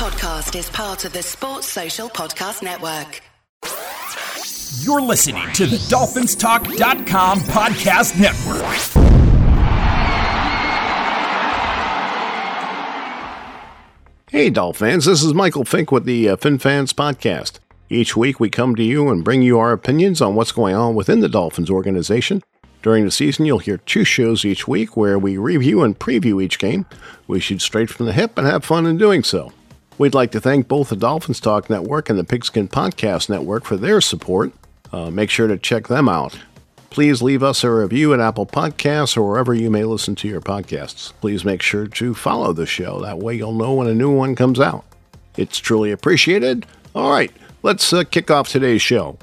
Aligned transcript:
podcast 0.00 0.58
is 0.58 0.70
part 0.70 1.04
of 1.04 1.12
the 1.12 1.22
Sports 1.22 1.66
Social 1.66 2.08
Podcast 2.08 2.62
Network. 2.62 3.20
You're 4.82 5.02
listening 5.02 5.52
to 5.52 5.66
the 5.66 5.76
DolphinsTalk.com 5.76 7.40
podcast 7.40 8.18
network. 8.18 8.64
Hey, 14.30 14.48
Dolphins, 14.48 15.04
this 15.04 15.22
is 15.22 15.34
Michael 15.34 15.66
Fink 15.66 15.92
with 15.92 16.06
the 16.06 16.30
uh, 16.30 16.36
FinFans 16.36 16.94
Podcast. 16.94 17.58
Each 17.90 18.16
week 18.16 18.40
we 18.40 18.48
come 18.48 18.74
to 18.76 18.82
you 18.82 19.10
and 19.10 19.22
bring 19.22 19.42
you 19.42 19.58
our 19.58 19.72
opinions 19.72 20.22
on 20.22 20.34
what's 20.34 20.52
going 20.52 20.74
on 20.74 20.94
within 20.94 21.20
the 21.20 21.28
Dolphins 21.28 21.68
organization. 21.68 22.42
During 22.80 23.04
the 23.04 23.10
season, 23.10 23.44
you'll 23.44 23.58
hear 23.58 23.76
two 23.76 24.04
shows 24.04 24.46
each 24.46 24.66
week 24.66 24.96
where 24.96 25.18
we 25.18 25.36
review 25.36 25.82
and 25.82 25.98
preview 25.98 26.42
each 26.42 26.58
game. 26.58 26.86
We 27.26 27.38
shoot 27.38 27.60
straight 27.60 27.90
from 27.90 28.06
the 28.06 28.14
hip 28.14 28.38
and 28.38 28.46
have 28.46 28.64
fun 28.64 28.86
in 28.86 28.96
doing 28.96 29.22
so. 29.24 29.52
We'd 30.00 30.14
like 30.14 30.30
to 30.30 30.40
thank 30.40 30.66
both 30.66 30.88
the 30.88 30.96
Dolphins 30.96 31.40
Talk 31.40 31.68
Network 31.68 32.08
and 32.08 32.18
the 32.18 32.24
Pigskin 32.24 32.68
Podcast 32.68 33.28
Network 33.28 33.66
for 33.66 33.76
their 33.76 34.00
support. 34.00 34.50
Uh, 34.90 35.10
make 35.10 35.28
sure 35.28 35.46
to 35.46 35.58
check 35.58 35.88
them 35.88 36.08
out. 36.08 36.38
Please 36.88 37.20
leave 37.20 37.42
us 37.42 37.62
a 37.62 37.70
review 37.70 38.14
at 38.14 38.18
Apple 38.18 38.46
Podcasts 38.46 39.14
or 39.14 39.28
wherever 39.28 39.52
you 39.52 39.70
may 39.70 39.84
listen 39.84 40.14
to 40.14 40.26
your 40.26 40.40
podcasts. 40.40 41.12
Please 41.20 41.44
make 41.44 41.60
sure 41.60 41.86
to 41.86 42.14
follow 42.14 42.54
the 42.54 42.64
show. 42.64 43.02
That 43.02 43.18
way 43.18 43.34
you'll 43.34 43.52
know 43.52 43.74
when 43.74 43.88
a 43.88 43.94
new 43.94 44.10
one 44.10 44.34
comes 44.34 44.58
out. 44.58 44.86
It's 45.36 45.58
truly 45.58 45.92
appreciated. 45.92 46.64
All 46.94 47.10
right, 47.10 47.30
let's 47.62 47.92
uh, 47.92 48.04
kick 48.04 48.30
off 48.30 48.48
today's 48.48 48.80
show. 48.80 49.18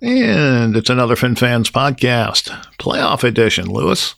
And 0.00 0.76
it's 0.76 0.90
another 0.90 1.16
FinFans 1.16 1.72
podcast, 1.72 2.50
playoff 2.78 3.24
edition, 3.24 3.66
Louis. 3.66 4.14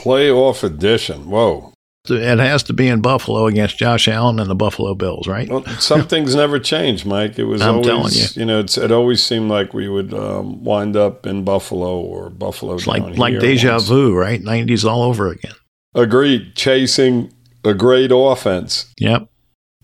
Playoff 0.00 0.64
edition. 0.64 1.30
Whoa. 1.30 1.75
It 2.10 2.38
has 2.38 2.62
to 2.64 2.72
be 2.72 2.88
in 2.88 3.00
Buffalo 3.00 3.46
against 3.46 3.78
Josh 3.78 4.08
Allen 4.08 4.38
and 4.38 4.48
the 4.50 4.54
Buffalo 4.54 4.94
Bills, 4.94 5.26
right? 5.26 5.48
Well, 5.48 5.64
some 5.78 6.06
things 6.08 6.34
never 6.34 6.58
change, 6.58 7.04
Mike. 7.04 7.38
It 7.38 7.44
was 7.44 7.62
I'm 7.62 7.76
always, 7.76 7.86
telling 7.86 8.12
you. 8.12 8.24
you 8.36 8.44
know, 8.44 8.60
it's, 8.60 8.76
it 8.78 8.90
always 8.92 9.22
seemed 9.22 9.50
like 9.50 9.74
we 9.74 9.88
would 9.88 10.12
um, 10.14 10.62
wind 10.64 10.96
up 10.96 11.26
in 11.26 11.44
Buffalo 11.44 11.98
or 12.00 12.30
Buffalo. 12.30 12.74
It's 12.74 12.86
like 12.86 13.16
like 13.18 13.38
deja 13.40 13.72
once. 13.72 13.88
vu, 13.88 14.14
right? 14.14 14.40
90s 14.42 14.84
all 14.88 15.02
over 15.02 15.28
again. 15.28 15.54
Agreed. 15.94 16.54
Chasing 16.54 17.32
a 17.64 17.74
great 17.74 18.10
offense 18.12 18.92
Yep. 18.98 19.28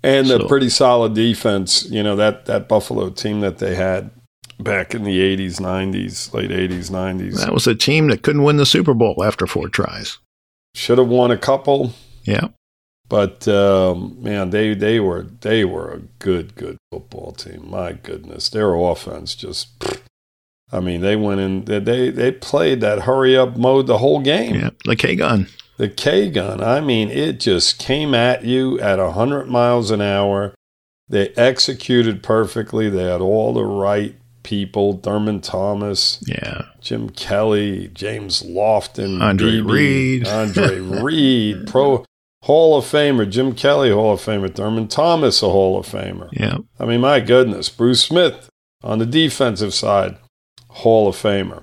and 0.02 0.30
a 0.30 0.46
pretty 0.46 0.68
solid 0.68 1.14
defense. 1.14 1.84
You 1.90 2.02
know 2.02 2.16
that 2.16 2.46
that 2.46 2.68
Buffalo 2.68 3.10
team 3.10 3.40
that 3.40 3.58
they 3.58 3.74
had 3.74 4.10
back 4.60 4.94
in 4.94 5.02
the 5.04 5.18
'80s, 5.18 5.58
'90s, 5.60 6.32
late 6.34 6.50
'80s, 6.50 6.90
'90s 6.90 7.38
That 7.40 7.52
was 7.52 7.66
a 7.66 7.74
team 7.74 8.08
that 8.08 8.22
couldn't 8.22 8.44
win 8.44 8.56
the 8.58 8.66
Super 8.66 8.94
Bowl 8.94 9.24
after 9.24 9.46
four 9.46 9.68
tries. 9.68 10.18
should 10.74 10.98
have 10.98 11.08
won 11.08 11.30
a 11.30 11.36
couple. 11.38 11.92
Yeah. 12.24 12.48
But 13.12 13.46
um, 13.46 14.16
man, 14.22 14.48
they 14.48 14.72
they 14.72 14.98
were 14.98 15.22
they 15.22 15.66
were 15.66 15.92
a 15.92 15.98
good 16.18 16.54
good 16.54 16.78
football 16.90 17.32
team. 17.32 17.68
My 17.68 17.92
goodness, 17.92 18.48
their 18.48 18.74
offense 18.74 19.34
just. 19.34 19.68
I 20.74 20.80
mean, 20.80 21.02
they 21.02 21.16
went 21.16 21.40
in. 21.42 21.66
They 21.66 21.78
they, 21.78 22.08
they 22.08 22.32
played 22.32 22.80
that 22.80 23.00
hurry 23.00 23.36
up 23.36 23.58
mode 23.58 23.86
the 23.86 23.98
whole 23.98 24.20
game. 24.20 24.54
Yeah. 24.54 24.70
The 24.86 24.96
K 24.96 25.14
gun. 25.14 25.48
The 25.76 25.90
K 25.90 26.30
gun. 26.30 26.62
I 26.62 26.80
mean, 26.80 27.10
it 27.10 27.38
just 27.38 27.78
came 27.78 28.14
at 28.14 28.44
you 28.44 28.80
at 28.80 28.98
hundred 28.98 29.46
miles 29.46 29.90
an 29.90 30.00
hour. 30.00 30.54
They 31.06 31.28
executed 31.36 32.22
perfectly. 32.22 32.88
They 32.88 33.04
had 33.04 33.20
all 33.20 33.52
the 33.52 33.66
right 33.66 34.14
people. 34.42 34.96
Thurman 34.96 35.42
Thomas. 35.42 36.24
Yeah. 36.26 36.62
Jim 36.80 37.10
Kelly, 37.10 37.90
James 37.92 38.42
Lofton, 38.42 39.20
Andre 39.20 39.50
BB, 39.58 39.70
Reed. 39.70 40.28
Andre 40.28 40.78
Reed, 41.02 41.66
Pro 41.66 42.06
Hall 42.42 42.76
of 42.76 42.84
Famer, 42.84 43.28
Jim 43.28 43.54
Kelly, 43.54 43.90
Hall 43.90 44.14
of 44.14 44.20
Famer, 44.20 44.52
Thurman 44.52 44.88
Thomas, 44.88 45.42
a 45.42 45.48
Hall 45.48 45.78
of 45.78 45.86
Famer. 45.86 46.28
Yeah. 46.32 46.58
I 46.78 46.86
mean, 46.86 47.00
my 47.00 47.20
goodness, 47.20 47.68
Bruce 47.68 48.02
Smith 48.02 48.48
on 48.82 48.98
the 48.98 49.06
defensive 49.06 49.72
side, 49.72 50.16
Hall 50.68 51.08
of 51.08 51.16
Famer. 51.16 51.62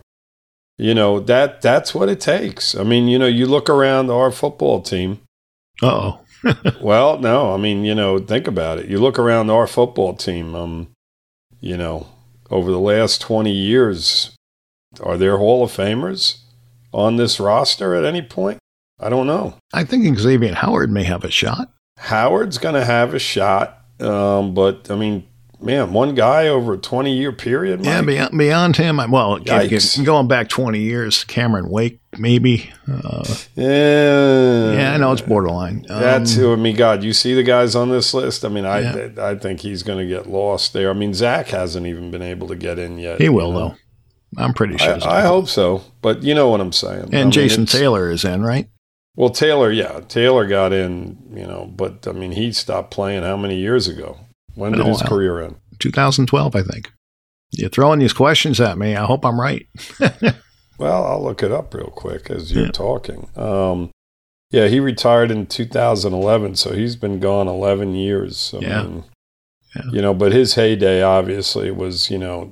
You 0.78 0.94
know 0.94 1.19
that 1.19 1.62
that's 1.62 1.94
what 1.94 2.07
it 2.07 2.22
takes. 2.22 2.73
I 2.73 2.84
mean, 2.84 3.09
you 3.09 3.19
know, 3.19 3.28
you 3.28 3.45
look 3.45 3.69
around 3.69 4.09
our 4.09 4.31
football 4.31 4.81
team. 4.81 5.19
Uh 5.81 5.88
oh. 5.88 6.19
Well, 6.81 7.19
no, 7.19 7.53
I 7.53 7.57
mean, 7.57 7.84
you 7.84 7.94
know, 7.94 8.18
think 8.18 8.47
about 8.47 8.79
it. 8.79 8.88
You 8.88 8.97
look 9.00 9.19
around 9.19 9.50
our 9.50 9.68
football 9.68 10.16
team. 10.16 10.56
Um, 10.56 10.88
you 11.59 11.75
know, 11.75 12.07
over 12.50 12.72
the 12.72 12.79
last 12.79 13.19
twenty 13.19 13.51
years, 13.51 14.34
are 15.03 15.18
there 15.18 15.38
Hall 15.38 15.66
of 15.66 15.72
Famers 15.72 16.38
on 16.94 17.18
this 17.18 17.41
roster 17.41 17.94
at 17.94 18.06
any 18.06 18.22
point? 18.22 18.58
I 18.99 19.09
don't 19.09 19.27
know. 19.27 19.55
I 19.73 19.83
think 19.83 20.17
Xavier 20.17 20.53
Howard 20.55 20.91
may 20.91 21.03
have 21.03 21.23
a 21.23 21.31
shot. 21.31 21.71
Howard's 21.97 22.57
going 22.57 22.75
to 22.75 22.85
have 22.85 23.13
a 23.13 23.19
shot, 23.19 23.79
um, 23.99 24.53
but 24.53 24.89
I 24.89 24.95
mean, 24.95 25.25
man, 25.61 25.91
one 25.93 26.15
guy 26.15 26.47
over 26.47 26.73
a 26.73 26.77
twenty-year 26.77 27.31
period. 27.33 27.83
Yeah, 27.85 28.01
beyond, 28.01 28.38
beyond 28.38 28.75
him, 28.77 28.99
I- 28.99 29.05
well, 29.07 29.39
Yikes. 29.39 30.03
going 30.05 30.27
back 30.27 30.47
20 30.49 30.79
years, 30.79 31.23
Cameron 31.25 31.69
Wake, 31.69 31.99
maybe. 32.17 32.71
Uh, 32.89 33.23
yeah, 33.55 34.71
yeah, 34.73 34.93
I 34.93 34.97
know 34.97 35.11
it's 35.11 35.21
borderline. 35.21 35.85
Um, 35.89 35.99
That's 36.01 36.35
who. 36.35 36.53
I 36.53 36.55
mean, 36.55 36.75
God, 36.75 37.03
you 37.03 37.13
see 37.13 37.33
the 37.33 37.43
guys 37.43 37.75
on 37.75 37.89
this 37.89 38.13
list. 38.13 38.45
I 38.45 38.49
mean, 38.49 38.65
I 38.65 38.79
Yeah. 38.81 39.09
I 39.25 39.35
think 39.35 39.59
he's 39.61 39.83
going 39.83 39.99
to 39.99 40.05
get 40.07 40.27
lost 40.29 40.73
there. 40.73 40.89
I 40.89 40.93
mean, 40.93 41.13
Zach 41.13 41.47
hasn't 41.49 41.85
even 41.85 42.11
been 42.11 42.21
able 42.21 42.47
to 42.47 42.55
get 42.55 42.79
in 42.79 42.97
yet. 42.97 43.17
He 43.19 43.25
you 43.25 43.33
will, 43.33 43.51
know. 43.51 43.59
though. 43.69 43.75
I'm 44.43 44.53
pretty 44.53 44.77
sure. 44.77 44.99
I, 45.03 45.19
I 45.19 45.21
hope 45.21 45.47
so, 45.47 45.81
but 46.01 46.21
you 46.23 46.33
know 46.35 46.49
what 46.49 46.61
I'm 46.61 46.71
saying. 46.71 47.05
And 47.05 47.15
I 47.15 47.23
mean, 47.23 47.31
Jason 47.31 47.65
Taylor 47.65 48.09
is 48.11 48.23
in, 48.23 48.43
right? 48.43 48.69
Well, 49.15 49.29
Taylor, 49.29 49.71
yeah, 49.71 49.99
Taylor 50.07 50.47
got 50.47 50.71
in, 50.71 51.17
you 51.33 51.45
know, 51.45 51.65
but 51.75 52.07
I 52.07 52.11
mean, 52.13 52.31
he 52.31 52.51
stopped 52.53 52.91
playing 52.91 53.23
how 53.23 53.35
many 53.37 53.57
years 53.57 53.87
ago? 53.87 54.17
When 54.55 54.71
did 54.73 54.85
his 54.85 55.01
career 55.01 55.41
end? 55.41 55.55
2012, 55.79 56.55
I 56.55 56.61
think. 56.63 56.91
You're 57.51 57.69
throwing 57.69 57.99
these 57.99 58.13
questions 58.13 58.59
at 58.61 58.77
me. 58.77 58.95
I 58.95 59.05
hope 59.05 59.25
I'm 59.25 59.39
right. 59.39 59.67
Well, 60.77 61.03
I'll 61.05 61.21
look 61.21 61.43
it 61.43 61.51
up 61.51 61.73
real 61.73 61.87
quick 61.93 62.29
as 62.31 62.53
you're 62.53 62.67
Yeah. 62.67 62.71
talking. 62.71 63.27
Um, 63.35 63.91
yeah, 64.49 64.67
he 64.69 64.79
retired 64.79 65.29
in 65.29 65.45
2011, 65.45 66.55
so 66.55 66.71
he's 66.73 66.95
been 66.95 67.19
gone 67.19 67.49
11 67.49 67.95
years. 67.95 68.53
I 68.55 68.59
Yeah. 68.61 68.83
mean, 68.83 69.03
Yeah. 69.75 69.81
You 69.91 70.01
know, 70.01 70.13
but 70.13 70.31
his 70.31 70.53
heyday 70.55 71.01
obviously 71.03 71.69
was, 71.69 72.09
you 72.09 72.17
know, 72.17 72.51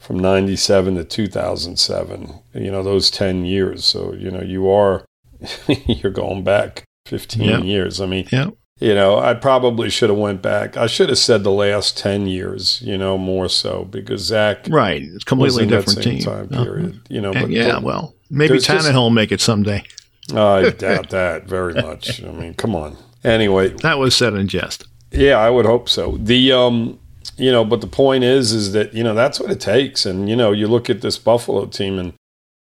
from 0.00 0.18
97 0.18 0.94
to 0.96 1.04
2007, 1.04 2.40
you 2.54 2.70
know, 2.70 2.82
those 2.82 3.10
10 3.10 3.44
years. 3.44 3.84
So, 3.84 4.14
you 4.14 4.30
know, 4.30 4.40
you 4.42 4.70
are, 4.70 5.04
you're 5.86 6.12
going 6.12 6.44
back 6.44 6.84
15 7.06 7.42
Yeah. 7.42 7.58
years. 7.60 8.00
I 8.00 8.06
mean, 8.06 8.26
Yeah. 8.32 8.50
you 8.80 8.94
know, 8.94 9.18
I 9.18 9.34
probably 9.34 9.90
should 9.90 10.10
have 10.10 10.18
went 10.18 10.42
back. 10.42 10.76
I 10.76 10.86
should 10.86 11.08
have 11.08 11.18
said 11.18 11.44
the 11.44 11.50
last 11.50 11.96
10 11.98 12.26
years, 12.26 12.80
you 12.84 12.96
know, 12.98 13.16
more 13.18 13.48
so 13.48 13.84
because 13.90 14.22
Zach 14.22 14.66
Right. 14.70 15.02
It's 15.02 15.24
completely 15.24 15.66
different 15.66 16.02
same 16.02 16.18
team. 16.18 16.22
time 16.22 16.48
Uh-huh. 16.52 16.64
period, 16.64 17.00
you 17.08 17.20
know. 17.20 17.32
But 17.32 17.50
yeah, 17.50 17.74
but- 17.74 17.82
well, 17.82 18.14
maybe 18.30 18.58
Tannehill 18.58 18.94
will 18.94 19.10
make 19.10 19.32
it 19.32 19.40
someday. 19.40 19.82
I 20.34 20.70
doubt 20.70 21.10
that 21.10 21.46
very 21.48 21.74
much. 21.74 22.22
I 22.22 22.30
mean, 22.30 22.54
come 22.54 22.74
on. 22.76 22.96
Anyway, 23.24 23.68
That 23.82 23.98
was 23.98 24.14
said 24.16 24.34
in 24.34 24.46
jest. 24.48 24.84
yeah, 25.10 25.36
I 25.38 25.50
would 25.50 25.66
hope 25.66 25.88
so. 25.88 26.16
The 26.20 26.52
um, 26.52 26.98
you 27.36 27.50
know, 27.52 27.64
but 27.64 27.80
the 27.80 27.86
point 27.88 28.22
is, 28.24 28.52
is 28.52 28.72
that 28.72 28.94
you 28.94 29.02
know 29.04 29.14
that's 29.14 29.40
what 29.40 29.50
it 29.50 29.60
takes. 29.60 30.06
And 30.06 30.28
you 30.28 30.36
know, 30.36 30.52
you 30.52 30.66
look 30.68 30.88
at 30.90 31.00
this 31.02 31.18
Buffalo 31.18 31.66
team, 31.66 31.98
and 31.98 32.12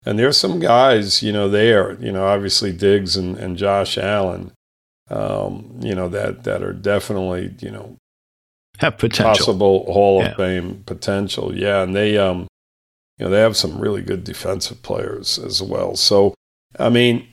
and 0.05 0.17
there's 0.17 0.37
some 0.37 0.59
guys, 0.59 1.21
you 1.21 1.31
know, 1.31 1.47
there, 1.49 1.93
you 2.01 2.11
know, 2.11 2.25
obviously 2.25 2.71
Diggs 2.71 3.15
and, 3.15 3.37
and 3.37 3.57
Josh 3.57 3.97
Allen, 3.97 4.51
um, 5.09 5.79
you 5.81 5.93
know, 5.95 6.09
that 6.09 6.43
that 6.45 6.63
are 6.63 6.73
definitely, 6.73 7.53
you 7.59 7.71
know, 7.71 7.97
Have 8.79 8.97
potential. 8.97 9.25
possible 9.25 9.91
Hall 9.91 10.21
Yeah. 10.21 10.29
of 10.31 10.37
Fame 10.37 10.83
potential. 10.85 11.55
Yeah, 11.55 11.81
and 11.83 11.95
they 11.95 12.17
um 12.17 12.47
you 13.17 13.25
know, 13.25 13.31
they 13.31 13.39
have 13.41 13.55
some 13.57 13.77
really 13.79 14.01
good 14.01 14.23
defensive 14.23 14.81
players 14.81 15.37
as 15.37 15.61
well. 15.61 15.95
So, 15.95 16.33
I 16.79 16.89
mean, 16.89 17.27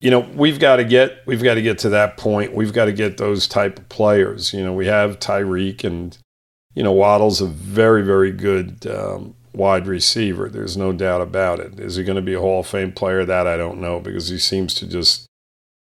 you 0.00 0.08
know, 0.10 0.20
we've 0.20 0.60
got 0.60 0.76
to 0.76 0.84
get 0.84 1.18
we've 1.26 1.42
got 1.42 1.54
to 1.54 1.62
get 1.62 1.78
to 1.78 1.88
that 1.90 2.16
point. 2.16 2.54
We've 2.54 2.72
got 2.72 2.84
to 2.84 2.92
get 2.92 3.16
those 3.16 3.48
type 3.48 3.78
of 3.78 3.88
players. 3.88 4.52
You 4.52 4.62
know, 4.62 4.72
we 4.72 4.86
have 4.86 5.18
Tyreek 5.18 5.82
and 5.84 6.16
you 6.74 6.82
know, 6.82 6.92
Waddle's 6.92 7.40
a 7.40 7.46
very 7.46 8.02
very 8.02 8.30
good 8.32 8.86
um, 8.86 9.34
wide 9.54 9.86
receiver. 9.86 10.48
There's 10.48 10.76
no 10.76 10.92
doubt 10.92 11.20
about 11.20 11.60
it. 11.60 11.78
Is 11.78 11.96
he 11.96 12.04
going 12.04 12.16
to 12.16 12.22
be 12.22 12.34
a 12.34 12.40
Hall 12.40 12.60
of 12.60 12.66
Fame 12.66 12.92
player? 12.92 13.24
That 13.24 13.46
I 13.46 13.56
don't 13.56 13.80
know 13.80 14.00
because 14.00 14.28
he 14.28 14.38
seems 14.38 14.74
to 14.74 14.86
just 14.86 15.26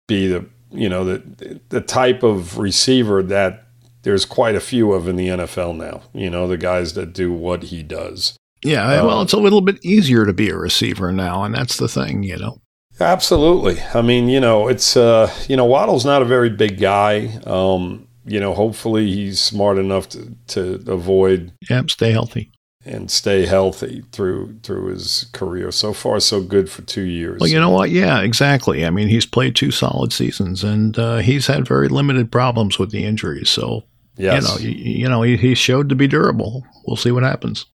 be 0.08 0.26
the 0.26 0.46
you 0.70 0.88
know 0.88 1.04
the 1.04 1.60
the 1.68 1.80
type 1.80 2.22
of 2.22 2.58
receiver 2.58 3.22
that 3.22 3.66
there's 4.02 4.24
quite 4.24 4.54
a 4.54 4.60
few 4.60 4.92
of 4.92 5.06
in 5.06 5.16
the 5.16 5.28
NFL 5.28 5.76
now. 5.76 6.02
You 6.12 6.30
know, 6.30 6.48
the 6.48 6.56
guys 6.56 6.94
that 6.94 7.12
do 7.12 7.32
what 7.32 7.64
he 7.64 7.82
does. 7.82 8.36
Yeah, 8.64 8.86
well, 9.02 9.18
Uh, 9.18 9.22
it's 9.24 9.32
a 9.32 9.38
little 9.38 9.60
bit 9.60 9.84
easier 9.84 10.24
to 10.24 10.32
be 10.32 10.48
a 10.48 10.56
receiver 10.56 11.12
now, 11.12 11.42
and 11.42 11.52
that's 11.54 11.76
the 11.78 11.88
thing, 11.88 12.22
you 12.22 12.36
know. 12.38 12.60
Absolutely. 13.00 13.80
I 13.94 14.02
mean, 14.02 14.28
you 14.28 14.38
know, 14.40 14.68
it's 14.68 14.96
uh, 14.96 15.32
you 15.48 15.56
know, 15.56 15.64
Waddle's 15.64 16.04
not 16.04 16.22
a 16.22 16.26
very 16.26 16.50
big 16.50 16.78
guy. 16.80 17.38
Um, 17.46 18.06
you 18.24 18.38
know, 18.38 18.54
hopefully 18.54 19.10
he's 19.12 19.40
smart 19.40 19.78
enough 19.78 20.08
to 20.10 20.36
to 20.48 20.82
avoid 20.86 21.52
Yep, 21.68 21.90
stay 21.90 22.12
healthy. 22.12 22.52
And 22.84 23.10
stay 23.10 23.46
healthy 23.46 24.02
through 24.12 24.58
through 24.62 24.86
his 24.88 25.26
career. 25.32 25.70
So 25.70 25.92
far, 25.92 26.18
so 26.20 26.40
good 26.40 26.70
for 26.70 26.82
two 26.82 27.02
years. 27.02 27.40
Well, 27.40 27.48
you 27.50 27.60
know 27.60 27.70
what? 27.70 27.90
Yeah, 27.90 28.20
exactly. 28.22 28.84
I 28.84 28.90
mean, 28.90 29.08
he's 29.08 29.26
played 29.26 29.54
two 29.56 29.70
solid 29.70 30.12
seasons, 30.12 30.64
and 30.64 30.98
uh, 30.98 31.18
he's 31.18 31.46
had 31.46 31.66
very 31.66 31.88
limited 31.88 32.30
problems 32.32 32.78
with 32.78 32.90
the 32.90 33.04
injuries. 33.04 33.50
So, 33.50 33.84
yes. 34.16 34.42
you 34.42 34.48
know, 34.48 34.70
you, 34.74 34.94
you 35.00 35.08
know, 35.08 35.22
he, 35.22 35.36
he 35.36 35.54
showed 35.54 35.88
to 35.90 35.94
be 35.94 36.08
durable. 36.08 36.64
We'll 36.86 36.96
see 36.96 37.12
what 37.12 37.22
happens. 37.22 37.66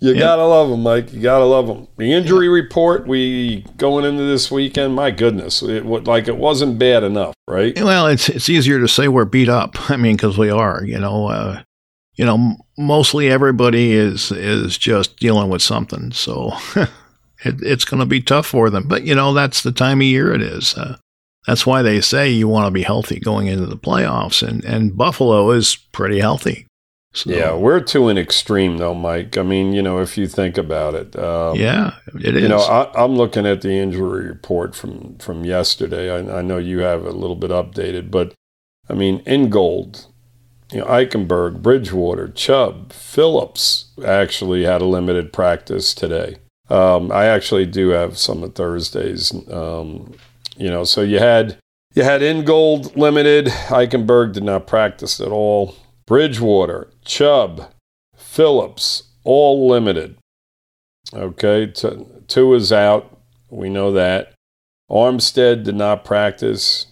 You 0.00 0.12
Yeah. 0.12 0.20
gotta 0.20 0.44
love 0.44 0.70
him, 0.70 0.84
Mike. 0.84 1.12
You 1.12 1.20
gotta 1.20 1.44
love 1.44 1.66
him. 1.68 1.88
The 1.96 2.12
injury 2.12 2.48
report 2.48 3.08
we 3.08 3.64
going 3.78 4.04
into 4.04 4.22
this 4.22 4.48
weekend. 4.48 4.94
My 4.94 5.10
goodness, 5.10 5.60
it 5.60 5.84
wa- 5.84 6.02
like 6.04 6.28
it 6.28 6.36
wasn't 6.36 6.78
bad 6.78 7.02
enough, 7.02 7.34
right? 7.48 7.74
Well, 7.76 8.06
it's 8.06 8.28
it's 8.28 8.48
easier 8.48 8.78
to 8.78 8.86
say 8.86 9.08
we're 9.08 9.24
beat 9.24 9.48
up. 9.48 9.74
I 9.90 9.96
mean, 9.96 10.14
because 10.14 10.38
we 10.38 10.50
are. 10.50 10.84
You 10.84 11.00
know, 11.00 11.26
uh, 11.26 11.62
you 12.18 12.26
know, 12.26 12.56
mostly 12.76 13.30
everybody 13.30 13.92
is 13.92 14.32
is 14.32 14.76
just 14.76 15.18
dealing 15.18 15.48
with 15.48 15.62
something. 15.62 16.10
So 16.12 16.52
it, 16.76 17.62
it's 17.62 17.84
going 17.84 18.00
to 18.00 18.06
be 18.06 18.20
tough 18.20 18.46
for 18.46 18.68
them. 18.68 18.88
But 18.88 19.04
you 19.04 19.14
know, 19.14 19.32
that's 19.32 19.62
the 19.62 19.72
time 19.72 20.00
of 20.00 20.06
year 20.06 20.34
it 20.34 20.42
is. 20.42 20.74
Uh, 20.74 20.98
that's 21.46 21.64
why 21.64 21.80
they 21.80 22.00
say 22.00 22.28
you 22.28 22.48
want 22.48 22.66
to 22.66 22.72
be 22.72 22.82
healthy 22.82 23.20
going 23.20 23.46
into 23.46 23.66
the 23.66 23.76
playoffs, 23.76 24.46
and 24.46 24.64
and 24.64 24.96
Buffalo 24.96 25.50
is 25.52 25.76
pretty 25.92 26.18
healthy. 26.18 26.66
So, 27.14 27.30
Yeah, 27.30 27.54
we're 27.54 27.80
to 27.80 28.08
an 28.08 28.18
extreme 28.18 28.76
though, 28.76 28.94
Mike. 28.94 29.38
I 29.38 29.42
mean, 29.42 29.72
you 29.72 29.80
know, 29.80 29.98
if 30.00 30.18
you 30.18 30.26
think 30.26 30.58
about 30.58 30.94
it, 30.94 31.16
um, 31.16 31.56
yeah, 31.56 31.94
it 32.14 32.36
is. 32.36 32.42
You 32.42 32.48
know, 32.48 32.58
I, 32.58 32.90
I'm 33.02 33.14
looking 33.14 33.46
at 33.46 33.62
the 33.62 33.70
injury 33.70 34.26
report 34.26 34.74
from 34.74 35.16
from 35.18 35.44
yesterday. 35.44 36.10
I, 36.10 36.40
I 36.40 36.42
know 36.42 36.58
you 36.58 36.80
have 36.80 37.06
a 37.06 37.12
little 37.12 37.36
bit 37.36 37.52
updated, 37.52 38.10
but 38.10 38.34
I 38.90 38.94
mean, 38.94 39.20
Ingold, 39.20 40.06
you 40.70 40.80
know, 40.80 40.86
Eichenberg, 40.86 41.62
Bridgewater, 41.62 42.28
Chubb, 42.28 42.92
Phillips 42.92 43.86
actually 44.04 44.64
had 44.64 44.82
a 44.82 44.86
limited 44.86 45.32
practice 45.32 45.94
today. 45.94 46.36
Um, 46.68 47.10
I 47.10 47.24
actually 47.26 47.66
do 47.66 47.88
have 47.90 48.18
some 48.18 48.42
of 48.42 48.54
Thursdays. 48.54 49.32
Um, 49.50 50.14
you 50.56 50.70
know, 50.70 50.84
so 50.84 51.00
you 51.02 51.18
had 51.18 51.58
you 51.94 52.02
had 52.02 52.22
Ingold 52.22 52.96
limited. 52.96 53.46
Eichenberg 53.46 54.34
did 54.34 54.42
not 54.42 54.66
practice 54.66 55.20
at 55.20 55.28
all. 55.28 55.74
Bridgewater, 56.06 56.90
Chubb, 57.04 57.72
Phillips, 58.16 59.04
all 59.24 59.68
limited. 59.68 60.16
Okay, 61.14 61.66
t- 61.66 62.06
Tua 62.26 62.56
is 62.56 62.72
out. 62.72 63.18
We 63.50 63.70
know 63.70 63.92
that. 63.92 64.34
Armstead 64.90 65.64
did 65.64 65.74
not 65.74 66.04
practice. 66.04 66.86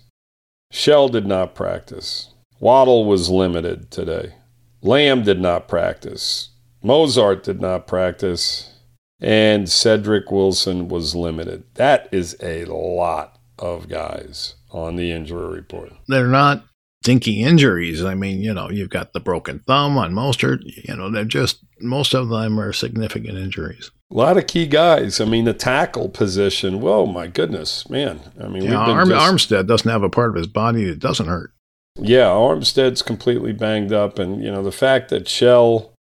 Shell 0.71 1.11
did 1.11 1.27
not 1.27 1.55
practice. 1.55 2.35
Waddle 2.61 3.05
was 3.05 3.29
limited 3.31 3.91
today. 3.91 4.35
Lamb 4.83 5.23
did 5.23 5.41
not 5.41 5.69
practice. 5.69 6.51
Mostert 6.85 7.43
did 7.43 7.61
not 7.61 7.87
practice. 7.87 8.73
And 9.21 9.69
Cedric 9.69 10.31
Wilson 10.31 10.89
was 10.89 11.15
limited. 11.15 11.65
That 11.75 12.09
is 12.13 12.37
a 12.43 12.65
lot 12.67 13.39
of 13.59 13.89
guys 13.89 14.55
on 14.71 14.97
the 14.97 15.11
injury 15.11 15.49
report. 15.55 15.93
they're 16.09 16.27
not 16.29 16.65
dinky 17.03 17.43
injuries. 17.43 18.05
I 18.05 18.15
mean, 18.15 18.43
you 18.43 18.53
know, 18.53 18.69
you've 18.69 18.91
got 18.91 19.13
the 19.13 19.21
broken 19.21 19.61
thumb 19.61 19.97
on 19.97 20.13
Mostert. 20.13 20.61
You 20.87 20.95
know, 20.97 21.11
they're 21.11 21.25
just 21.25 21.65
most 21.81 22.15
of 22.15 22.29
them 22.29 22.59
are 22.61 22.73
significant 22.73 23.39
injuries. 23.39 23.91
A 24.11 24.15
lot 24.15 24.37
of 24.37 24.47
key 24.47 24.67
guys. 24.67 25.21
I 25.21 25.25
mean, 25.25 25.45
the 25.47 25.55
tackle 25.55 26.09
position. 26.11 26.81
Whoa, 26.81 27.07
my 27.07 27.27
goodness, 27.27 27.89
man. 27.89 28.21
I 28.41 28.49
mean, 28.49 28.65
Yeah, 28.65 28.79
we've 28.79 28.87
been 28.87 28.97
Arm, 28.97 29.09
just- 29.09 29.51
Armstead 29.51 29.67
doesn't 29.67 29.91
have 29.91 30.03
a 30.03 30.11
part 30.11 30.31
of 30.31 30.37
his 30.37 30.47
body 30.47 30.85
that 30.85 30.99
doesn't 30.99 31.27
hurt. 31.29 31.53
Yeah, 31.99 32.27
Armstead's 32.27 33.03
completely 33.03 33.53
banged 33.53 33.93
up, 33.93 34.19
and 34.19 34.43
you 34.43 34.51
know 34.51 34.63
the 34.63 34.73
fact 34.73 35.09
that 35.11 35.29
Shell 35.29 35.93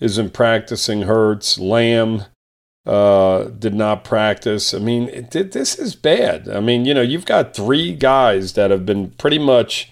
isn't 0.00 0.32
practicing 0.32 1.02
hurts. 1.02 1.58
Lamb 1.58 2.24
uh, 2.84 3.44
did 3.44 3.74
not 3.74 4.04
practice. 4.04 4.74
I 4.74 4.78
mean, 4.78 5.08
it, 5.08 5.34
it- 5.34 5.52
this 5.52 5.78
is 5.78 5.94
bad. 5.94 6.48
I 6.48 6.60
mean, 6.60 6.84
you 6.84 6.94
know, 6.94 7.02
you've 7.02 7.26
got 7.26 7.54
three 7.54 7.92
guys 7.94 8.52
that 8.54 8.70
have 8.70 8.84
been 8.86 9.10
pretty 9.12 9.38
much 9.38 9.90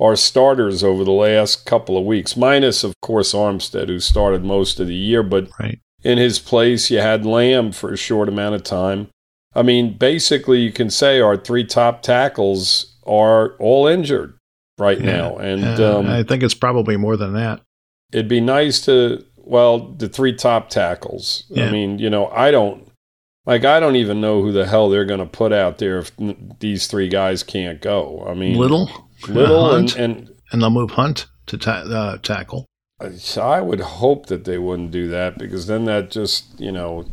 our 0.00 0.16
starters 0.16 0.82
over 0.82 1.04
the 1.04 1.12
last 1.12 1.64
couple 1.64 1.96
of 1.96 2.04
weeks, 2.04 2.36
minus 2.36 2.82
of 2.82 2.94
course 3.02 3.32
Armstead, 3.34 3.88
who 3.88 4.00
started 4.00 4.44
most 4.44 4.80
of 4.80 4.86
the 4.88 4.94
year, 4.94 5.22
but 5.22 5.48
Right. 5.60 5.78
in 6.02 6.18
his 6.18 6.38
place, 6.38 6.90
you 6.90 6.98
had 6.98 7.24
Lamb 7.24 7.70
for 7.72 7.92
a 7.92 7.96
short 7.96 8.28
amount 8.28 8.54
of 8.56 8.64
time. 8.64 9.08
I 9.54 9.62
mean, 9.62 9.96
basically, 9.98 10.60
you 10.60 10.72
can 10.72 10.90
say 10.90 11.20
our 11.20 11.36
three 11.36 11.64
top 11.64 12.02
tackles 12.02 12.96
are 13.06 13.54
all 13.58 13.86
injured 13.86 14.34
right 14.78 14.98
Yeah. 15.00 15.16
now, 15.16 15.36
and 15.38 15.80
Uh, 15.80 15.98
um, 15.98 16.06
I 16.06 16.22
think 16.22 16.42
it's 16.42 16.54
probably 16.54 16.96
more 16.96 17.16
than 17.16 17.32
that. 17.34 17.60
it'd 18.12 18.28
be 18.28 18.40
nice 18.40 18.80
to 18.86 19.24
well 19.36 19.78
the 19.98 20.08
three 20.08 20.32
top 20.34 20.68
tackles. 20.70 21.44
I 21.56 21.70
mean, 21.70 21.98
you 21.98 22.08
know, 22.10 22.28
I 22.28 22.50
don't 22.50 22.88
like 23.46 23.64
I 23.64 23.80
don't 23.80 23.96
even 23.96 24.20
know 24.20 24.40
who 24.42 24.52
the 24.52 24.66
hell 24.66 24.88
they're 24.88 25.04
going 25.04 25.20
to 25.20 25.26
put 25.26 25.52
out 25.52 25.78
there 25.78 25.98
if 25.98 26.12
n- 26.20 26.54
these 26.60 26.86
three 26.86 27.08
guys 27.08 27.42
can't 27.42 27.80
go. 27.80 28.24
I 28.28 28.34
mean, 28.34 28.56
Little, 28.56 28.88
little, 29.28 29.64
uh, 29.66 29.78
and, 29.78 29.96
and 29.96 30.30
and 30.52 30.62
they'll 30.62 30.70
move 30.70 30.92
Hunt 30.92 31.26
to 31.46 31.56
ta- 31.58 31.84
uh, 31.88 32.18
tackle. 32.18 32.66
I 33.36 33.60
would 33.60 33.80
hope 33.80 34.26
that 34.26 34.44
they 34.44 34.58
wouldn't 34.58 34.92
do 34.92 35.08
that 35.08 35.36
because 35.38 35.66
then 35.66 35.86
that 35.86 36.10
just 36.12 36.60
you 36.60 36.70
know. 36.70 37.06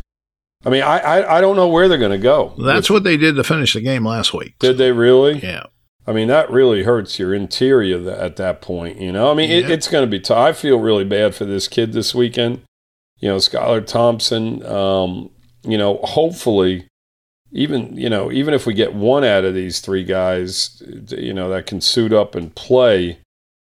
I 0.66 0.70
mean, 0.70 0.84
I 0.84 1.00
I, 1.00 1.38
I 1.38 1.42
don't 1.42 1.56
know 1.56 1.68
where 1.70 1.88
they're 1.88 1.98
going 1.98 2.12
to 2.12 2.18
go. 2.20 2.54
That's 2.60 2.90
what 2.92 3.04
they 3.04 3.18
did 3.18 3.36
to 3.38 3.44
finish 3.44 3.74
the 3.74 3.82
game 3.82 4.06
last 4.06 4.34
week. 4.34 4.54
Did 4.60 4.78
they 4.78 4.92
really? 4.92 5.40
Yeah. 5.40 5.64
I 6.08 6.14
mean, 6.14 6.28
that 6.30 6.50
really 6.50 6.84
hurts 6.84 7.20
your 7.20 7.34
interior 7.36 8.10
at 8.10 8.36
that 8.38 8.62
point. 8.62 9.00
You 9.00 9.12
know, 9.12 9.30
I 9.32 9.34
mean, 9.36 9.52
it, 9.52 9.70
it's 9.70 9.88
going 9.88 10.04
to 10.04 10.10
be 10.10 10.20
tough. 10.20 10.38
I 10.38 10.54
feel 10.54 10.80
really 10.80 11.04
bad 11.06 11.36
for 11.36 11.46
this 11.46 11.68
kid 11.68 11.94
this 11.94 12.16
weekend. 12.16 12.62
You 13.20 13.30
know, 13.30 13.38
Skylar 13.38 13.86
Thompson. 13.86 14.66
Um, 14.66 15.30
you 15.64 15.78
know, 15.78 15.98
hopefully, 16.04 16.88
even 17.52 17.96
you 17.96 18.10
know, 18.10 18.32
even 18.32 18.54
if 18.54 18.66
we 18.66 18.74
get 18.74 18.94
one 18.96 19.24
out 19.24 19.44
of 19.46 19.54
these 19.54 19.82
three 19.82 20.04
guys, 20.04 20.82
you 21.10 21.34
know, 21.34 21.50
that 21.50 21.66
can 21.68 21.82
suit 21.82 22.14
up 22.14 22.34
and 22.36 22.56
play. 22.56 23.20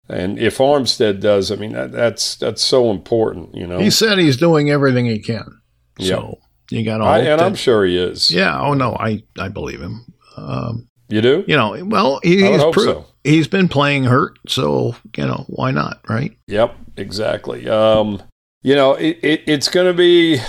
And 0.10 0.40
if 0.40 0.60
Armstead 0.60 1.20
does, 1.20 1.52
I 1.52 1.56
mean, 1.56 1.74
that, 1.74 1.92
that's 1.92 2.36
that's 2.36 2.62
so 2.62 2.92
important. 2.92 3.56
You 3.56 3.68
know, 3.68 3.80
He 3.80 3.90
said 3.90 4.18
he's 4.18 4.38
doing 4.38 4.70
everything 4.70 5.06
he 5.06 5.20
can. 5.20 5.60
Yeah. 5.98 6.08
So 6.16 6.40
you 6.72 6.84
got 6.84 6.98
to 7.00 7.04
and 7.06 7.26
that- 7.26 7.40
I'm 7.42 7.56
sure 7.56 7.86
he 7.86 7.98
is. 7.98 8.30
Yeah. 8.32 8.60
Oh 8.60 8.74
no, 8.74 8.96
I 9.00 9.24
I 9.40 9.48
believe 9.50 9.82
him. 9.82 10.06
Um, 10.38 10.88
You 11.10 11.22
do? 11.22 11.46
you 11.48 11.56
know, 11.56 11.84
well, 11.86 12.20
he, 12.22 12.46
I 12.46 12.52
he's 12.54 12.64
proved. 12.64 12.76
So. 12.76 13.06
He's 13.24 13.48
been 13.48 13.70
playing 13.70 14.06
hurt, 14.06 14.38
so 14.48 14.96
you 15.16 15.26
know 15.26 15.46
why 15.48 15.72
not, 15.72 16.02
right? 16.10 16.38
Yep, 16.48 16.76
exactly. 16.98 17.68
Um, 17.70 18.22
you 18.62 18.76
know, 18.76 18.94
it, 18.94 19.20
it, 19.22 19.44
it's 19.48 19.70
going 19.70 19.88
to 19.88 19.94
be 19.94 20.40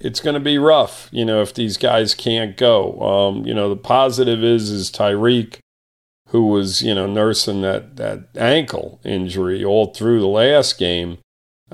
it's 0.00 0.20
going 0.20 0.34
to 0.34 0.40
be 0.40 0.58
rough. 0.58 1.08
You 1.12 1.24
know, 1.24 1.40
if 1.40 1.54
these 1.54 1.76
guys 1.76 2.14
can't 2.14 2.56
go. 2.56 3.00
Um, 3.00 3.46
you 3.46 3.54
know, 3.54 3.68
the 3.68 3.76
positive 3.76 4.44
is 4.44 4.70
is 4.70 4.90
Tyreek, 4.90 5.58
who 6.28 6.46
was 6.46 6.82
you 6.82 6.94
know 6.94 7.06
nursing 7.06 7.62
that 7.62 7.96
that 7.96 8.28
ankle 8.36 9.00
injury 9.04 9.64
all 9.64 9.94
through 9.94 10.20
the 10.20 10.26
last 10.26 10.78
game, 10.78 11.18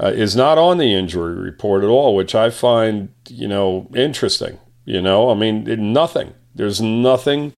uh, 0.01 0.13
is 0.15 0.37
not 0.37 0.59
on 0.59 0.79
the 0.79 0.95
injury 0.95 1.35
report 1.35 1.83
at 1.83 1.89
all, 1.89 2.15
which 2.15 2.35
I 2.35 2.51
find 2.51 3.09
you 3.29 3.49
know 3.49 3.91
interesting. 3.95 4.59
You 4.85 5.03
know, 5.03 5.31
I 5.31 5.35
mean, 5.35 5.93
nothing. 5.93 6.35
There's 6.55 6.81
nothing 6.81 7.53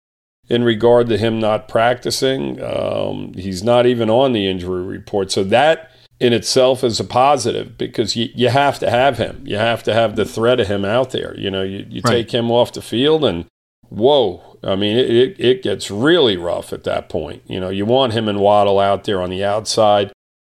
in 0.48 0.64
regard 0.64 1.08
to 1.08 1.18
him 1.18 1.38
not 1.40 1.68
practicing. 1.68 2.62
Um, 2.62 3.32
he's 3.34 3.62
not 3.62 3.86
even 3.86 4.10
on 4.10 4.32
the 4.32 4.46
injury 4.46 4.82
report. 4.82 5.30
So 5.30 5.44
that 5.44 5.90
in 6.20 6.32
itself 6.32 6.84
is 6.84 7.00
a 7.00 7.04
positive 7.04 7.76
because 7.78 8.14
you, 8.16 8.28
you 8.34 8.48
have 8.48 8.78
to 8.80 8.90
have 8.90 9.18
him. 9.18 9.42
You 9.46 9.56
have 9.56 9.82
to 9.84 9.94
have 9.94 10.16
the 10.16 10.24
threat 10.24 10.60
of 10.60 10.68
him 10.68 10.84
out 10.84 11.10
there. 11.10 11.34
You 11.38 11.50
know, 11.50 11.62
you, 11.62 11.86
you 11.88 12.00
Right. 12.04 12.12
take 12.12 12.30
him 12.32 12.50
off 12.50 12.72
the 12.72 12.82
field 12.82 13.24
and 13.24 13.46
whoa. 13.88 14.58
I 14.64 14.76
mean, 14.76 14.96
it, 14.96 15.10
it, 15.10 15.40
it 15.40 15.62
gets 15.62 15.90
really 15.90 16.36
rough 16.36 16.72
at 16.72 16.84
that 16.84 17.08
point. 17.08 17.42
You 17.46 17.58
know, 17.58 17.70
you 17.70 17.84
want 17.84 18.12
him 18.12 18.28
and 18.28 18.38
Waddle 18.40 18.78
out 18.78 19.04
there 19.04 19.20
on 19.20 19.30
the 19.30 19.44
outside 19.44 20.12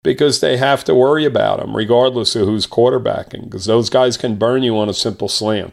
because 0.03 0.41
they 0.41 0.57
have 0.57 0.83
to 0.85 0.95
worry 0.95 1.23
about 1.23 1.61
him 1.61 1.75
regardless 1.77 2.35
of 2.35 2.45
who's 2.45 2.67
quarterbacking 2.67 3.45
because 3.45 3.65
those 3.65 3.89
guys 3.89 4.17
can 4.17 4.35
burn 4.35 4.63
you 4.63 4.77
on 4.77 4.89
a 4.89 4.93
simple 4.93 5.29
slam. 5.29 5.71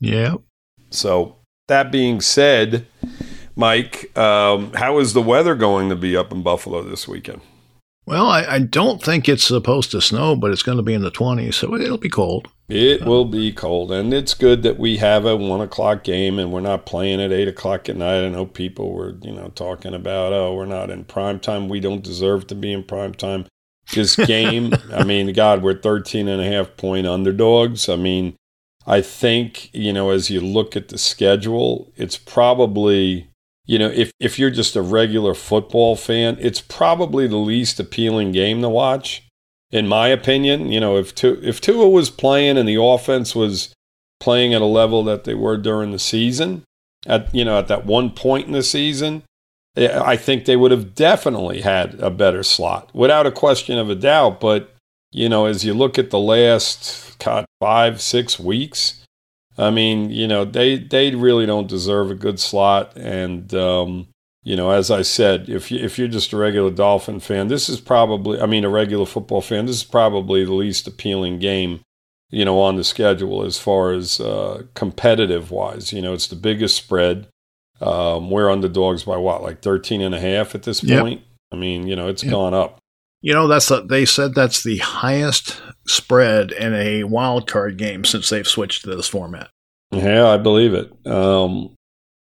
Yeah. 0.00 0.36
So 0.90 1.36
that 1.68 1.92
being 1.92 2.20
said, 2.20 2.86
Mike, 3.54 4.16
um, 4.16 4.72
how 4.74 4.98
is 4.98 5.12
the 5.12 5.22
weather 5.22 5.54
going 5.54 5.88
to 5.88 5.96
be 5.96 6.16
up 6.16 6.32
in 6.32 6.42
Buffalo 6.42 6.82
this 6.82 7.06
weekend? 7.06 7.40
Well, 8.04 8.26
I, 8.26 8.44
I 8.44 8.58
don't 8.58 9.00
think 9.00 9.28
it's 9.28 9.44
supposed 9.44 9.92
to 9.92 10.00
snow, 10.00 10.34
but 10.34 10.50
it's 10.50 10.64
going 10.64 10.76
to 10.76 10.82
be 10.82 10.94
in 10.94 11.02
the 11.02 11.10
20s, 11.10 11.54
so 11.54 11.74
it'll 11.74 11.98
be 11.98 12.08
cold. 12.08 12.48
It 12.68 13.04
will 13.04 13.26
be 13.26 13.52
cold, 13.52 13.92
and 13.92 14.12
it's 14.12 14.34
good 14.34 14.62
that 14.62 14.78
we 14.78 14.96
have 14.96 15.24
a 15.24 15.36
one 15.36 15.60
o'clock 15.60 16.02
game 16.02 16.38
and 16.38 16.50
we're 16.50 16.60
not 16.60 16.86
playing 16.86 17.20
at 17.20 17.30
eight 17.30 17.46
o'clock 17.46 17.88
at 17.88 17.96
night. 17.96 18.24
I 18.24 18.28
know 18.28 18.46
people 18.46 18.92
were, 18.92 19.16
you 19.22 19.32
know, 19.32 19.48
talking 19.54 19.94
about, 19.94 20.32
oh, 20.32 20.54
we're 20.54 20.64
not 20.64 20.90
in 20.90 21.04
prime 21.04 21.38
time. 21.38 21.68
We 21.68 21.80
don't 21.80 22.02
deserve 22.02 22.46
to 22.48 22.54
be 22.54 22.72
in 22.72 22.82
prime 22.82 23.14
time. 23.14 23.46
This 23.92 24.16
game, 24.26 24.72
I 24.92 25.04
mean, 25.04 25.32
God, 25.32 25.62
we're 25.62 25.78
13 25.78 26.28
and 26.28 26.40
a 26.40 26.46
half 26.46 26.76
point 26.76 27.06
underdogs. 27.06 27.88
I 27.88 27.96
mean, 27.96 28.36
I 28.86 29.00
think, 29.00 29.72
you 29.72 29.92
know, 29.92 30.10
as 30.10 30.30
you 30.30 30.40
look 30.40 30.74
at 30.74 30.88
the 30.88 30.98
schedule, 30.98 31.92
it's 31.96 32.16
probably, 32.16 33.28
you 33.64 33.78
know, 33.78 33.88
if, 33.88 34.10
if 34.18 34.38
you're 34.38 34.50
just 34.50 34.76
a 34.76 34.82
regular 34.82 35.34
football 35.34 35.96
fan, 35.96 36.36
it's 36.40 36.60
probably 36.60 37.26
the 37.26 37.36
least 37.36 37.78
appealing 37.78 38.32
game 38.32 38.60
to 38.62 38.68
watch 38.68 39.22
in 39.72 39.88
my 39.88 40.08
opinion. 40.08 40.70
You 40.70 40.78
know, 40.78 40.96
if 40.98 41.14
Tua, 41.14 41.38
if 41.42 41.60
Tua 41.60 41.88
was 41.88 42.10
playing 42.10 42.58
and 42.58 42.68
the 42.68 42.80
offense 42.80 43.34
was 43.34 43.74
playing 44.20 44.54
at 44.54 44.62
a 44.62 44.66
level 44.66 45.02
that 45.04 45.24
they 45.24 45.34
were 45.34 45.56
during 45.56 45.90
the 45.90 45.98
season, 45.98 46.62
at 47.06 47.34
you 47.34 47.44
know 47.44 47.58
at 47.58 47.68
that 47.68 47.86
one 47.86 48.10
point 48.10 48.46
in 48.46 48.52
the 48.52 48.62
season, 48.62 49.22
eh, 49.76 50.00
I 50.00 50.16
think 50.16 50.44
they 50.44 50.56
would 50.56 50.70
have 50.70 50.94
definitely 50.94 51.62
had 51.62 51.98
a 51.98 52.10
better 52.10 52.42
slot, 52.42 52.94
without 52.94 53.26
a 53.26 53.32
question 53.32 53.78
of 53.78 53.90
a 53.90 53.96
doubt. 53.96 54.38
But 54.38 54.74
you 55.10 55.28
know, 55.28 55.46
as 55.46 55.64
you 55.64 55.74
look 55.74 55.98
at 55.98 56.10
the 56.10 56.20
last 56.20 57.18
God, 57.18 57.46
five 57.58 58.00
six 58.00 58.38
weeks, 58.38 59.01
I 59.58 59.70
mean, 59.70 60.10
you 60.10 60.26
know, 60.26 60.44
they 60.44 60.78
they 60.78 61.14
really 61.14 61.46
don't 61.46 61.68
deserve 61.68 62.10
a 62.10 62.14
good 62.14 62.40
slot, 62.40 62.96
and 62.96 63.52
um, 63.54 64.08
you 64.44 64.56
know, 64.56 64.70
as 64.70 64.90
I 64.90 65.02
said, 65.02 65.48
if 65.48 65.70
you 65.70 65.78
if 65.78 65.98
you're 65.98 66.08
just 66.08 66.32
a 66.32 66.36
regular 66.36 66.70
Dolphin 66.70 67.20
fan, 67.20 67.48
this 67.48 67.68
is 67.68 67.80
probably, 67.80 68.40
I 68.40 68.46
mean, 68.46 68.64
a 68.64 68.68
regular 68.68 69.06
football 69.06 69.40
fan, 69.40 69.66
this 69.66 69.76
is 69.76 69.84
probably 69.84 70.44
the 70.44 70.54
least 70.54 70.88
appealing 70.88 71.38
game, 71.38 71.80
you 72.30 72.44
know, 72.44 72.58
on 72.60 72.76
the 72.76 72.84
schedule 72.84 73.44
as 73.44 73.58
far 73.58 73.92
as 73.92 74.20
uh, 74.20 74.64
competitive 74.74 75.50
wise. 75.50 75.92
You 75.92 76.02
know, 76.02 76.12
it's 76.12 76.26
the 76.26 76.36
biggest 76.36 76.76
spread. 76.76 77.28
Um, 77.80 78.30
we're 78.30 78.50
underdogs 78.50 79.04
by 79.04 79.16
what, 79.16 79.42
like 79.42 79.60
13 79.60 80.00
and 80.00 80.14
a 80.14 80.20
half 80.20 80.54
at 80.54 80.62
this 80.62 80.80
point? 80.80 81.22
I 81.52 81.56
mean, 81.56 81.86
you 81.86 81.96
know, 81.96 82.08
it's 82.08 82.22
yep. 82.22 82.30
gone 82.30 82.54
up. 82.54 82.78
You 83.22 83.32
know, 83.32 83.46
that's 83.46 83.70
a, 83.70 83.80
they 83.82 84.04
said 84.04 84.34
that's 84.34 84.62
the 84.62 84.78
highest 84.78 85.62
spread 85.86 86.50
in 86.52 86.74
a 86.74 87.04
wild 87.04 87.48
card 87.48 87.78
game 87.78 88.04
since 88.04 88.28
they've 88.28 88.46
switched 88.46 88.84
to 88.84 88.94
this 88.94 89.08
format. 89.08 89.48
Yeah, 89.92 90.28
I 90.28 90.36
believe 90.38 90.74
it. 90.74 90.90
Um, 91.06 91.74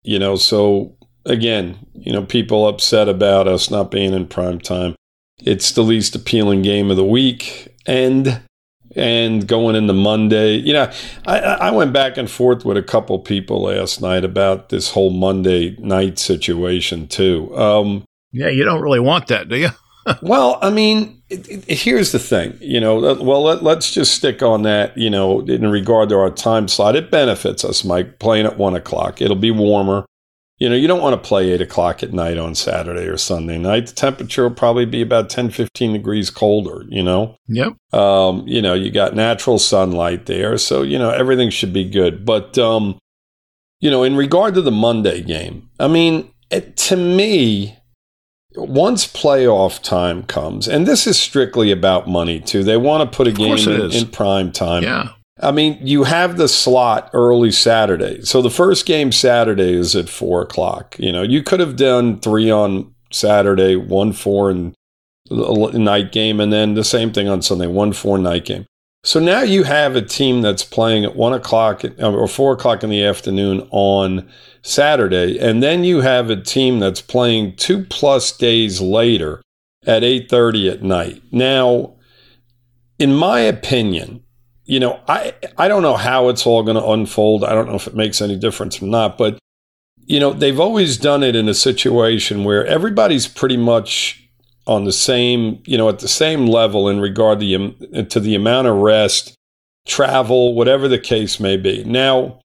you 0.03 0.19
know, 0.19 0.37
so 0.37 0.97
again, 1.25 1.79
you 1.95 2.13
know, 2.13 2.25
people 2.25 2.69
upset 2.69 3.09
about 3.09 3.49
us 3.49 3.71
not 3.71 3.91
being 3.91 4.13
in 4.13 4.27
prime 4.27 4.61
time. 4.61 4.95
It's 5.39 5.73
the 5.73 5.83
least 5.83 6.15
appealing 6.15 6.63
game 6.63 6.91
of 6.91 6.97
the 6.97 7.05
week, 7.05 7.75
and 7.87 8.43
and 8.95 9.47
going 9.49 9.75
into 9.75 9.93
Monday, 9.93 10.55
you 10.57 10.73
know, 10.73 10.91
I, 11.27 11.39
I 11.39 11.71
went 11.73 11.93
back 11.93 12.17
and 12.17 12.31
forth 12.31 12.65
with 12.65 12.77
a 12.77 12.83
couple 12.83 13.19
people 13.19 13.63
last 13.63 14.01
night 14.01 14.25
about 14.25 14.69
this 14.69 14.91
whole 14.91 15.11
Monday 15.11 15.77
night 15.81 16.19
situation 16.19 17.09
too. 17.09 17.57
Um, 17.57 18.05
yeah, 18.33 18.49
you 18.49 18.65
don't 18.65 18.83
really 18.83 19.01
want 19.01 19.27
that, 19.29 19.49
do 19.49 19.57
you? 19.57 19.71
Well, 20.23 20.59
I 20.63 20.71
mean, 20.71 21.23
it, 21.29 21.49
it, 21.49 21.79
here's 21.79 22.13
the 22.13 22.19
thing, 22.19 22.57
you 22.61 22.81
know. 22.81 22.99
Well, 23.15 23.43
let, 23.43 23.79
us 23.79 23.91
just 23.91 24.15
stick 24.15 24.43
on 24.43 24.63
that, 24.63 24.97
you 24.97 25.11
know, 25.11 25.41
in 25.41 25.71
regard 25.71 26.09
to 26.11 26.19
our 26.19 26.31
time 26.31 26.69
slot. 26.69 26.97
It 26.97 27.11
benefits 27.11 27.65
us, 27.65 27.85
Mike, 27.85 28.19
playing 28.19 28.47
at 28.47 28.59
one 28.59 28.75
o'clock. 28.75 29.21
It'll 29.21 29.37
be 29.37 29.51
warmer. 29.51 30.05
You 30.59 30.69
know, 30.69 30.77
you 30.77 30.87
don't 30.87 31.03
want 31.03 31.21
to 31.21 31.29
play 31.29 31.51
eight 31.51 31.61
o'clock 31.61 32.03
at 32.05 32.13
night 32.13 32.39
on 32.39 32.55
Saturday 32.55 33.07
or 33.09 33.17
Sunday 33.17 33.59
night. 33.59 33.89
The 33.89 33.95
temperature 33.95 34.45
will 34.45 34.55
probably 34.55 34.85
be 34.85 35.03
about 35.03 35.29
10, 35.29 35.51
15 35.51 35.93
degrees 35.95 36.31
colder, 36.31 36.85
you 36.89 37.03
know? 37.03 37.37
Yep. 37.49 37.75
Um, 37.93 38.47
you 38.47 38.63
know, 38.63 38.73
you 38.73 38.93
got 38.93 39.17
natural 39.17 39.59
sunlight 39.59 40.27
there. 40.27 40.57
So, 40.59 40.83
you 40.83 40.97
know, 40.97 41.11
everything 41.11 41.51
should 41.51 41.73
be 41.73 41.89
good. 41.89 42.25
But, 42.25 42.57
um, 42.57 42.99
you 43.81 43.91
know, 43.91 44.05
in 44.05 44.15
regard 44.17 44.55
to 44.55 44.63
the 44.63 44.71
Monday 44.71 45.23
game, 45.23 45.71
I 45.81 45.89
mean, 45.89 46.33
it, 46.51 46.77
to 46.77 46.97
me, 46.97 47.77
once 48.57 49.07
playoff 49.07 49.83
time 49.83 50.23
comes, 50.25 50.69
and 50.69 50.87
this 50.87 51.07
is 51.07 51.19
strictly 51.19 51.71
about 51.71 52.09
money 52.09 52.41
too, 52.41 52.63
they 52.63 52.77
want 52.77 53.11
to 53.11 53.17
put 53.17 53.27
a 53.27 53.33
game 53.33 53.57
in, 53.59 53.91
in, 53.91 54.07
prime 54.09 54.53
time. 54.53 54.83
Yeah. 54.83 55.11
I 55.41 55.51
mean, 55.51 55.79
you 55.83 56.05
have 56.05 56.37
the 56.37 56.49
slot 56.49 57.11
early 57.13 57.51
Saturday. 57.51 58.23
So 58.23 58.41
the 58.41 58.51
first 58.51 58.87
game 58.87 59.11
Saturday 59.11 59.75
is 59.75 59.97
at 59.97 60.09
four 60.09 60.43
o'clock. 60.43 60.97
You 60.99 61.11
know, 61.11 61.23
you 61.23 61.43
could 61.43 61.61
have 61.61 61.77
done 61.77 62.21
three 62.21 62.51
on 62.51 62.95
Saturday, 63.11 63.75
one 63.77 64.13
four 64.13 64.51
and 64.51 64.75
uh, 65.31 65.71
night 65.73 66.13
game, 66.13 66.39
and 66.39 66.53
then 66.53 66.75
the 66.75 66.85
same 66.85 67.13
thing 67.13 67.29
on 67.29 67.43
Sunday, 67.43 67.67
one 67.67 67.93
four 67.93 68.19
night 68.19 68.45
game. 68.45 68.67
So 69.05 69.21
now 69.21 69.43
you 69.43 69.65
have 69.65 69.97
a 69.97 70.03
team 70.03 70.41
that's 70.41 70.65
playing 70.65 71.05
at 71.05 71.15
one 71.15 71.35
o'clock 71.35 71.85
uh, 71.85 72.11
or 72.11 72.27
four 72.27 72.55
o'clock 72.55 72.83
in 72.83 72.89
the 72.89 73.05
afternoon 73.05 73.69
on 73.71 74.27
Saturday, 74.63 75.39
and 75.39 75.63
then 75.63 75.85
you 75.85 76.01
have 76.01 76.31
a 76.31 76.41
team 76.41 76.81
that's 76.81 77.03
playing 77.03 77.57
two 77.57 77.85
plus 77.85 78.33
days 78.33 78.81
later 78.81 79.43
at 79.87 80.03
eight 80.03 80.31
thirty 80.31 80.71
at 80.71 80.83
night. 80.83 81.23
Now, 81.31 81.97
in 82.99 83.15
my 83.15 83.41
opinion, 83.41 84.25
you 84.65 84.81
know, 84.81 84.99
I 85.07 85.35
I 85.59 85.69
don't 85.69 85.83
know 85.83 85.97
how 85.97 86.31
it's 86.31 86.47
all 86.47 86.63
going 86.63 86.79
to 86.79 86.89
unfold. 86.89 87.45
I 87.45 87.53
don't 87.53 87.69
know 87.69 87.77
if 87.77 87.87
it 87.87 87.95
makes 87.95 88.23
any 88.23 88.37
difference 88.37 88.81
or 88.81 88.87
not, 88.87 89.19
but 89.19 89.39
you 90.07 90.19
know, 90.19 90.33
they've 90.33 90.61
always 90.61 90.97
done 90.97 91.23
it 91.23 91.37
in 91.37 91.47
a 91.47 91.55
situation 91.55 92.43
where 92.43 92.67
everybody's 92.67 93.27
pretty 93.27 93.59
much 93.59 94.24
on 94.67 94.85
the 94.85 94.93
same, 94.93 95.63
you 95.67 95.77
know, 95.77 95.89
at 95.89 95.99
the 95.99 96.09
same 96.09 96.47
level 96.47 96.89
in 96.89 97.01
regard 97.01 97.41
to 97.41 97.47
the, 97.47 98.05
to 98.05 98.21
the 98.21 98.35
amount 98.35 98.67
of 98.67 98.77
rest, 98.77 99.35
travel, 99.87 100.55
whatever 100.55 100.89
the 100.89 100.99
case 100.99 101.39
may 101.39 101.57
be. 101.57 101.85
Now, 101.85 102.41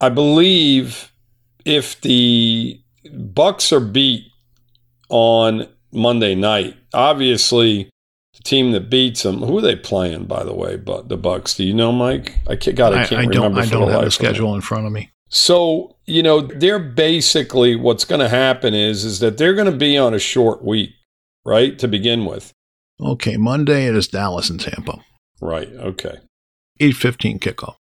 I 0.00 0.08
believe 0.08 1.12
if 1.64 2.00
the 2.00 2.80
Bucs 3.06 3.72
are 3.72 3.80
beat 3.80 4.26
on 5.08 5.68
Monday 5.92 6.34
night, 6.34 6.76
obviously 6.94 7.90
the 8.36 8.42
team 8.42 8.72
that 8.72 8.88
beats 8.88 9.22
them. 9.22 9.42
Who 9.42 9.58
are 9.58 9.62
they 9.62 9.76
playing, 9.76 10.26
by 10.26 10.44
the 10.44 10.54
way? 10.54 10.76
But 10.76 11.08
the 11.08 11.18
Bucs. 11.18 11.56
Do 11.56 11.64
you 11.64 11.74
know, 11.74 11.92
Mike? 11.92 12.38
I 12.48 12.56
can't. 12.56 12.76
God, 12.76 12.94
I 12.94 13.04
can't 13.04 13.12
I, 13.12 13.24
I 13.24 13.26
remember. 13.26 13.60
Don't, 13.60 13.66
I 13.66 13.70
don't 13.70 13.90
have 13.90 14.04
the 14.04 14.10
schedule 14.10 14.54
in 14.54 14.60
front 14.60 14.86
of 14.86 14.92
me. 14.92 15.10
So 15.28 15.96
you 16.06 16.22
know, 16.22 16.40
they're 16.40 16.78
basically 16.78 17.76
what's 17.76 18.04
going 18.04 18.20
to 18.20 18.28
happen 18.28 18.74
is 18.74 19.04
is 19.04 19.20
that 19.20 19.38
they're 19.38 19.54
going 19.54 19.70
to 19.70 19.76
be 19.76 19.96
on 19.96 20.14
a 20.14 20.18
short 20.18 20.64
week, 20.64 20.90
right? 21.44 21.78
To 21.78 21.88
begin 21.88 22.24
with. 22.24 22.52
Okay, 23.00 23.36
Monday 23.36 23.86
it 23.86 23.96
is 23.96 24.08
Dallas 24.08 24.50
and 24.50 24.60
Tampa. 24.60 24.98
Right. 25.40 25.68
Okay. 25.68 26.18
Eight 26.80 26.96
fifteen 26.96 27.38
kickoff. 27.38 27.76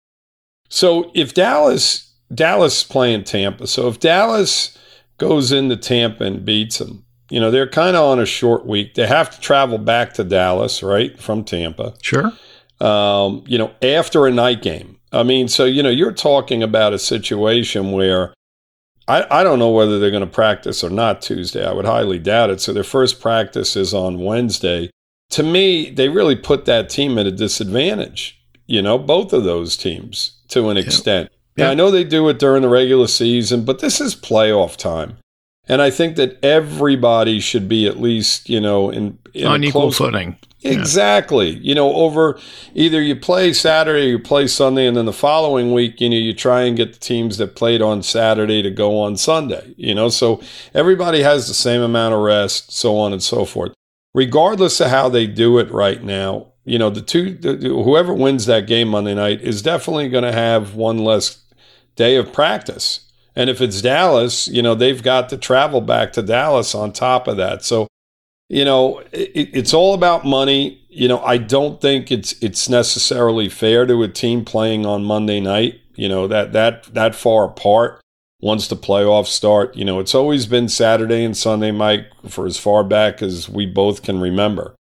So 0.68 1.10
if 1.14 1.34
Dallas 1.34 2.14
Dallas 2.34 2.84
playing 2.84 3.24
Tampa, 3.24 3.66
so 3.66 3.88
if 3.88 4.00
Dallas 4.00 4.76
goes 5.18 5.52
into 5.52 5.76
Tampa 5.76 6.24
and 6.24 6.44
beats 6.44 6.78
them, 6.78 7.04
you 7.30 7.40
know, 7.40 7.50
they're 7.50 7.68
kind 7.68 7.96
of 7.96 8.04
on 8.04 8.20
a 8.20 8.26
short 8.26 8.66
week. 8.66 8.94
They 8.94 9.06
have 9.06 9.30
to 9.30 9.40
travel 9.40 9.78
back 9.78 10.14
to 10.14 10.24
Dallas, 10.24 10.82
right, 10.82 11.18
from 11.18 11.44
Tampa. 11.44 11.94
Sure. 12.02 12.32
Um, 12.80 13.42
you 13.46 13.58
know, 13.58 13.72
after 13.82 14.26
a 14.26 14.30
night 14.30 14.62
game. 14.62 14.98
I 15.12 15.22
mean, 15.22 15.48
so, 15.48 15.64
you 15.64 15.82
know, 15.82 15.88
you're 15.88 16.12
talking 16.12 16.62
about 16.62 16.92
a 16.92 16.98
situation 16.98 17.92
where 17.92 18.34
I, 19.08 19.26
I 19.30 19.42
don't 19.44 19.58
know 19.58 19.70
whether 19.70 19.98
they're 19.98 20.10
going 20.10 20.20
to 20.20 20.26
practice 20.26 20.82
or 20.82 20.90
not 20.90 21.22
Tuesday. 21.22 21.64
I 21.64 21.72
would 21.72 21.84
highly 21.84 22.18
doubt 22.18 22.50
it. 22.50 22.60
So 22.60 22.72
their 22.72 22.84
first 22.84 23.20
practice 23.20 23.76
is 23.76 23.94
on 23.94 24.24
Wednesday. 24.24 24.90
To 25.30 25.42
me, 25.42 25.90
they 25.90 26.08
really 26.08 26.36
put 26.36 26.64
that 26.66 26.88
team 26.88 27.18
at 27.18 27.26
a 27.26 27.32
disadvantage, 27.32 28.40
you 28.66 28.82
know, 28.82 28.98
both 28.98 29.32
of 29.32 29.44
those 29.44 29.76
teams 29.76 30.40
to 30.48 30.68
an 30.68 30.76
extent. 30.76 31.30
Yeah. 31.56 31.66
Now, 31.66 31.70
I 31.70 31.74
know 31.74 31.90
they 31.90 32.04
do 32.04 32.28
it 32.28 32.38
during 32.38 32.62
the 32.62 32.68
regular 32.68 33.06
season, 33.06 33.64
but 33.64 33.78
this 33.80 34.00
is 34.00 34.14
playoff 34.14 34.76
time. 34.76 35.18
And 35.68 35.82
I 35.82 35.90
think 35.90 36.16
that 36.16 36.38
everybody 36.44 37.40
should 37.40 37.68
be 37.68 37.86
at 37.86 37.98
least, 37.98 38.48
you 38.48 38.60
know, 38.60 38.90
in, 38.90 39.18
in 39.34 39.46
on 39.46 39.64
equal 39.64 39.90
footing. 39.90 40.38
Exactly. 40.62 41.50
Yeah. 41.50 41.60
You 41.60 41.74
know, 41.74 41.92
over 41.94 42.38
either 42.74 43.02
you 43.02 43.16
play 43.16 43.52
Saturday, 43.52 44.06
you 44.08 44.18
play 44.18 44.46
Sunday, 44.46 44.86
and 44.86 44.96
then 44.96 45.06
the 45.06 45.12
following 45.12 45.72
week, 45.72 46.00
you 46.00 46.08
know, 46.08 46.16
you 46.16 46.32
try 46.32 46.62
and 46.62 46.76
get 46.76 46.92
the 46.92 46.98
teams 46.98 47.38
that 47.38 47.56
played 47.56 47.82
on 47.82 48.02
Saturday 48.02 48.62
to 48.62 48.70
go 48.70 48.98
on 48.98 49.16
Sunday. 49.16 49.74
You 49.76 49.94
know, 49.94 50.08
so 50.08 50.40
everybody 50.74 51.22
has 51.22 51.48
the 51.48 51.54
same 51.54 51.82
amount 51.82 52.14
of 52.14 52.20
rest, 52.20 52.72
so 52.72 52.96
on 52.96 53.12
and 53.12 53.22
so 53.22 53.44
forth. 53.44 53.72
Regardless 54.14 54.80
of 54.80 54.90
how 54.90 55.08
they 55.08 55.26
do 55.26 55.58
it 55.58 55.70
right 55.70 56.02
now, 56.02 56.52
you 56.64 56.78
know, 56.78 56.90
the 56.90 57.02
two, 57.02 57.34
the, 57.34 57.56
whoever 57.56 58.14
wins 58.14 58.46
that 58.46 58.66
game 58.66 58.88
Monday 58.88 59.14
night 59.14 59.40
is 59.42 59.62
definitely 59.62 60.08
going 60.08 60.24
to 60.24 60.32
have 60.32 60.74
one 60.74 60.98
less 60.98 61.42
day 61.96 62.16
of 62.16 62.32
practice 62.32 63.05
and 63.36 63.50
if 63.50 63.60
it's 63.60 63.82
Dallas, 63.82 64.48
you 64.48 64.62
know, 64.62 64.74
they've 64.74 65.02
got 65.02 65.28
to 65.28 65.36
travel 65.36 65.82
back 65.82 66.14
to 66.14 66.22
Dallas 66.22 66.74
on 66.74 66.92
top 66.92 67.28
of 67.28 67.36
that. 67.36 67.62
So, 67.62 67.86
you 68.48 68.64
know, 68.64 69.00
it, 69.12 69.50
it's 69.52 69.74
all 69.74 69.92
about 69.92 70.24
money. 70.24 70.82
You 70.88 71.06
know, 71.06 71.20
I 71.20 71.36
don't 71.36 71.78
think 71.80 72.10
it's 72.10 72.32
it's 72.42 72.68
necessarily 72.70 73.50
fair 73.50 73.84
to 73.84 74.02
a 74.02 74.08
team 74.08 74.44
playing 74.44 74.86
on 74.86 75.04
Monday 75.04 75.40
night. 75.40 75.80
You 75.94 76.08
know 76.08 76.26
that 76.26 76.54
that 76.54 76.84
that 76.94 77.14
far 77.14 77.44
apart. 77.44 78.00
Once 78.38 78.68
the 78.68 78.76
playoffs 78.76 79.28
start, 79.28 79.74
you 79.76 79.84
know, 79.84 79.98
it's 79.98 80.14
always 80.14 80.44
been 80.44 80.68
Saturday 80.68 81.24
and 81.24 81.34
Sunday, 81.34 81.70
Mike, 81.70 82.06
for 82.28 82.46
as 82.46 82.58
far 82.58 82.84
back 82.84 83.22
as 83.22 83.48
we 83.48 83.64
both 83.64 84.02
can 84.02 84.20
remember. 84.20 84.74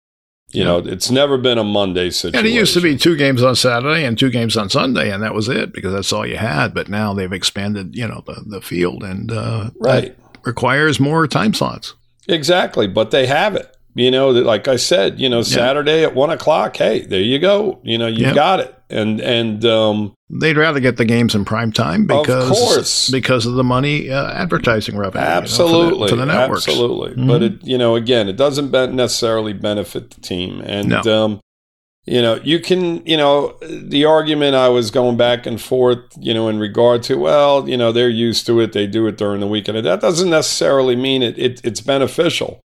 You 0.55 0.63
know, 0.63 0.77
it's 0.77 1.11
never 1.11 1.37
been 1.37 1.57
a 1.57 1.63
Monday 1.63 2.09
situation. 2.09 2.39
And 2.39 2.47
it 2.47 2.51
used 2.51 2.73
to 2.73 2.81
be 2.81 2.97
two 2.97 3.15
games 3.15 3.43
on 3.43 3.55
Saturday 3.55 4.05
and 4.05 4.17
two 4.17 4.29
games 4.29 4.57
on 4.57 4.69
Sunday, 4.69 5.11
and 5.11 5.21
that 5.23 5.33
was 5.33 5.49
it 5.49 5.73
because 5.73 5.93
that's 5.93 6.11
all 6.13 6.25
you 6.25 6.37
had. 6.37 6.73
But 6.73 6.89
now 6.89 7.13
they've 7.13 7.31
expanded, 7.31 7.95
you 7.95 8.07
know, 8.07 8.23
the, 8.25 8.43
the 8.45 8.61
field 8.61 9.03
and 9.03 9.31
uh, 9.31 9.71
right 9.79 10.17
requires 10.43 10.99
more 10.99 11.27
time 11.27 11.53
slots. 11.53 11.93
Exactly, 12.27 12.87
but 12.87 13.11
they 13.11 13.27
have 13.27 13.55
it. 13.55 13.75
You 13.93 14.11
know, 14.11 14.29
like 14.29 14.67
I 14.67 14.75
said, 14.75 15.19
you 15.19 15.29
know, 15.29 15.41
Saturday 15.41 16.03
at 16.03 16.13
one 16.15 16.29
o'clock. 16.29 16.75
Hey, 16.75 17.05
there 17.05 17.21
you 17.21 17.39
go. 17.39 17.79
You 17.83 17.97
know, 17.97 18.07
you 18.07 18.25
yep. 18.25 18.35
got 18.35 18.59
it. 18.59 18.74
And 18.89 19.19
and 19.21 19.65
um, 19.65 20.13
they'd 20.29 20.57
rather 20.57 20.79
get 20.79 20.97
the 20.97 21.05
games 21.05 21.35
in 21.35 21.45
prime 21.45 21.71
time 21.71 22.05
because 22.05 22.51
of 22.51 22.57
course. 22.57 23.09
because 23.09 23.45
of 23.45 23.53
the 23.53 23.63
money 23.63 24.09
uh, 24.09 24.31
advertising 24.31 24.97
revenue. 24.97 25.25
Absolutely, 25.25 25.83
you 25.83 25.91
know, 25.91 25.97
for, 25.97 26.03
the, 26.03 26.09
for, 26.09 26.15
the, 26.15 26.25
networks. 26.25 26.67
Absolutely, 26.67 27.11
mm-hmm. 27.11 27.27
but 27.27 27.43
it 27.43 27.63
you 27.63 27.77
know 27.77 27.95
again 27.95 28.27
it 28.27 28.37
doesn't 28.37 28.71
necessarily 28.71 29.53
benefit 29.53 30.11
the 30.11 30.21
team, 30.21 30.61
and 30.61 30.89
no. 30.89 31.01
um, 31.01 31.41
you 32.05 32.21
know 32.21 32.39
you 32.43 32.59
can 32.59 33.05
you 33.05 33.17
know 33.17 33.57
the 33.61 34.05
argument 34.05 34.55
I 34.55 34.69
was 34.69 34.91
going 34.91 35.17
back 35.17 35.45
and 35.45 35.61
forth 35.61 35.99
you 36.19 36.33
know 36.33 36.49
in 36.49 36.59
regard 36.59 37.03
to 37.03 37.15
well 37.17 37.67
you 37.67 37.77
know 37.77 37.91
they're 37.91 38.09
used 38.09 38.45
to 38.45 38.59
it 38.59 38.73
they 38.73 38.87
do 38.87 39.07
it 39.07 39.17
during 39.17 39.39
the 39.39 39.47
weekend 39.47 39.83
that 39.85 40.01
doesn't 40.01 40.29
necessarily 40.29 40.95
mean 40.95 41.23
it, 41.23 41.37
it 41.37 41.61
it's 41.63 41.81
beneficial 41.81 42.61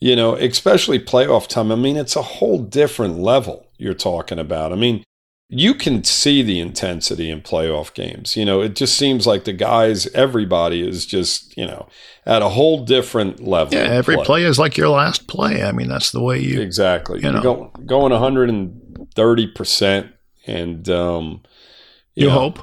you 0.00 0.14
know, 0.14 0.34
especially 0.36 0.98
playoff 0.98 1.48
time. 1.48 1.72
I 1.72 1.74
mean, 1.74 1.96
it's 1.96 2.16
a 2.16 2.22
whole 2.22 2.62
different 2.62 3.18
level 3.18 3.66
you're 3.78 3.94
talking 3.94 4.38
about. 4.38 4.72
I 4.72 4.76
mean, 4.76 5.02
you 5.50 5.74
can 5.74 6.04
see 6.04 6.42
the 6.42 6.60
intensity 6.60 7.30
in 7.30 7.40
playoff 7.40 7.94
games. 7.94 8.36
You 8.36 8.44
know, 8.44 8.60
it 8.60 8.76
just 8.76 8.96
seems 8.96 9.26
like 9.26 9.44
the 9.44 9.54
guys, 9.54 10.06
everybody 10.08 10.86
is 10.86 11.06
just, 11.06 11.56
you 11.56 11.66
know, 11.66 11.88
at 12.26 12.42
a 12.42 12.50
whole 12.50 12.84
different 12.84 13.42
level. 13.42 13.74
Yeah, 13.74 13.84
every 13.84 14.16
play. 14.16 14.24
play. 14.24 14.42
is 14.44 14.58
like 14.58 14.76
your 14.76 14.90
last 14.90 15.26
play. 15.26 15.62
I 15.62 15.72
mean, 15.72 15.88
that's 15.88 16.10
the 16.10 16.22
way 16.22 16.38
you 16.38 16.60
exactly. 16.60 17.22
You 17.22 17.32
know, 17.32 17.40
go, 17.40 17.72
going 17.86 18.12
130 18.12 19.46
percent, 19.48 20.12
and 20.46 20.86
um, 20.90 21.42
you, 22.14 22.26
you 22.26 22.26
know, 22.26 22.50
hope. 22.50 22.58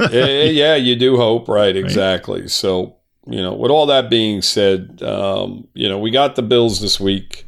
yeah, 0.12 0.44
yeah, 0.44 0.74
you 0.76 0.94
do 0.94 1.16
hope, 1.16 1.48
right? 1.48 1.76
Exactly. 1.76 2.42
Right. 2.42 2.50
So 2.50 2.96
you 3.26 3.42
know, 3.42 3.54
with 3.54 3.72
all 3.72 3.86
that 3.86 4.08
being 4.08 4.40
said, 4.40 5.02
um, 5.02 5.66
you 5.74 5.88
know, 5.88 5.98
we 5.98 6.10
got 6.10 6.36
the 6.36 6.42
Bills 6.42 6.80
this 6.80 7.00
week. 7.00 7.44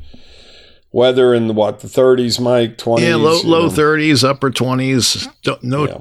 Weather 0.93 1.33
in 1.33 1.49
the 1.49 1.55
what 1.55 1.81
the 1.81 1.89
30s, 1.89 2.39
Mike, 2.39 2.77
20s. 2.77 3.01
Yeah, 3.01 3.17
low 3.17 3.41
low 3.43 3.69
30s, 3.69 4.29
upper 4.29 4.51
20s. 4.51 5.27
No, 5.63 5.89
yeah. 5.89 5.99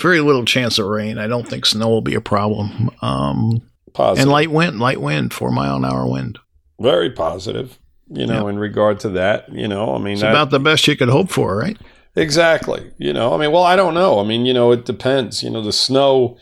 very 0.00 0.20
little 0.20 0.44
chance 0.44 0.78
of 0.78 0.86
rain. 0.86 1.18
I 1.18 1.26
don't 1.26 1.48
think 1.48 1.66
snow 1.66 1.88
will 1.88 2.02
be 2.02 2.14
a 2.14 2.20
problem. 2.20 2.90
Um, 3.02 3.62
positive. 3.92 4.22
And 4.22 4.30
light 4.30 4.52
wind, 4.52 4.78
light 4.78 5.00
wind, 5.00 5.34
four 5.34 5.50
mile 5.50 5.76
an 5.76 5.84
hour 5.84 6.06
wind. 6.06 6.38
Very 6.80 7.10
positive. 7.10 7.78
You 8.10 8.26
know, 8.26 8.44
yeah. 8.44 8.50
in 8.50 8.58
regard 8.58 9.00
to 9.00 9.10
that, 9.10 9.52
you 9.52 9.68
know, 9.68 9.94
I 9.94 9.98
mean, 9.98 10.14
it's 10.14 10.22
that, 10.22 10.30
about 10.30 10.50
the 10.50 10.60
best 10.60 10.86
you 10.86 10.96
could 10.96 11.10
hope 11.10 11.30
for, 11.30 11.56
right? 11.56 11.76
Exactly. 12.16 12.90
You 12.96 13.12
know, 13.12 13.34
I 13.34 13.36
mean, 13.36 13.52
well, 13.52 13.64
I 13.64 13.76
don't 13.76 13.92
know. 13.92 14.18
I 14.18 14.24
mean, 14.24 14.46
you 14.46 14.54
know, 14.54 14.72
it 14.72 14.86
depends. 14.86 15.42
You 15.42 15.50
know, 15.50 15.62
the 15.62 15.72
snow 15.72 16.38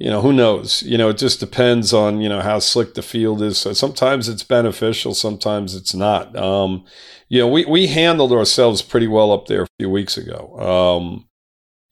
you 0.00 0.08
know, 0.08 0.22
who 0.22 0.32
knows? 0.32 0.82
You 0.82 0.96
know, 0.96 1.10
it 1.10 1.18
just 1.18 1.40
depends 1.40 1.92
on, 1.92 2.22
you 2.22 2.28
know, 2.30 2.40
how 2.40 2.58
slick 2.58 2.94
the 2.94 3.02
field 3.02 3.42
is. 3.42 3.58
So 3.58 3.74
sometimes 3.74 4.30
it's 4.30 4.42
beneficial, 4.42 5.12
sometimes 5.12 5.74
it's 5.74 5.94
not. 5.94 6.34
Um, 6.34 6.86
you 7.30 7.38
know, 7.38 7.48
we, 7.48 7.64
we 7.64 7.86
handled 7.86 8.32
ourselves 8.32 8.82
pretty 8.82 9.06
well 9.06 9.32
up 9.32 9.46
there 9.46 9.62
a 9.62 9.68
few 9.78 9.88
weeks 9.88 10.18
ago. 10.18 10.60
Um, 10.60 11.26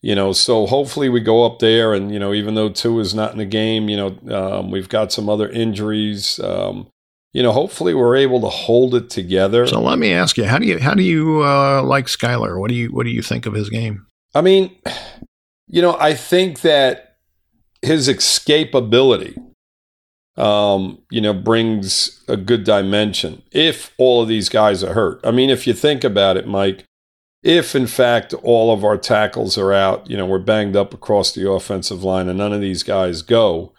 you 0.03 0.13
know, 0.13 0.31
so 0.31 0.67
hopefully 0.67 1.09
we 1.09 1.19
go 1.19 1.43
up 1.43 1.57
there 1.57 1.95
and, 1.95 2.13
you 2.13 2.19
know, 2.19 2.31
even 2.31 2.53
though 2.53 2.69
Tua 2.69 3.01
is 3.01 3.15
not 3.15 3.31
in 3.31 3.39
the 3.39 3.45
game, 3.45 3.89
you 3.89 3.97
know, 3.97 4.17
um, 4.31 4.69
we've 4.69 4.89
got 4.89 5.11
some 5.11 5.27
other 5.27 5.49
injuries. 5.49 6.39
Um, 6.39 6.87
you 7.33 7.41
know, 7.41 7.51
hopefully 7.51 7.95
we're 7.95 8.15
able 8.15 8.41
to 8.41 8.49
hold 8.49 8.93
it 8.93 9.09
together. 9.09 9.65
So 9.65 9.81
let 9.81 9.97
me 9.97 10.13
ask 10.13 10.37
you, 10.37 10.45
how 10.45 10.59
do 10.59 10.67
you, 10.67 10.77
how 10.77 10.93
do 10.93 11.01
you, 11.01 11.43
uh, 11.43 11.81
like 11.83 12.05
Skylar? 12.05 12.59
What 12.59 12.69
do 12.69 12.75
you, 12.75 12.89
what 12.89 13.05
do 13.05 13.09
you 13.09 13.23
think 13.23 13.47
of 13.47 13.53
his 13.53 13.69
game? 13.69 14.05
I 14.35 14.41
mean, 14.41 14.75
you 15.65 15.81
know, 15.81 15.97
I 15.99 16.13
think 16.13 16.61
that, 16.61 17.05
his 17.81 18.09
escapability, 18.09 19.37
um, 20.39 20.99
you 21.11 21.19
know, 21.19 21.33
brings 21.33 22.23
a 22.29 22.37
good 22.37 22.63
dimension 22.63 23.43
if 23.51 23.91
all 23.97 24.21
of 24.21 24.29
these 24.29 24.47
guys 24.47 24.83
are 24.83 24.93
hurt. 24.93 25.19
I 25.23 25.31
mean, 25.31 25.49
if 25.49 25.67
you 25.67 25.73
think 25.73 26.03
about 26.03 26.37
it, 26.37 26.47
Mike, 26.47 26.85
if 27.43 27.75
in 27.75 27.87
fact 27.87 28.33
all 28.35 28.71
of 28.71 28.85
our 28.85 28.97
tackles 28.97 29.57
are 29.57 29.73
out, 29.73 30.09
you 30.09 30.15
know, 30.15 30.25
we're 30.25 30.39
banged 30.39 30.77
up 30.77 30.93
across 30.93 31.33
the 31.33 31.49
offensive 31.49 32.03
line 32.03 32.29
and 32.29 32.37
none 32.37 32.53
of 32.53 32.61
these 32.61 32.83
guys 32.83 33.21
go, 33.21 33.73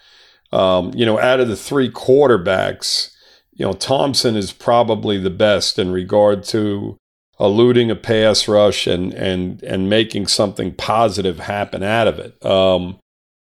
um, 0.53 0.93
you 0.95 1.07
know, 1.07 1.19
out 1.19 1.41
of 1.41 1.49
the 1.49 1.57
three 1.57 1.91
quarterbacks, 1.91 3.11
you 3.53 3.65
know, 3.65 3.73
Thompson 3.73 4.37
is 4.37 4.53
probably 4.53 5.17
the 5.17 5.31
best 5.31 5.79
in 5.79 5.91
regard 5.91 6.45
to 6.45 6.99
eluding 7.39 7.91
a 7.91 7.97
pass 7.97 8.47
rush 8.47 8.87
and 8.87 9.15
and 9.15 9.63
and 9.63 9.89
making 9.89 10.27
something 10.27 10.75
positive 10.75 11.39
happen 11.39 11.83
out 11.83 12.07
of 12.07 12.19
it. 12.19 12.45
Um, 12.45 12.99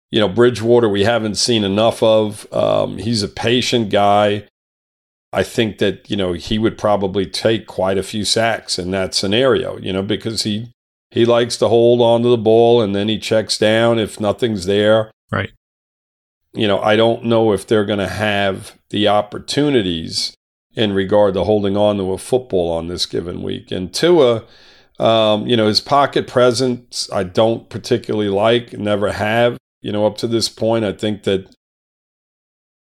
you 0.09 0.19
know, 0.19 0.29
Bridgewater, 0.29 0.87
we 0.87 1.03
haven't 1.03 1.35
seen 1.35 1.63
enough 1.63 2.01
of. 2.01 2.51
Um, 2.53 2.97
he's 2.97 3.23
a 3.23 3.27
patient 3.27 3.89
guy. 3.89 4.47
I 5.33 5.43
think 5.43 5.79
that, 5.79 6.09
you 6.09 6.15
know, 6.15 6.33
he 6.33 6.57
would 6.57 6.77
probably 6.77 7.25
take 7.25 7.67
quite 7.67 7.97
a 7.97 8.03
few 8.03 8.23
sacks 8.23 8.79
in 8.79 8.91
that 8.91 9.13
scenario, 9.13 9.77
you 9.77 9.91
know, 9.91 10.01
because 10.01 10.43
he 10.43 10.71
he 11.11 11.25
likes 11.25 11.57
to 11.57 11.67
hold 11.67 12.01
on 12.01 12.21
to 12.23 12.29
the 12.29 12.37
ball 12.37 12.81
and 12.81 12.95
then 12.95 13.07
he 13.07 13.17
checks 13.17 13.57
down 13.57 13.99
if 13.99 14.19
nothing's 14.19 14.65
there. 14.65 15.11
Right. 15.31 15.51
You 16.53 16.67
know, 16.67 16.79
I 16.79 16.95
don't 16.95 17.25
know 17.25 17.53
if 17.53 17.67
they're 17.67 17.85
going 17.85 17.99
to 17.99 18.07
have 18.07 18.77
the 18.89 19.07
opportunities 19.07 20.33
in 20.75 20.93
regard 20.93 21.33
to 21.33 21.43
holding 21.43 21.77
on 21.77 21.97
to 21.97 22.13
a 22.13 22.17
football 22.17 22.71
on 22.71 22.87
this 22.87 23.05
given 23.05 23.41
week. 23.41 23.71
And 23.71 23.93
Tua, 23.93 24.43
um, 24.99 25.47
you 25.47 25.55
know, 25.55 25.67
his 25.67 25.81
pocket 25.81 26.27
presence, 26.27 27.09
I 27.11 27.23
don't 27.23 27.69
particularly 27.69 28.29
like, 28.29 28.73
never 28.73 29.11
have 29.11 29.57
you 29.87 29.93
know, 29.93 30.05
up 30.05 30.17
to 30.17 30.27
this 30.27 30.49
point. 30.49 30.83
I 30.83 30.91
think 30.91 31.23
that 31.23 31.55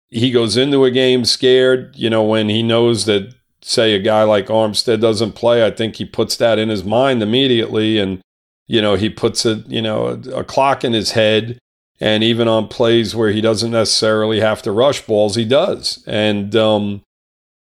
he 0.09 0.29
goes 0.29 0.57
into 0.57 0.83
a 0.83 0.91
game 0.91 1.23
scared, 1.23 1.95
you 1.95 2.09
know, 2.09 2.21
when 2.21 2.49
he 2.49 2.61
knows 2.61 3.05
that, 3.05 3.33
say, 3.61 3.93
a 3.93 3.99
guy 3.99 4.23
like 4.23 4.47
Armstead 4.47 4.99
doesn't 4.99 5.31
play. 5.31 5.65
I 5.65 5.71
think 5.71 5.95
he 5.95 6.03
puts 6.03 6.35
that 6.35 6.59
in 6.59 6.67
his 6.67 6.83
mind 6.83 7.23
immediately. 7.23 7.97
And, 7.97 8.19
you 8.67 8.81
know, 8.81 8.95
he 8.95 9.09
puts 9.09 9.45
a, 9.45 9.63
you 9.69 9.81
know, 9.81 10.07
a, 10.07 10.39
a 10.39 10.43
clock 10.43 10.83
in 10.83 10.91
his 10.91 11.11
head. 11.11 11.57
And 12.01 12.25
even 12.25 12.49
on 12.49 12.67
plays 12.67 13.15
where 13.15 13.31
he 13.31 13.39
doesn't 13.39 13.71
necessarily 13.71 14.41
have 14.41 14.61
to 14.63 14.73
rush 14.73 15.05
balls, 15.05 15.35
he 15.35 15.45
does. 15.45 16.03
And 16.05 16.53
um, 16.57 17.03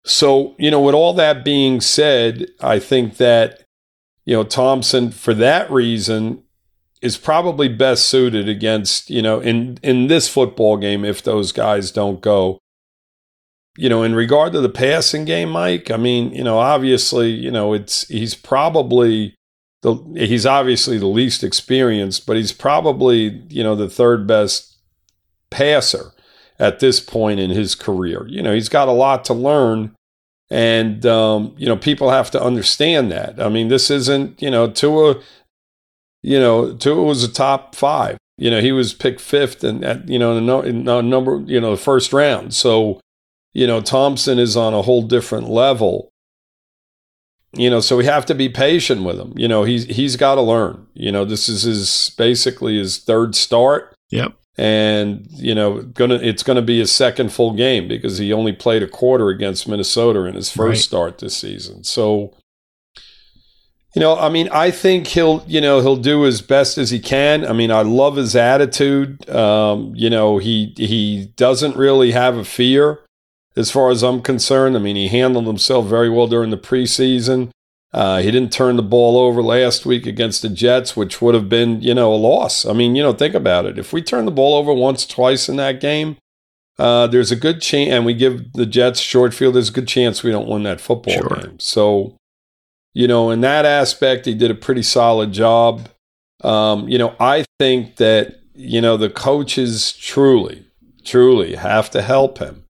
so, 0.06 0.54
you 0.58 0.70
know, 0.70 0.80
with 0.80 0.94
all 0.94 1.12
that 1.12 1.44
being 1.44 1.82
said, 1.82 2.46
I 2.62 2.78
think 2.78 3.18
that, 3.18 3.62
you 4.24 4.36
know, 4.36 4.44
Thompson, 4.44 5.10
for 5.10 5.34
that 5.34 5.70
reason, 5.70 6.44
is 7.00 7.16
probably 7.16 7.68
best 7.68 8.06
suited 8.06 8.48
against, 8.48 9.10
you 9.10 9.22
know, 9.22 9.40
in 9.40 9.78
in 9.82 10.08
this 10.08 10.28
football 10.28 10.76
game 10.76 11.04
if 11.04 11.22
those 11.22 11.52
guys 11.52 11.90
don't 11.90 12.20
go. 12.20 12.58
You 13.76 13.88
know, 13.88 14.02
in 14.02 14.14
regard 14.14 14.52
to 14.52 14.60
the 14.60 14.68
passing 14.68 15.24
game, 15.24 15.50
Mike, 15.50 15.90
I 15.90 15.96
mean, 15.96 16.32
you 16.32 16.42
know, 16.42 16.58
obviously, 16.58 17.30
you 17.30 17.50
know, 17.50 17.72
it's 17.72 18.08
he's 18.08 18.34
probably 18.34 19.36
the 19.82 19.94
he's 20.16 20.46
obviously 20.46 20.98
the 20.98 21.06
least 21.06 21.44
experienced, 21.44 22.26
but 22.26 22.36
he's 22.36 22.52
probably, 22.52 23.44
you 23.48 23.62
know, 23.62 23.76
the 23.76 23.88
third 23.88 24.26
best 24.26 24.76
passer 25.50 26.12
at 26.58 26.80
this 26.80 26.98
point 27.00 27.38
in 27.38 27.50
his 27.50 27.74
career. 27.74 28.26
You 28.28 28.42
know, 28.42 28.52
he's 28.52 28.68
got 28.68 28.88
a 28.88 28.92
lot 28.92 29.24
to 29.26 29.34
learn. 29.34 29.94
And 30.50 31.04
um, 31.04 31.54
you 31.58 31.66
know, 31.66 31.76
people 31.76 32.10
have 32.10 32.30
to 32.32 32.42
understand 32.42 33.12
that. 33.12 33.40
I 33.40 33.48
mean, 33.48 33.68
this 33.68 33.90
isn't, 33.90 34.40
you 34.40 34.50
know, 34.50 34.68
Tua 34.70 35.20
you 36.22 36.38
know, 36.38 36.74
Tua 36.74 37.02
was 37.02 37.22
a 37.22 37.32
top 37.32 37.74
five. 37.74 38.18
You 38.36 38.50
know, 38.50 38.60
he 38.60 38.72
was 38.72 38.94
picked 38.94 39.20
fifth 39.20 39.64
and 39.64 39.84
at 39.84 40.08
you 40.08 40.18
know 40.18 40.36
in 40.62 40.84
the 40.84 41.02
number 41.02 41.42
you 41.46 41.60
know 41.60 41.72
the 41.72 41.82
first 41.82 42.12
round. 42.12 42.54
So, 42.54 43.00
you 43.52 43.66
know, 43.66 43.80
Thompson 43.80 44.38
is 44.38 44.56
on 44.56 44.74
a 44.74 44.82
whole 44.82 45.02
different 45.02 45.48
level. 45.48 46.10
You 47.52 47.70
know, 47.70 47.80
so 47.80 47.96
we 47.96 48.04
have 48.04 48.26
to 48.26 48.34
be 48.34 48.48
patient 48.48 49.04
with 49.04 49.18
him. 49.18 49.32
You 49.36 49.48
know, 49.48 49.64
he's 49.64 49.84
he's 49.84 50.16
got 50.16 50.36
to 50.36 50.42
learn. 50.42 50.86
You 50.94 51.10
know, 51.10 51.24
this 51.24 51.48
is 51.48 51.62
his 51.62 52.14
basically 52.16 52.78
his 52.78 52.98
third 52.98 53.34
start. 53.34 53.94
Yep. 54.10 54.34
And 54.56 55.26
you 55.30 55.54
know, 55.54 55.82
gonna 55.82 56.16
it's 56.16 56.42
gonna 56.42 56.62
be 56.62 56.78
his 56.78 56.92
second 56.92 57.32
full 57.32 57.54
game 57.54 57.88
because 57.88 58.18
he 58.18 58.32
only 58.32 58.52
played 58.52 58.82
a 58.82 58.88
quarter 58.88 59.30
against 59.30 59.66
Minnesota 59.66 60.24
in 60.24 60.34
his 60.34 60.50
first 60.50 60.68
right. 60.68 60.78
start 60.78 61.18
this 61.18 61.36
season. 61.36 61.84
So, 61.84 62.34
you 63.98 64.04
know, 64.04 64.16
I 64.16 64.28
mean, 64.28 64.48
I 64.52 64.70
think 64.70 65.08
he'll, 65.08 65.42
you 65.48 65.60
know, 65.60 65.80
he'll 65.80 65.96
do 65.96 66.24
as 66.24 66.40
best 66.40 66.78
as 66.78 66.90
he 66.90 67.00
can. 67.00 67.44
I 67.44 67.52
mean, 67.52 67.72
I 67.72 67.82
love 67.82 68.14
his 68.14 68.36
attitude. 68.36 69.28
Um, 69.28 69.92
you 69.96 70.08
know, 70.08 70.38
he 70.38 70.72
he 70.76 71.32
doesn't 71.34 71.74
really 71.74 72.12
have 72.12 72.36
a 72.36 72.44
fear, 72.44 73.00
as 73.56 73.72
far 73.72 73.90
as 73.90 74.04
I'm 74.04 74.22
concerned. 74.22 74.76
I 74.76 74.78
mean, 74.78 74.94
he 74.94 75.08
handled 75.08 75.48
himself 75.48 75.88
very 75.88 76.08
well 76.08 76.28
during 76.28 76.50
the 76.50 76.56
preseason. 76.56 77.50
Uh, 77.92 78.18
he 78.18 78.30
didn't 78.30 78.52
turn 78.52 78.76
the 78.76 78.84
ball 78.84 79.18
over 79.18 79.42
last 79.42 79.84
week 79.84 80.06
against 80.06 80.42
the 80.42 80.48
Jets, 80.48 80.96
which 80.96 81.20
would 81.20 81.34
have 81.34 81.48
been, 81.48 81.82
you 81.82 81.92
know, 81.92 82.14
a 82.14 82.14
loss. 82.14 82.64
I 82.64 82.74
mean, 82.74 82.94
you 82.94 83.02
know, 83.02 83.12
think 83.12 83.34
about 83.34 83.66
it. 83.66 83.80
If 83.80 83.92
we 83.92 84.00
turn 84.00 84.26
the 84.26 84.30
ball 84.30 84.54
over 84.54 84.72
once, 84.72 85.06
twice 85.06 85.48
in 85.48 85.56
that 85.56 85.80
game, 85.80 86.18
uh, 86.78 87.08
there's 87.08 87.32
a 87.32 87.36
good 87.36 87.60
chance, 87.60 87.90
and 87.90 88.06
we 88.06 88.14
give 88.14 88.52
the 88.52 88.64
Jets 88.64 89.00
short 89.00 89.34
field, 89.34 89.56
there's 89.56 89.70
a 89.70 89.72
good 89.72 89.88
chance 89.88 90.22
we 90.22 90.30
don't 90.30 90.48
win 90.48 90.62
that 90.62 90.80
football 90.80 91.14
sure. 91.14 91.40
game. 91.40 91.58
So, 91.58 92.14
you 92.98 93.06
know, 93.06 93.30
in 93.30 93.42
that 93.42 93.64
aspect, 93.64 94.26
he 94.26 94.34
did 94.34 94.50
a 94.50 94.56
pretty 94.56 94.82
solid 94.82 95.30
job. 95.30 95.88
Um, 96.42 96.88
you 96.88 96.98
know, 96.98 97.14
I 97.20 97.44
think 97.60 97.94
that, 97.98 98.40
you 98.54 98.80
know, 98.80 98.96
the 98.96 99.08
coaches 99.08 99.92
truly, 99.92 100.66
truly 101.04 101.54
have 101.54 101.90
to 101.90 102.02
help 102.02 102.38
him. 102.38 102.64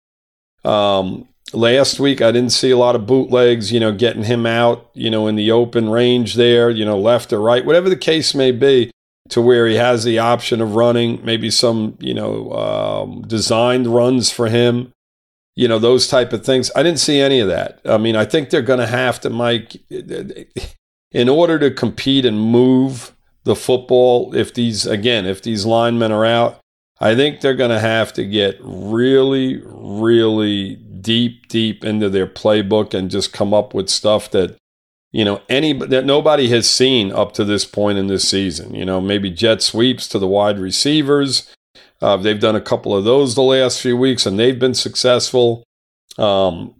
Um, 0.66 1.28
last 1.54 1.98
week 1.98 2.20
I 2.20 2.30
didn't 2.30 2.52
see 2.52 2.70
a 2.70 2.76
lot 2.76 2.94
of 2.94 3.06
bootlegs, 3.06 3.72
you 3.72 3.80
know, 3.80 3.90
getting 3.90 4.24
him 4.24 4.44
out, 4.44 4.90
you 4.92 5.10
know, 5.10 5.28
in 5.28 5.36
the 5.36 5.50
open 5.50 5.88
range 5.88 6.34
there, 6.34 6.68
you 6.68 6.84
know, 6.84 6.98
left 6.98 7.32
or 7.32 7.40
right, 7.40 7.64
whatever 7.64 7.88
the 7.88 7.96
case 7.96 8.34
may 8.34 8.52
be, 8.52 8.90
to 9.30 9.40
where 9.40 9.66
he 9.66 9.76
has 9.76 10.04
the 10.04 10.18
option 10.18 10.60
of 10.60 10.74
running, 10.74 11.24
maybe 11.24 11.50
some, 11.50 11.96
you 12.00 12.12
know, 12.12 12.52
um, 12.52 13.22
designed 13.22 13.86
runs 13.86 14.30
for 14.30 14.50
him, 14.50 14.92
you 15.58 15.66
know, 15.66 15.80
those 15.80 16.06
type 16.06 16.32
of 16.32 16.44
things. 16.44 16.70
I 16.76 16.84
didn't 16.84 17.00
see 17.00 17.18
any 17.18 17.40
of 17.40 17.48
that. 17.48 17.80
I 17.84 17.98
mean, 17.98 18.14
I 18.14 18.24
think 18.24 18.50
they're 18.50 18.62
going 18.62 18.78
to 18.78 18.86
have 18.86 19.20
to, 19.22 19.28
Mike, 19.28 19.76
in 21.10 21.28
order 21.28 21.58
to 21.58 21.72
compete 21.72 22.24
and 22.24 22.40
move 22.40 23.12
the 23.42 23.56
football, 23.56 24.32
if 24.36 24.54
these, 24.54 24.86
again, 24.86 25.26
if 25.26 25.42
these 25.42 25.66
linemen 25.66 26.12
are 26.12 26.24
out, 26.24 26.60
I 27.00 27.16
think 27.16 27.40
they're 27.40 27.54
going 27.54 27.72
to 27.72 27.80
have 27.80 28.12
to 28.12 28.24
get 28.24 28.56
really, 28.60 29.60
really 29.64 30.76
deep, 30.76 31.48
deep 31.48 31.84
into 31.84 32.08
their 32.08 32.28
playbook 32.28 32.94
and 32.94 33.10
just 33.10 33.32
come 33.32 33.52
up 33.52 33.74
with 33.74 33.88
stuff 33.88 34.30
that 34.30 34.56
you 35.10 35.24
know 35.24 35.40
any 35.48 35.72
that 35.72 36.04
nobody 36.04 36.50
has 36.50 36.68
seen 36.68 37.10
up 37.10 37.32
to 37.32 37.44
this 37.44 37.64
point 37.64 37.96
in 37.98 38.08
this 38.08 38.28
season. 38.28 38.74
You 38.74 38.84
know, 38.84 39.00
maybe 39.00 39.30
jet 39.30 39.62
sweeps 39.62 40.06
to 40.08 40.18
the 40.18 40.28
wide 40.28 40.58
receivers. 40.58 41.52
Uh, 42.00 42.16
they've 42.16 42.40
done 42.40 42.56
a 42.56 42.60
couple 42.60 42.96
of 42.96 43.04
those 43.04 43.34
the 43.34 43.42
last 43.42 43.80
few 43.80 43.96
weeks, 43.96 44.26
and 44.26 44.38
they've 44.38 44.58
been 44.58 44.74
successful. 44.74 45.64
Um, 46.16 46.74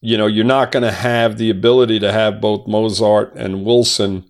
you 0.00 0.16
know, 0.16 0.26
you're 0.26 0.44
not 0.44 0.72
going 0.72 0.82
to 0.82 0.92
have 0.92 1.38
the 1.38 1.50
ability 1.50 1.98
to 2.00 2.12
have 2.12 2.40
both 2.40 2.66
Mostert 2.66 3.34
and 3.36 3.64
Wilson 3.64 4.24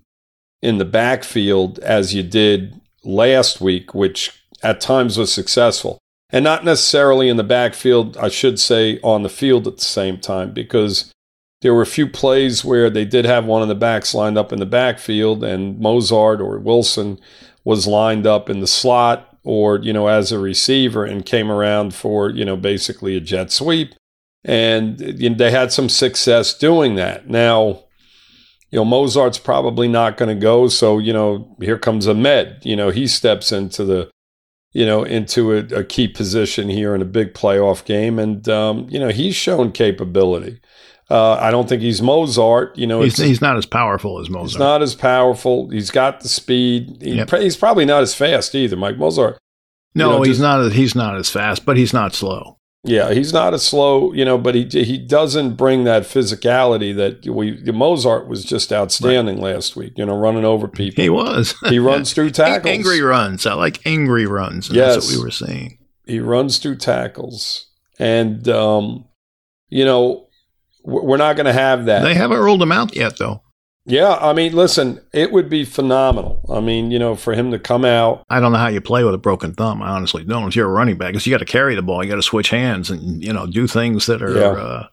in 0.63 0.79
the 0.79 0.85
backfield 0.85 1.79
as 1.81 2.15
you 2.15 2.23
did 2.23 2.81
last 3.05 3.61
week, 3.61 3.95
which 3.95 4.45
at 4.63 4.81
times 4.81 5.19
was 5.19 5.33
successful. 5.33 5.99
And 6.31 6.43
not 6.43 6.65
necessarily 6.65 7.29
in 7.29 7.37
the 7.37 7.45
backfield, 7.45 8.17
I 8.17 8.29
should 8.29 8.59
say 8.59 8.99
on 9.03 9.23
the 9.23 9.29
field 9.29 9.67
at 9.67 9.79
the 9.79 9.85
same 9.85 10.19
time, 10.19 10.53
because 10.53 11.13
there 11.61 11.75
were 11.75 11.83
a 11.83 11.87
few 11.87 12.09
plays 12.09 12.65
where 12.65 12.91
they 12.91 13.05
did 13.05 13.25
have 13.25 13.45
one 13.45 13.63
of 13.63 13.69
the 13.69 13.75
backs 13.75 14.15
lined 14.15 14.37
up 14.37 14.53
in 14.53 14.59
the 14.59 14.67
backfield, 14.67 15.43
and 15.43 15.81
Mostert 15.81 16.41
or 16.41 16.59
Wilson 16.59 17.19
was 17.65 17.87
lined 17.87 18.27
up 18.27 18.51
in 18.51 18.61
the 18.61 18.67
slot 18.67 19.34
or, 19.45 19.79
you 19.79 19.93
know, 19.93 20.09
as 20.09 20.33
a 20.33 20.39
receiver 20.39 21.05
and 21.05 21.25
came 21.25 21.51
around 21.51 21.95
for, 21.95 22.31
you 22.31 22.45
know, 22.45 22.57
basically 22.57 23.17
a 23.17 23.21
jet 23.21 23.53
sweep. 23.53 23.95
And 24.45 25.01
you 25.01 25.31
know, 25.31 25.37
they 25.37 25.51
had 25.51 25.73
some 25.73 25.89
success 25.89 26.57
doing 26.57 26.97
that. 26.97 27.29
Now, 27.29 27.85
you 28.71 28.79
know, 28.79 28.85
Mostert's 28.85 29.39
probably 29.39 29.89
not 29.89 30.17
going 30.17 30.35
to 30.35 30.41
go. 30.41 30.69
So, 30.69 30.99
you 30.99 31.13
know, 31.13 31.57
here 31.61 31.79
comes 31.79 32.09
Ahmed. 32.09 32.59
You 32.63 32.77
know, 32.77 32.91
he 32.91 33.07
steps 33.07 33.53
into 33.53 33.85
the 33.85 34.11
you 34.75 34.85
know, 34.85 35.05
into 35.05 35.53
a, 35.53 35.59
a, 35.79 35.85
key 35.85 36.09
position 36.09 36.69
here 36.69 36.97
in 36.97 37.01
a 37.01 37.05
big 37.05 37.33
playoff 37.33 37.85
game. 37.85 38.19
And, 38.19 38.47
um, 38.49 38.89
you 38.91 38.99
know, 38.99 39.09
he's 39.09 39.37
shown 39.37 39.71
capability. 39.71 40.61
Uh, 41.11 41.35
I 41.35 41.51
don't 41.51 41.69
think 41.69 41.83
he's 41.83 42.01
Mostert. 42.01 42.77
You 42.77 42.87
know, 42.87 43.03
he's, 43.03 43.19
he's, 43.19 43.41
not 43.43 43.57
as 43.57 43.67
powerful 43.67 44.21
as 44.21 44.29
Mostert. 44.29 44.43
He's 44.43 44.59
not 44.59 44.83
as 44.83 44.95
powerful. 44.95 45.69
He's 45.69 45.91
got 45.91 46.21
the 46.21 46.29
speed. 46.29 47.03
He, 47.03 47.17
yep. 47.17 47.31
He's 47.31 47.57
probably 47.57 47.85
not 47.85 48.03
as 48.03 48.15
fast 48.15 48.55
either, 48.55 48.77
Mike 48.77 48.97
Mostert. 48.97 49.37
No, 49.95 50.13
you 50.13 50.17
know, 50.17 50.23
he's 50.23 50.29
just, 50.39 50.41
not. 50.41 50.73
He's 50.73 50.95
not 50.95 51.17
as 51.17 51.31
fast, 51.31 51.67
but 51.67 51.77
he's 51.77 51.93
not 51.93 52.15
slow. 52.15 52.59
Yeah, 52.87 53.15
he's 53.15 53.33
not 53.33 53.55
a 53.55 53.59
slow, 53.59 54.13
you 54.13 54.27
know, 54.27 54.37
but 54.37 54.55
he 54.55 54.69
he 54.69 54.99
doesn't 54.99 55.55
bring 55.55 55.85
that 55.85 56.03
physicality 56.03 56.95
that 56.97 57.27
we 57.27 57.57
Mostert 57.63 58.27
was 58.27 58.45
just 58.45 58.73
outstanding 58.73 59.37
right. 59.37 59.55
last 59.55 59.75
week. 59.75 59.95
You 59.97 60.05
know, 60.05 60.17
running 60.17 60.45
over 60.45 60.69
people. 60.69 61.03
He 61.03 61.09
was. 61.09 61.55
he 61.69 61.79
runs 61.79 62.13
through 62.13 62.31
tackles. 62.33 62.71
Angry 62.71 63.01
runs. 63.01 63.47
I 63.47 63.55
like 63.55 63.81
angry 63.87 64.27
runs. 64.27 64.69
yes, 64.69 64.95
that's 64.95 65.07
what 65.07 65.17
we 65.17 65.25
were 65.25 65.31
saying. 65.31 65.79
He 66.07 66.21
runs 66.21 66.59
through 66.59 66.77
tackles, 66.77 67.69
and 67.99 68.47
um, 68.49 69.07
you 69.71 69.87
know, 69.87 70.24
we're 70.85 71.17
not 71.17 71.37
going 71.37 71.47
to 71.47 71.53
have 71.53 71.87
that. 71.87 72.03
They 72.03 72.15
haven't 72.15 72.39
rolled 72.39 72.63
him 72.63 72.73
out 72.73 72.95
yet, 72.95 73.19
though. 73.19 73.43
Yeah, 73.87 74.15
I 74.15 74.33
mean, 74.33 74.55
listen, 74.55 75.01
it 75.13 75.31
would 75.31 75.51
be 75.51 75.65
phenomenal. 75.65 76.43
I 76.51 76.61
mean, 76.61 76.91
you 76.91 76.99
know, 76.99 77.15
for 77.17 77.35
him 77.35 77.51
to 77.51 77.59
come 77.59 77.85
out. 77.85 78.25
I 78.31 78.41
don't 78.41 78.53
know 78.53 78.59
how 78.59 78.69
you 78.69 78.81
play 78.81 79.05
with 79.05 79.13
a 79.13 79.19
broken 79.19 79.53
thumb. 79.53 79.83
I 79.83 79.89
honestly 79.89 80.25
don't. 80.25 80.49
If 80.49 80.57
you're 80.57 80.69
a 80.69 80.73
running 80.73 80.97
back, 80.97 81.09
because 81.09 81.27
you 81.27 81.33
got 81.33 81.39
to 81.39 81.45
carry 81.45 81.75
the 81.75 81.83
ball, 81.83 82.03
you 82.03 82.09
got 82.09 82.17
to 82.17 82.23
switch 82.23 82.49
hands, 82.49 82.89
and 82.89 83.23
you 83.23 83.33
know, 83.33 83.47
do 83.47 83.67
things 83.67 84.07
that 84.07 84.23
are 84.23 84.39
yeah. 84.39 84.47
uh, 84.47 84.87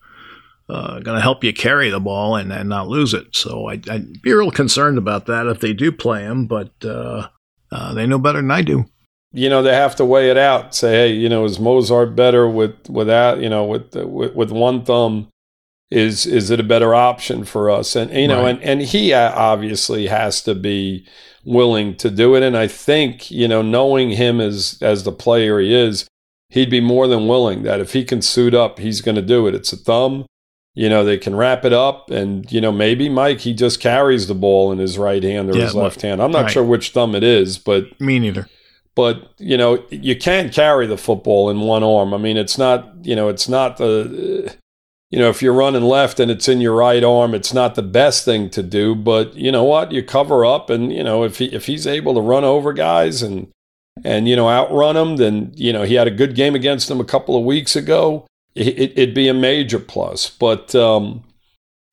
uh, 0.68 1.00
going 1.00 1.16
to 1.16 1.22
help 1.22 1.42
you 1.44 1.54
carry 1.54 1.90
the 1.90 2.02
ball 2.02 2.36
and, 2.36 2.52
and 2.52 2.68
not 2.68 2.90
lose 2.90 3.14
it. 3.14 3.34
So 3.34 3.70
I, 3.70 3.82
would 3.88 4.22
be 4.22 4.34
real 4.34 4.52
concerned 4.52 4.98
about 4.98 5.26
that 5.28 5.48
if 5.48 5.62
they 5.62 5.72
do 5.72 5.94
play 5.94 6.24
him, 6.24 6.46
but 6.46 6.72
uh, 6.84 7.30
uh, 7.72 7.94
they 7.94 8.06
know 8.06 8.20
better 8.20 8.42
than 8.42 8.52
I 8.52 8.62
do. 8.62 8.86
You 9.32 9.48
know, 9.50 9.64
they 9.64 9.74
have 9.74 9.96
to 9.96 10.06
weigh 10.06 10.30
it 10.30 10.38
out. 10.38 10.76
Say, 10.76 10.92
hey, 10.92 11.14
you 11.14 11.30
know, 11.30 11.46
is 11.46 11.60
Mostert 11.60 12.14
better 12.14 12.50
with 12.50 12.90
without 12.90 13.40
you 13.40 13.50
know 13.50 13.64
with 13.64 13.96
with, 13.96 14.36
with 14.36 14.52
one 14.52 14.84
thumb? 14.84 15.31
Is 15.92 16.26
is 16.26 16.50
it 16.50 16.60
a 16.60 16.64
better 16.64 16.96
option 16.96 17.44
for 17.44 17.70
us? 17.70 17.96
And 17.96 18.12
you 18.12 18.28
know, 18.28 18.44
right. 18.44 18.56
and 18.56 18.64
and 18.64 18.82
he 18.82 19.14
uh, 19.14 19.34
obviously 19.36 20.08
has 20.08 20.42
to 20.44 20.56
be 20.56 21.06
willing 21.44 21.96
to 21.98 22.10
do 22.10 22.36
it. 22.36 22.44
And 22.44 22.58
I 22.58 22.68
think 22.68 23.30
you 23.30 23.48
know, 23.48 23.62
knowing 23.62 24.12
him 24.12 24.40
as 24.40 24.80
as 24.82 25.04
the 25.04 25.12
player 25.12 25.60
he 25.60 25.74
is, 25.74 26.08
he'd 26.50 26.70
be 26.70 26.82
more 26.82 27.08
than 27.08 27.28
willing 27.28 27.64
that 27.64 27.82
if 27.82 27.94
he 27.94 28.06
can 28.06 28.22
suit 28.22 28.54
up, 28.54 28.80
he's 28.80 29.02
going 29.02 29.16
to 29.16 29.22
do 29.22 29.48
it. 29.48 29.54
It's 29.54 29.74
a 29.74 29.78
thumb. 29.78 30.26
You 30.74 30.88
know, 30.88 31.04
they 31.04 31.18
can 31.18 31.36
wrap 31.36 31.66
it 31.66 31.74
up, 31.74 32.10
and 32.10 32.50
you 32.50 32.62
know, 32.62 32.72
maybe 32.72 33.10
Mike 33.10 33.42
he 33.42 33.54
just 33.54 33.82
carries 33.82 34.28
the 34.28 34.34
ball 34.34 34.72
in 34.72 34.78
his 34.78 34.98
right 34.98 35.22
hand 35.22 35.50
or 35.50 35.58
yeah, 35.58 35.66
his 35.66 35.76
left 35.76 36.02
hand. 36.02 36.22
I'm 36.22 36.32
not 36.32 36.44
right. 36.44 36.52
sure 36.52 36.64
which 36.64 36.92
thumb 36.92 37.14
it 37.14 37.24
is, 37.24 37.58
but 37.58 38.00
me 38.00 38.18
neither 38.18 38.48
but 38.96 39.34
you 39.38 39.58
know 39.58 39.84
you 39.90 40.18
can't 40.18 40.54
carry 40.54 40.86
the 40.86 40.98
football 40.98 41.50
in 41.50 41.62
one 41.62 41.82
arm 41.82 42.14
i 42.14 42.18
mean 42.18 42.36
it's 42.36 42.58
not 42.58 42.94
you 43.04 43.16
know 43.16 43.30
it's 43.30 43.48
not 43.48 43.78
the 43.78 44.54
you 45.12 45.20
know, 45.20 45.30
if 45.30 45.42
you're 45.42 45.54
running 45.54 45.84
left 45.84 46.22
and 46.22 46.32
it's 46.32 46.48
in 46.48 46.62
your 46.62 46.74
right 46.74 47.04
arm, 47.04 47.36
it's 47.36 47.54
not 47.54 47.76
the 47.76 47.84
best 47.84 48.24
thing 48.24 48.50
to 48.52 48.64
do. 48.64 48.96
But 48.96 49.36
you 49.36 49.52
know 49.52 49.66
what? 49.66 49.92
You 49.92 50.02
cover 50.02 50.46
up, 50.46 50.70
and 50.70 50.92
you 50.92 51.04
know 51.04 51.24
if 51.24 51.38
he 51.38 51.46
if 51.48 51.66
he's 51.66 51.86
able 51.86 52.14
to 52.14 52.22
run 52.22 52.46
over 52.46 52.72
guys 52.72 53.22
and 53.22 53.50
and 54.06 54.28
you 54.30 54.38
know 54.38 54.50
outrun 54.50 54.96
them, 54.96 55.18
then 55.18 55.52
you 55.56 55.74
know 55.74 55.84
he 55.84 55.96
had 55.96 56.08
a 56.08 56.12
good 56.12 56.34
game 56.34 56.56
against 56.56 56.88
them 56.88 57.02
a 57.02 57.06
couple 57.06 57.36
of 57.36 57.44
weeks 57.44 57.76
ago. 57.76 58.26
It, 58.56 58.98
would 58.98 59.14
be 59.14 59.28
a 59.28 59.34
major 59.34 59.80
plus. 59.80 60.30
But 60.30 60.76
um, 60.76 61.24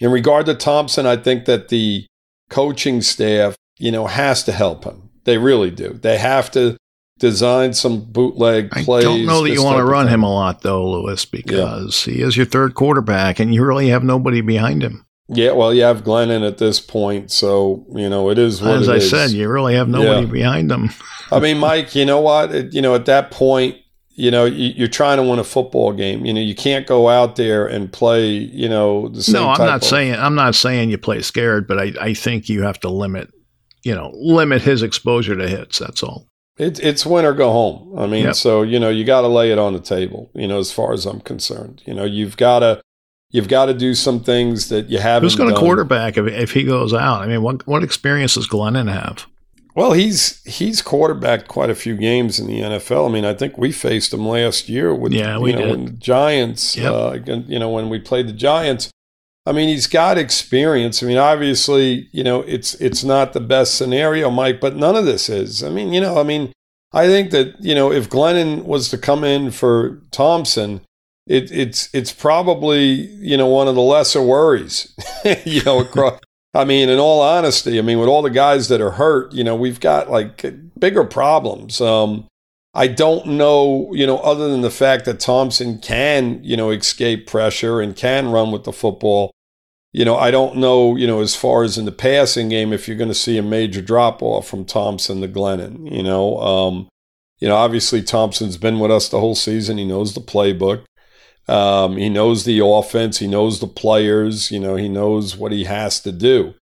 in 0.00 0.11
regard 0.11 0.46
to 0.46 0.54
Thompson, 0.54 1.07
I 1.07 1.16
think 1.16 1.44
that 1.44 1.68
the 1.68 2.04
coaching 2.50 3.00
staff, 3.00 3.54
you 3.78 3.92
know, 3.92 4.07
has 4.07 4.42
to 4.44 4.52
help 4.52 4.85
him. 4.85 5.09
They 5.22 5.38
really 5.38 5.70
do. 5.70 5.92
They 5.92 6.18
have 6.18 6.50
to 6.52 6.76
design 7.18 7.74
some 7.74 8.00
bootleg 8.00 8.70
plays. 8.70 9.04
I 9.04 9.09
don't 9.09 9.26
know 9.26 9.42
that 9.42 9.50
you 9.50 9.62
want 9.62 9.78
to 9.78 9.85
run 9.85 10.09
him 10.09 10.22
a 10.22 10.33
lot, 10.33 10.62
though, 10.62 10.88
Louis, 10.88 11.24
because 11.24 12.07
yeah. 12.07 12.14
he 12.14 12.22
is 12.22 12.37
your 12.37 12.46
third 12.46 12.74
quarterback, 12.74 13.38
and 13.38 13.54
you 13.54 13.64
really 13.64 13.88
have 13.88 14.04
nobody 14.04 14.40
behind 14.40 14.83
him. 14.83 15.04
Yeah, 15.28 15.52
well, 15.52 15.74
you 15.74 15.83
have 15.83 16.04
Glennon 16.04 16.46
at 16.46 16.57
this 16.57 16.81
point, 16.81 17.31
so 17.31 17.85
you 17.94 18.09
know 18.09 18.31
it 18.31 18.38
is 18.38 18.62
what 18.62 18.78
As 18.78 18.88
I 18.88 18.96
is. 18.96 19.11
said, 19.11 19.31
you 19.31 19.48
really 19.48 19.74
have 19.74 19.88
nobody 19.88 20.26
yeah. 20.26 20.33
behind 20.33 20.70
them. 20.70 20.88
I 21.31 21.38
mean, 21.38 21.59
Mike, 21.59 21.94
you 21.94 22.07
know 22.07 22.20
what? 22.20 22.54
It, 22.54 22.72
you 22.72 22.81
know, 22.81 22.94
at 22.94 23.04
that 23.07 23.31
point, 23.31 23.76
you 24.09 24.31
know, 24.31 24.46
you, 24.46 24.85
are 24.85 24.88
trying 24.88 25.18
to 25.18 25.22
win 25.22 25.38
a 25.38 25.44
football 25.44 25.92
game. 25.92 26.24
You 26.24 26.33
know, 26.33 26.40
you 26.40 26.54
can't 26.54 26.87
go 26.87 27.11
out 27.11 27.37
there 27.37 27.66
and 27.66 27.92
play. 27.92 28.26
You 28.28 28.70
know, 28.70 29.09
the 29.09 29.22
same. 29.22 29.35
No, 29.35 29.50
I'm 29.50 29.59
not 29.59 29.83
of, 29.83 29.85
saying 29.85 30.14
I'm 30.14 30.35
not 30.35 30.54
saying 30.54 30.90
you 30.90 30.96
play 30.96 31.20
scared, 31.20 31.68
but 31.68 31.78
I, 31.78 31.92
I 32.00 32.14
think 32.14 32.48
you 32.48 32.62
have 32.62 32.81
to 32.81 32.88
limit, 32.88 33.31
you 33.85 33.94
know, 33.94 34.11
limit 34.14 34.62
his 34.62 34.83
exposure 34.83 35.37
to 35.37 35.46
hits. 35.46 35.78
That's 35.78 36.02
all. 36.02 36.26
It's 36.59 36.81
it's 36.81 37.07
win 37.07 37.25
or 37.25 37.33
go 37.33 37.53
home. 37.53 37.97
I 37.99 38.07
mean, 38.07 38.25
yep. 38.25 38.35
so 38.35 38.62
you 38.62 38.81
know 38.81 38.90
you 38.90 39.05
got 39.05 39.21
to 39.23 39.29
lay 39.29 39.53
it 39.53 39.59
on 39.59 39.73
the 39.73 39.81
table. 39.81 40.31
You 40.35 40.49
know, 40.49 40.59
as 40.59 40.73
far 40.73 40.92
as 40.92 41.07
I'm 41.07 41.21
concerned, 41.21 41.83
you 41.87 41.94
know 41.94 42.05
you've 42.05 42.37
got 42.37 42.61
to 42.61 42.83
you've 43.31 43.49
got 43.49 43.66
to 43.66 43.75
do 43.75 43.94
some 43.94 44.21
things 44.21 44.68
that 44.68 44.88
you 44.88 44.99
haven't. 44.99 45.25
Who's 45.25 45.37
going 45.37 45.55
to 45.55 45.59
quarterback 45.59 46.16
if, 46.16 46.27
if 46.27 46.53
he 46.53 46.64
goes 46.64 46.92
out? 46.92 47.23
I 47.23 47.27
mean, 47.27 47.42
what 47.42 47.66
what 47.66 47.85
experience 47.85 48.35
does 48.35 48.49
Glennon 48.49 48.92
have? 48.92 49.27
Well, 49.75 49.92
he's 49.92 50.42
he's 50.44 50.83
quarterbacked 50.83 51.47
quite 51.47 51.71
a 51.71 51.75
few 51.77 51.97
games 51.97 52.40
in 52.40 52.49
the 52.49 52.61
NFL. 52.61 53.09
I 53.09 53.12
mean, 53.12 53.25
I 53.25 53.35
think 53.35 53.57
we 53.57 53.71
faced 53.71 54.12
him 54.12 54.27
last 54.27 54.68
year 54.68 54.92
with 54.92 55.12
yeah, 55.12 55.38
we 55.38 55.51
you 55.51 55.57
know, 55.57 55.62
did. 55.62 55.71
When 55.71 55.85
the 55.85 55.92
Giants. 55.92 56.77
Yep. 56.77 56.92
Uh, 56.92 57.18
you 57.47 57.61
know, 57.61 57.71
when 57.71 57.88
we 57.88 58.01
played 58.01 58.27
the 58.27 58.33
Giants. 58.33 58.90
I 59.48 59.52
mean, 59.52 59.70
he's 59.70 59.87
got 59.87 60.18
experience. 60.18 61.02
I 61.02 61.06
mean, 61.06 61.16
obviously, 61.16 62.11
you 62.12 62.22
know, 62.22 62.42
it's 62.42 62.74
it's 62.74 63.02
not 63.02 63.32
the 63.32 63.40
best 63.40 63.76
scenario, 63.76 64.28
Mike, 64.28 64.61
but 64.61 64.76
none 64.76 64.94
of 64.94 65.06
this 65.06 65.30
is. 65.30 65.62
I 65.62 65.70
mean, 65.70 65.90
you 65.94 66.02
know, 66.02 66.20
I 66.20 66.22
mean, 66.22 66.52
I 66.92 67.06
think 67.06 67.30
that 67.30 67.54
you 67.58 67.74
know 67.74 67.90
if 67.90 68.11
Glennon 68.11 68.64
was 68.64 68.90
to 68.90 68.98
come 68.98 69.24
in 69.24 69.50
for 69.50 70.02
Thompson, 70.11 70.82
it, 71.26 71.50
it's 71.50 71.88
it's 71.94 72.12
probably 72.12 72.82
you 72.82 73.38
know 73.38 73.46
one 73.46 73.68
of 73.68 73.74
the 73.74 73.80
lesser 73.80 74.20
worries. 74.20 74.94
you 75.46 75.62
know, 75.62 75.80
across. 75.80 76.20
I 76.52 76.66
mean, 76.66 76.90
in 76.90 76.98
all 76.98 77.22
honesty, 77.22 77.78
I 77.78 77.82
mean, 77.82 77.98
with 77.98 78.08
all 78.08 78.20
the 78.20 78.28
guys 78.28 78.68
that 78.68 78.82
are 78.82 78.92
hurt, 78.92 79.32
you 79.32 79.44
know, 79.44 79.56
we've 79.56 79.80
got 79.80 80.11
like 80.11 80.44
bigger 80.78 81.04
problems. 81.04 81.80
Um, 81.80 82.26
I 82.74 82.87
don't 82.87 83.26
know, 83.26 83.88
you 83.94 84.06
know, 84.06 84.18
other 84.18 84.48
than 84.48 84.61
the 84.61 84.70
fact 84.70 85.06
that 85.06 85.20
Thompson 85.20 85.78
can, 85.78 86.40
you 86.44 86.56
know, 86.56 86.70
escape 86.70 87.26
pressure 87.26 87.80
and 87.80 87.96
can 87.96 88.30
run 88.30 88.52
with 88.52 88.64
the 88.64 88.72
football. 88.72 89.30
You 89.92 90.05
know, 90.05 90.16
I 90.16 90.31
don't 90.31 90.57
know, 90.57 90.96
you 90.96 91.07
know, 91.07 91.20
as 91.20 91.35
far 91.35 91.64
as 91.64 91.79
in 91.79 91.87
the 91.87 91.92
passing 91.92 92.51
game, 92.51 92.72
if 92.72 92.87
you're 92.87 92.96
going 92.96 93.09
to 93.09 93.14
see 93.14 93.38
a 93.38 93.42
major 93.42 93.81
drop 93.81 94.22
off 94.22 94.46
from 94.46 94.64
Thompson 94.64 95.22
to 95.22 95.29
Glennon. 95.29 95.90
You 95.90 96.03
know, 96.03 96.38
um, 96.38 96.88
you 97.38 97.48
know, 97.48 97.57
obviously 97.57 98.03
Thompson's 98.03 98.59
been 98.59 98.81
with 98.81 98.90
us 98.90 99.09
the 99.09 99.20
whole 99.20 99.35
season. 99.35 99.79
He 99.79 99.87
knows 99.87 100.14
the 100.14 100.20
playbook. 100.20 100.85
Um, 101.48 101.96
he 101.96 102.11
knows 102.11 102.44
the 102.44 102.62
offense. 102.62 103.18
He 103.18 103.27
knows 103.27 103.61
the 103.61 103.66
players. 103.66 104.51
You 104.51 104.61
know, 104.61 104.77
he 104.77 104.88
knows 104.88 105.37
what 105.37 105.53
he 105.53 105.64
has 105.64 106.01
to 106.03 106.12
do. 106.12 106.55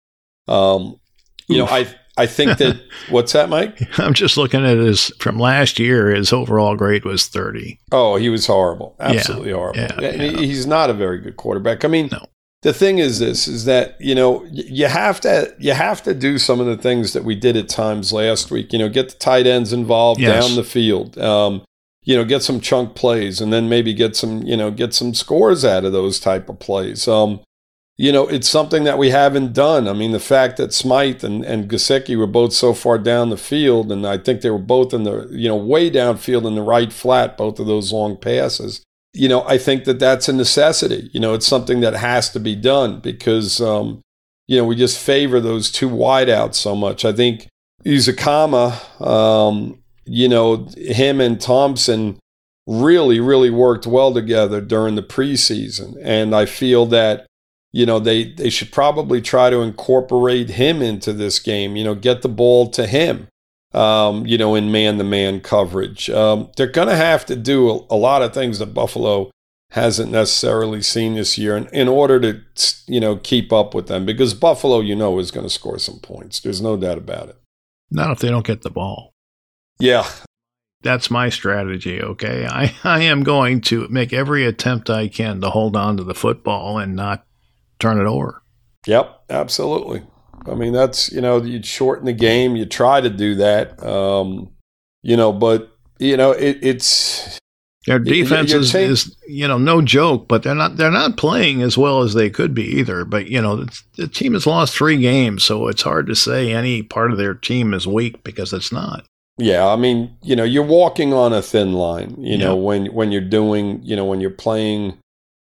Um, 0.47 1.01
you 1.49 1.62
Oof. 1.62 1.71
know, 1.71 1.77
I 1.77 1.93
I 2.17 2.27
think 2.27 2.59
that 2.59 2.81
what's 3.11 3.33
that, 3.33 3.49
Mike? 3.49 3.99
I'm 3.99 4.15
just 4.15 4.37
looking 4.37 4.65
at 4.65 4.79
his 4.79 5.12
from 5.19 5.39
last 5.39 5.79
year. 5.79 6.15
His 6.15 6.33
overall 6.33 6.77
grade 6.77 7.05
was 7.05 7.27
30. 7.27 7.81
Oh, 7.93 8.17
he 8.17 8.29
was 8.29 8.47
horrible, 8.47 8.97
absolutely 9.01 9.51
yeah, 9.51 9.57
horrible. 9.57 9.81
Yeah, 9.81 10.15
yeah. 10.15 10.39
He's 10.39 10.67
not 10.67 10.91
a 10.91 10.95
very 10.95 11.19
good 11.19 11.37
quarterback. 11.37 11.85
I 11.85 11.89
mean, 11.89 12.09
no. 12.12 12.25
The 12.62 12.73
thing 12.73 12.99
is 12.99 13.19
this: 13.19 13.47
is 13.47 13.64
that 13.66 14.01
you 14.01 14.14
know 14.14 14.45
you 14.51 14.87
have 14.87 15.21
to 15.21 15.55
you 15.59 15.73
have 15.73 16.03
to 16.05 16.14
do 16.14 16.38
some 16.38 16.61
of 16.61 16.66
the 16.66 16.77
things 16.77 17.12
that 17.12 17.25
we 17.25 17.35
did 17.35 17.57
at 17.57 17.69
times 17.69 18.12
last 18.12 18.51
week. 18.51 18.73
You 18.73 18.79
know, 18.79 18.88
get 18.88 19.11
the 19.11 19.16
tight 19.16 19.47
ends 19.47 19.73
involved 19.73 20.21
yes. 20.21 20.47
down 20.47 20.57
the 20.57 20.64
field. 20.64 21.19
Um, 21.19 21.62
you 22.03 22.16
know, 22.16 22.25
get 22.25 22.42
some 22.42 22.61
chunk 22.61 22.95
plays, 22.95 23.40
and 23.40 23.53
then 23.53 23.69
maybe 23.69 23.92
get 23.92 24.16
some 24.16 24.42
you 24.42 24.57
know 24.57 24.71
get 24.71 24.95
some 24.95 25.14
scores 25.14 25.64
out 25.64 25.85
of 25.85 25.92
those 25.92 26.19
type 26.19 26.49
of 26.49 26.59
plays. 26.59 27.07
Um, 27.07 27.40
you 27.99 28.12
know, 28.12 28.29
it's 28.29 28.49
something 28.49 28.85
that 28.85 28.99
we 28.99 29.11
haven't 29.11 29.55
done. 29.55 29.88
I 29.88 29.95
mean, 29.95 30.12
the 30.12 30.21
fact 30.21 30.59
that 30.59 30.75
Smythe 30.75 31.25
and, 31.25 31.45
and 31.45 31.69
Gesicki 31.69 32.16
were 32.16 32.27
both 32.27 32.53
so 32.53 32.75
far 32.75 32.99
down 32.99 33.31
the 33.31 33.38
field, 33.38 33.90
and 33.90 34.07
I 34.07 34.19
think 34.19 34.42
they 34.42 34.51
were 34.51 34.59
both 34.59 34.92
in 34.92 35.05
the, 35.05 35.29
you 35.31 35.49
know, 35.49 35.57
way 35.57 35.90
downfield 35.90 36.47
in 36.47 36.57
the 36.57 36.62
right 36.62 36.92
flat, 36.92 37.38
both 37.38 37.59
of 37.59 37.66
those 37.66 37.92
long 37.92 38.19
passes. 38.19 38.83
You 39.17 39.29
know, 39.29 39.47
I 39.47 39.57
think 39.57 39.85
that 39.85 39.99
that's 39.99 40.29
a 40.29 40.33
necessity. 40.33 41.09
You 41.13 41.21
know, 41.21 41.33
it's 41.33 41.47
something 41.47 41.81
that 41.81 41.95
has 41.95 42.29
to 42.31 42.41
be 42.41 42.55
done 42.55 43.01
because, 43.01 43.61
um, 43.63 44.03
you 44.47 44.59
know, 44.59 44.65
we 44.65 44.77
just 44.77 44.99
favor 44.99 45.41
those 45.41 45.71
two 45.71 45.89
wideouts 45.89 46.57
so 46.57 46.77
much. 46.77 47.05
I 47.05 47.13
think 47.13 47.49
Ezukanma, 47.87 49.01
um, 49.01 49.79
you 50.05 50.29
know, 50.29 50.69
him 50.77 51.21
and 51.21 51.41
Thompson 51.41 52.19
really, 52.67 53.19
really 53.21 53.51
worked 53.51 53.87
well 53.87 54.13
together 54.13 54.61
during 54.61 54.97
the 54.97 55.03
preseason. 55.03 55.97
And 56.03 56.35
I 56.35 56.45
feel 56.45 56.85
that, 56.87 57.27
you 57.73 57.87
know, 57.87 57.99
they, 57.99 58.33
they 58.33 58.51
should 58.51 58.71
probably 58.71 59.23
try 59.23 59.51
to 59.51 59.61
incorporate 59.61 60.51
him 60.51 60.83
into 60.83 61.13
this 61.13 61.39
game, 61.39 61.77
you 61.77 61.85
know, 61.85 61.95
get 61.95 62.23
the 62.23 62.29
ball 62.29 62.69
to 62.71 62.87
him, 62.87 63.29
um, 63.77 64.27
you 64.27 64.39
know, 64.39 64.55
in 64.55 64.73
man 64.73 64.97
to 64.99 65.05
man 65.05 65.41
coverage. 65.41 66.09
Um, 66.09 66.51
they're 66.57 66.67
going 66.67 66.89
to 66.89 66.97
have 66.97 67.27
to 67.27 67.37
do 67.37 67.69
a, 67.69 67.75
a, 67.91 67.97
lot 67.97 68.23
of 68.23 68.33
things 68.33 68.59
that 68.59 68.73
Buffalo 68.73 69.31
hasn't 69.73 70.11
necessarily 70.11 70.81
seen 70.81 71.15
this 71.15 71.37
year 71.37 71.57
in, 71.57 71.67
in 71.67 71.87
order 71.87 72.19
to, 72.19 72.75
you 72.87 73.01
know, 73.01 73.17
keep 73.17 73.53
up 73.53 73.75
with 73.75 73.89
them 73.89 74.07
because 74.07 74.33
Buffalo, 74.33 74.81
you 74.81 74.97
know, 74.97 75.19
is 75.19 75.31
going 75.31 75.47
to 75.47 75.53
score 75.53 75.79
some 75.79 75.99
points. 75.99 76.41
There's 76.41 76.62
no 76.62 76.79
doubt 76.79 76.97
about 76.97 77.29
it. 77.29 77.37
Not 77.91 78.11
if 78.11 78.21
they 78.21 78.31
don't 78.31 78.47
get 78.47 78.62
the 78.62 78.71
ball. 78.71 79.12
Yeah, 79.79 80.09
that's 80.83 81.11
my 81.11 81.29
strategy, 81.29 82.01
okay? 82.01 82.47
I, 82.47 82.75
I 82.85 83.03
am 83.03 83.25
going 83.25 83.61
to 83.62 83.87
make 83.89 84.12
every 84.12 84.47
attempt 84.47 84.89
I 84.89 85.09
can 85.09 85.41
to 85.43 85.51
hold 85.51 85.77
on 85.77 85.99
to 85.99 86.05
the 86.05 86.15
football 86.15 86.79
and 86.79 86.97
not 86.97 87.27
turn 87.79 88.01
it 88.01 88.07
over. 88.07 88.43
Yep, 88.87 89.25
absolutely. 89.29 90.03
I 90.49 90.55
mean, 90.55 90.73
that's 90.73 91.13
you 91.13 91.21
know, 91.21 91.43
you'd 91.43 91.67
shorten 91.67 92.07
the 92.07 92.13
game. 92.13 92.57
You 92.57 92.67
try 92.67 93.01
to 93.01 93.11
do 93.11 93.35
that, 93.37 93.83
um, 93.85 94.51
you 95.03 95.17
know, 95.17 95.33
but 95.33 95.77
you 95.99 96.17
know, 96.17 96.33
it, 96.33 96.59
it's 96.63 97.39
their 97.87 98.01
defense 98.01 98.53
is, 98.53 98.75
is, 98.75 99.17
you 99.29 99.47
know 99.47 99.59
no 99.59 99.81
joke, 99.81 100.27
but 100.27 100.43
they're 100.43 100.55
not 100.57 100.77
they're 100.77 100.91
not 100.91 101.17
playing 101.17 101.63
as 101.63 101.79
well 101.79 102.03
as 102.03 102.15
they 102.15 102.31
could 102.31 102.53
be 102.53 102.65
either. 102.65 103.05
But 103.05 103.29
you 103.29 103.41
know, 103.41 103.57
the, 103.57 103.83
the 103.97 104.09
team 104.09 104.35
has 104.35 104.47
lost 104.47 104.75
three 104.75 104.97
games, 104.97 105.45
so 105.45 105.69
it's 105.69 105.83
hard 105.83 106.09
to 106.09 106.17
say 106.17 106.53
any 106.53 106.83
part 106.83 107.13
of 107.13 107.19
their 107.19 107.35
team 107.35 107.73
is 107.73 107.87
weak 107.87 108.25
because 108.25 108.53
it's 108.53 108.73
not. 108.73 109.05
Yeah, 109.39 109.67
I 109.67 109.77
mean, 109.77 110.17
you 110.23 110.35
know, 110.35 110.45
you're 110.45 110.65
walking 110.65 111.13
on 111.13 111.33
a 111.33 111.43
thin 111.43 111.75
line. 111.75 112.17
You 112.19 112.39
know, 112.39 112.57
when 112.57 112.87
when 112.87 113.13
you're 113.13 113.21
doing, 113.21 113.81
you 113.83 113.95
know, 113.95 114.05
when 114.05 114.21
you're 114.21 114.31
playing, 114.31 114.99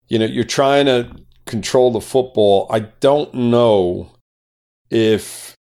you 0.08 0.20
know, 0.20 0.26
you're 0.26 0.44
trying 0.44 0.88
to 0.88 1.10
control 1.46 1.92
the 1.92 2.02
football. 2.02 2.68
I 2.70 2.80
don't 2.80 3.34
know 3.34 4.15
if 4.96 5.58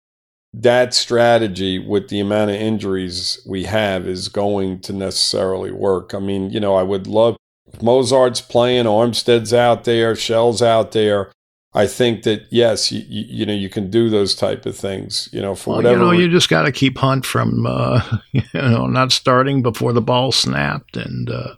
that 0.52 0.92
strategy 0.92 1.78
with 1.78 2.08
the 2.08 2.18
amount 2.18 2.50
of 2.50 2.56
injuries 2.56 3.40
we 3.46 3.62
have 3.64 4.08
is 4.08 4.28
going 4.28 4.80
to 4.80 4.92
necessarily 4.92 5.70
work. 5.70 6.12
I 6.12 6.18
mean, 6.18 6.50
you 6.50 6.58
know, 6.58 6.74
I 6.74 6.82
would 6.82 7.06
love 7.06 7.36
if 7.72 7.78
Mostert's 7.80 8.40
playing, 8.40 8.86
Armstead's 8.86 9.54
out 9.54 9.84
there, 9.84 10.16
Shell's 10.16 10.60
out 10.60 10.90
there. 10.90 11.30
I 11.72 11.86
think 11.86 12.24
that 12.24 12.46
yes, 12.50 12.90
you, 12.90 13.04
you, 13.08 13.24
you 13.28 13.46
know 13.46 13.52
you 13.52 13.68
can 13.68 13.90
do 13.90 14.10
those 14.10 14.34
type 14.34 14.66
of 14.66 14.76
things. 14.76 15.28
You 15.32 15.40
know, 15.40 15.54
for 15.54 15.70
well, 15.70 15.76
whatever. 15.76 15.98
You 15.98 16.04
know, 16.04 16.10
you 16.10 16.28
just 16.28 16.48
got 16.48 16.62
to 16.62 16.72
keep 16.72 16.98
Hunt 16.98 17.24
from 17.24 17.64
uh, 17.64 18.18
you 18.32 18.42
know 18.52 18.88
not 18.88 19.12
starting 19.12 19.62
before 19.62 19.92
the 19.92 20.00
ball 20.00 20.32
snapped, 20.32 20.96
and 20.96 21.30
uh, 21.30 21.54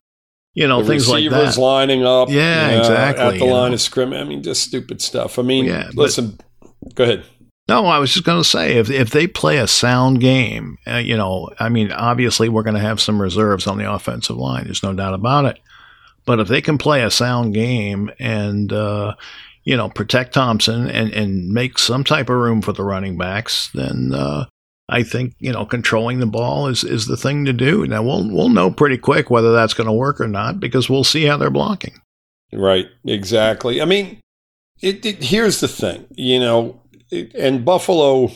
you 0.52 0.68
know, 0.68 0.82
the 0.82 0.88
things 0.88 1.08
like 1.08 1.24
that. 1.24 1.30
Receivers 1.30 1.56
lining 1.56 2.04
up, 2.04 2.28
yeah, 2.28 2.66
you 2.66 2.72
know, 2.72 2.80
exactly, 2.80 3.24
at 3.24 3.38
the 3.38 3.46
line 3.46 3.70
know. 3.70 3.74
of 3.74 3.80
scrimmage. 3.80 4.20
I 4.20 4.24
mean, 4.24 4.42
just 4.42 4.62
stupid 4.62 5.00
stuff. 5.00 5.38
I 5.38 5.42
mean, 5.42 5.64
yeah, 5.64 5.90
listen, 5.94 6.38
but, 6.60 6.94
go 6.94 7.04
ahead. 7.04 7.24
No, 7.68 7.86
I 7.86 7.98
was 7.98 8.12
just 8.12 8.24
going 8.24 8.42
to 8.42 8.48
say 8.48 8.76
if 8.76 8.90
if 8.90 9.10
they 9.10 9.26
play 9.26 9.58
a 9.58 9.66
sound 9.66 10.20
game, 10.20 10.78
uh, 10.86 10.96
you 10.96 11.16
know, 11.16 11.50
I 11.60 11.68
mean, 11.68 11.92
obviously 11.92 12.48
we're 12.48 12.64
going 12.64 12.74
to 12.74 12.80
have 12.80 13.00
some 13.00 13.22
reserves 13.22 13.66
on 13.66 13.78
the 13.78 13.92
offensive 13.92 14.36
line. 14.36 14.64
There's 14.64 14.82
no 14.82 14.92
doubt 14.92 15.14
about 15.14 15.44
it. 15.44 15.58
But 16.24 16.40
if 16.40 16.48
they 16.48 16.60
can 16.60 16.78
play 16.78 17.02
a 17.02 17.10
sound 17.10 17.54
game 17.54 18.10
and 18.18 18.72
uh, 18.72 19.14
you 19.64 19.76
know 19.76 19.88
protect 19.88 20.34
Thompson 20.34 20.88
and 20.88 21.12
and 21.12 21.50
make 21.50 21.78
some 21.78 22.04
type 22.04 22.28
of 22.28 22.36
room 22.36 22.62
for 22.62 22.72
the 22.72 22.84
running 22.84 23.16
backs, 23.16 23.70
then 23.74 24.12
uh, 24.12 24.46
I 24.88 25.04
think 25.04 25.34
you 25.38 25.52
know 25.52 25.64
controlling 25.64 26.18
the 26.18 26.26
ball 26.26 26.66
is 26.66 26.82
is 26.82 27.06
the 27.06 27.16
thing 27.16 27.44
to 27.44 27.52
do. 27.52 27.86
Now 27.86 28.02
we'll 28.02 28.28
we'll 28.28 28.48
know 28.48 28.70
pretty 28.70 28.98
quick 28.98 29.30
whether 29.30 29.52
that's 29.52 29.74
going 29.74 29.88
to 29.88 29.92
work 29.92 30.20
or 30.20 30.28
not 30.28 30.58
because 30.58 30.90
we'll 30.90 31.04
see 31.04 31.24
how 31.24 31.36
they're 31.36 31.50
blocking. 31.50 32.00
Right, 32.52 32.86
exactly. 33.06 33.80
I 33.80 33.86
mean, 33.86 34.20
it, 34.82 35.06
it, 35.06 35.22
here's 35.22 35.60
the 35.60 35.68
thing, 35.68 36.06
you 36.10 36.38
know, 36.38 36.81
and 37.12 37.64
Buffalo. 37.64 38.30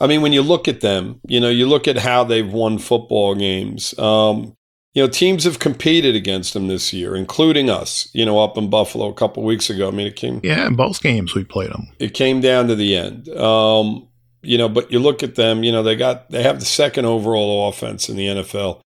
I 0.00 0.06
mean, 0.06 0.22
when 0.22 0.32
you 0.32 0.42
look 0.42 0.66
at 0.66 0.80
them, 0.80 1.20
you 1.26 1.40
know, 1.40 1.48
you 1.48 1.66
look 1.66 1.86
at 1.86 1.96
how 1.96 2.24
they've 2.24 2.50
won 2.50 2.78
football 2.78 3.34
games. 3.34 3.96
Um, 3.98 4.56
you 4.92 5.02
know, 5.02 5.08
teams 5.08 5.44
have 5.44 5.58
competed 5.58 6.14
against 6.14 6.52
them 6.52 6.68
this 6.68 6.92
year, 6.92 7.16
including 7.16 7.70
us. 7.70 8.08
You 8.12 8.24
know, 8.24 8.38
up 8.38 8.56
in 8.56 8.70
Buffalo 8.70 9.08
a 9.08 9.14
couple 9.14 9.42
weeks 9.42 9.70
ago. 9.70 9.88
I 9.88 9.90
mean, 9.90 10.06
it 10.06 10.16
came. 10.16 10.40
Yeah, 10.42 10.66
in 10.66 10.76
both 10.76 11.02
games 11.02 11.34
we 11.34 11.44
played 11.44 11.70
them. 11.70 11.88
It 11.98 12.14
came 12.14 12.40
down 12.40 12.68
to 12.68 12.74
the 12.74 12.96
end. 12.96 13.28
Um, 13.30 14.08
you 14.42 14.58
know, 14.58 14.68
but 14.68 14.92
you 14.92 14.98
look 14.98 15.22
at 15.22 15.34
them, 15.34 15.64
you 15.64 15.72
know, 15.72 15.82
they 15.82 15.96
got 15.96 16.30
they 16.30 16.42
have 16.42 16.60
the 16.60 16.66
second 16.66 17.06
overall 17.06 17.68
offense 17.68 18.08
in 18.08 18.16
the 18.16 18.26
NFL 18.26 18.80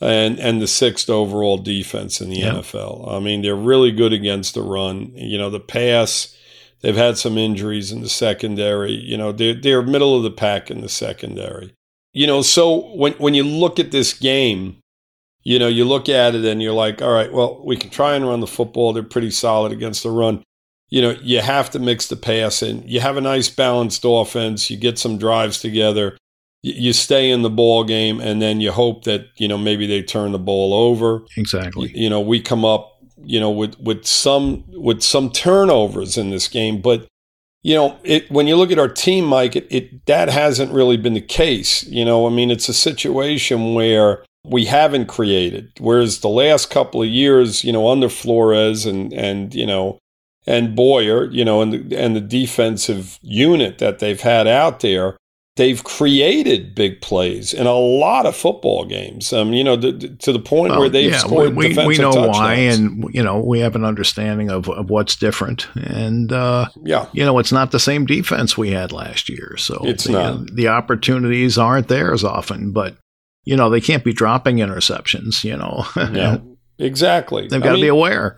and 0.00 0.38
and 0.38 0.62
the 0.62 0.66
sixth 0.66 1.10
overall 1.10 1.58
defense 1.58 2.20
in 2.20 2.30
the 2.30 2.38
yeah. 2.38 2.52
NFL. 2.52 3.12
I 3.12 3.20
mean, 3.20 3.42
they're 3.42 3.54
really 3.54 3.92
good 3.92 4.12
against 4.12 4.54
the 4.54 4.62
run. 4.62 5.12
You 5.14 5.38
know, 5.38 5.50
the 5.50 5.60
pass, 5.60 6.34
they've 6.82 6.96
had 6.96 7.18
some 7.18 7.38
injuries 7.38 7.92
in 7.92 8.00
the 8.00 8.08
secondary. 8.08 8.92
You 8.92 9.16
know, 9.16 9.32
they're 9.32 9.54
they're 9.54 9.82
middle 9.82 10.16
of 10.16 10.22
the 10.22 10.30
pack 10.30 10.70
in 10.70 10.80
the 10.80 10.88
secondary. 10.88 11.74
You 12.12 12.26
know, 12.26 12.42
so 12.42 12.94
when 12.96 13.12
when 13.14 13.34
you 13.34 13.44
look 13.44 13.78
at 13.78 13.90
this 13.90 14.12
game, 14.12 14.78
you 15.42 15.58
know, 15.58 15.68
you 15.68 15.84
look 15.84 16.08
at 16.08 16.34
it 16.34 16.44
and 16.44 16.62
you're 16.62 16.72
like, 16.72 17.00
all 17.00 17.12
right, 17.12 17.32
well, 17.32 17.62
we 17.64 17.76
can 17.76 17.90
try 17.90 18.14
and 18.14 18.26
run 18.26 18.40
the 18.40 18.46
football. 18.46 18.92
They're 18.92 19.02
pretty 19.02 19.30
solid 19.30 19.72
against 19.72 20.02
the 20.02 20.10
run 20.10 20.42
you 20.90 21.00
know, 21.00 21.10
you 21.22 21.40
have 21.40 21.70
to 21.70 21.78
mix 21.78 22.08
the 22.08 22.16
pass 22.16 22.62
in. 22.62 22.82
You 22.86 23.00
have 23.00 23.16
a 23.16 23.20
nice 23.20 23.48
balanced 23.48 24.02
offense. 24.04 24.70
You 24.70 24.76
get 24.76 24.98
some 24.98 25.18
drives 25.18 25.60
together. 25.60 26.18
You 26.62 26.92
stay 26.92 27.30
in 27.30 27.40
the 27.40 27.48
ball 27.48 27.84
game, 27.84 28.20
and 28.20 28.42
then 28.42 28.60
you 28.60 28.70
hope 28.70 29.04
that 29.04 29.28
you 29.36 29.48
know 29.48 29.56
maybe 29.56 29.86
they 29.86 30.02
turn 30.02 30.32
the 30.32 30.38
ball 30.38 30.74
over. 30.74 31.22
Exactly. 31.36 31.88
You, 31.88 32.04
you 32.04 32.10
know, 32.10 32.20
we 32.20 32.38
come 32.38 32.66
up, 32.66 32.89
you 33.24 33.40
know, 33.40 33.50
with 33.50 33.78
with 33.80 34.04
some 34.04 34.64
with 34.68 35.02
some 35.02 35.30
turnovers 35.30 36.16
in 36.16 36.30
this 36.30 36.48
game, 36.48 36.80
but 36.80 37.06
you 37.62 37.74
know, 37.74 37.98
it, 38.04 38.30
when 38.30 38.46
you 38.46 38.56
look 38.56 38.72
at 38.72 38.78
our 38.78 38.88
team, 38.88 39.26
Mike, 39.26 39.54
it, 39.54 39.66
it 39.70 40.06
that 40.06 40.28
hasn't 40.30 40.72
really 40.72 40.96
been 40.96 41.14
the 41.14 41.20
case. 41.20 41.84
You 41.84 42.04
know, 42.04 42.26
I 42.26 42.30
mean, 42.30 42.50
it's 42.50 42.68
a 42.68 42.74
situation 42.74 43.74
where 43.74 44.24
we 44.44 44.64
haven't 44.64 45.06
created. 45.06 45.70
Whereas 45.78 46.20
the 46.20 46.28
last 46.28 46.70
couple 46.70 47.02
of 47.02 47.08
years, 47.08 47.62
you 47.62 47.72
know, 47.72 47.88
under 47.88 48.08
Flores 48.08 48.86
and 48.86 49.12
and 49.12 49.54
you 49.54 49.66
know 49.66 49.98
and 50.46 50.74
Boyer, 50.74 51.26
you 51.30 51.44
know, 51.44 51.60
and 51.60 51.72
the, 51.72 51.96
and 51.96 52.16
the 52.16 52.20
defensive 52.20 53.18
unit 53.22 53.78
that 53.78 53.98
they've 53.98 54.20
had 54.20 54.46
out 54.46 54.80
there, 54.80 55.16
they've 55.60 55.84
created 55.84 56.74
big 56.74 57.02
plays 57.02 57.52
in 57.52 57.66
a 57.66 57.74
lot 57.74 58.24
of 58.24 58.34
football 58.34 58.86
games. 58.86 59.30
Um, 59.30 59.52
you 59.52 59.62
know, 59.62 59.76
to, 59.76 59.92
to 59.92 60.32
the 60.32 60.38
point 60.38 60.70
well, 60.70 60.80
where 60.80 60.88
they've 60.88 61.12
yeah, 61.12 61.18
scored 61.18 61.54
we, 61.54 61.76
we, 61.76 61.86
we 61.86 61.98
know 61.98 62.10
touchdowns. 62.10 62.38
why, 62.38 62.54
and 62.54 63.04
you 63.12 63.22
know, 63.22 63.40
we 63.40 63.60
have 63.60 63.76
an 63.76 63.84
understanding 63.84 64.50
of, 64.50 64.70
of 64.70 64.88
what's 64.88 65.14
different. 65.14 65.68
And 65.76 66.32
uh, 66.32 66.70
yeah, 66.82 67.08
you 67.12 67.24
know, 67.24 67.38
it's 67.38 67.52
not 67.52 67.72
the 67.72 67.78
same 67.78 68.06
defense 68.06 68.56
we 68.56 68.70
had 68.70 68.90
last 68.90 69.28
year, 69.28 69.56
so 69.58 69.78
it's 69.82 70.04
the, 70.04 70.12
not. 70.12 70.54
the 70.54 70.68
opportunities 70.68 71.58
aren't 71.58 71.88
there 71.88 72.12
as 72.12 72.24
often, 72.24 72.72
but. 72.72 72.96
You 73.46 73.56
know, 73.56 73.70
they 73.70 73.80
can't 73.80 74.04
be 74.04 74.12
dropping 74.12 74.58
interceptions, 74.58 75.42
you 75.44 75.56
know. 75.56 75.86
yeah, 76.14 76.36
exactly. 76.78 77.48
They've 77.48 77.62
got 77.62 77.72
to 77.72 77.80
be 77.80 77.88
aware. 77.88 78.36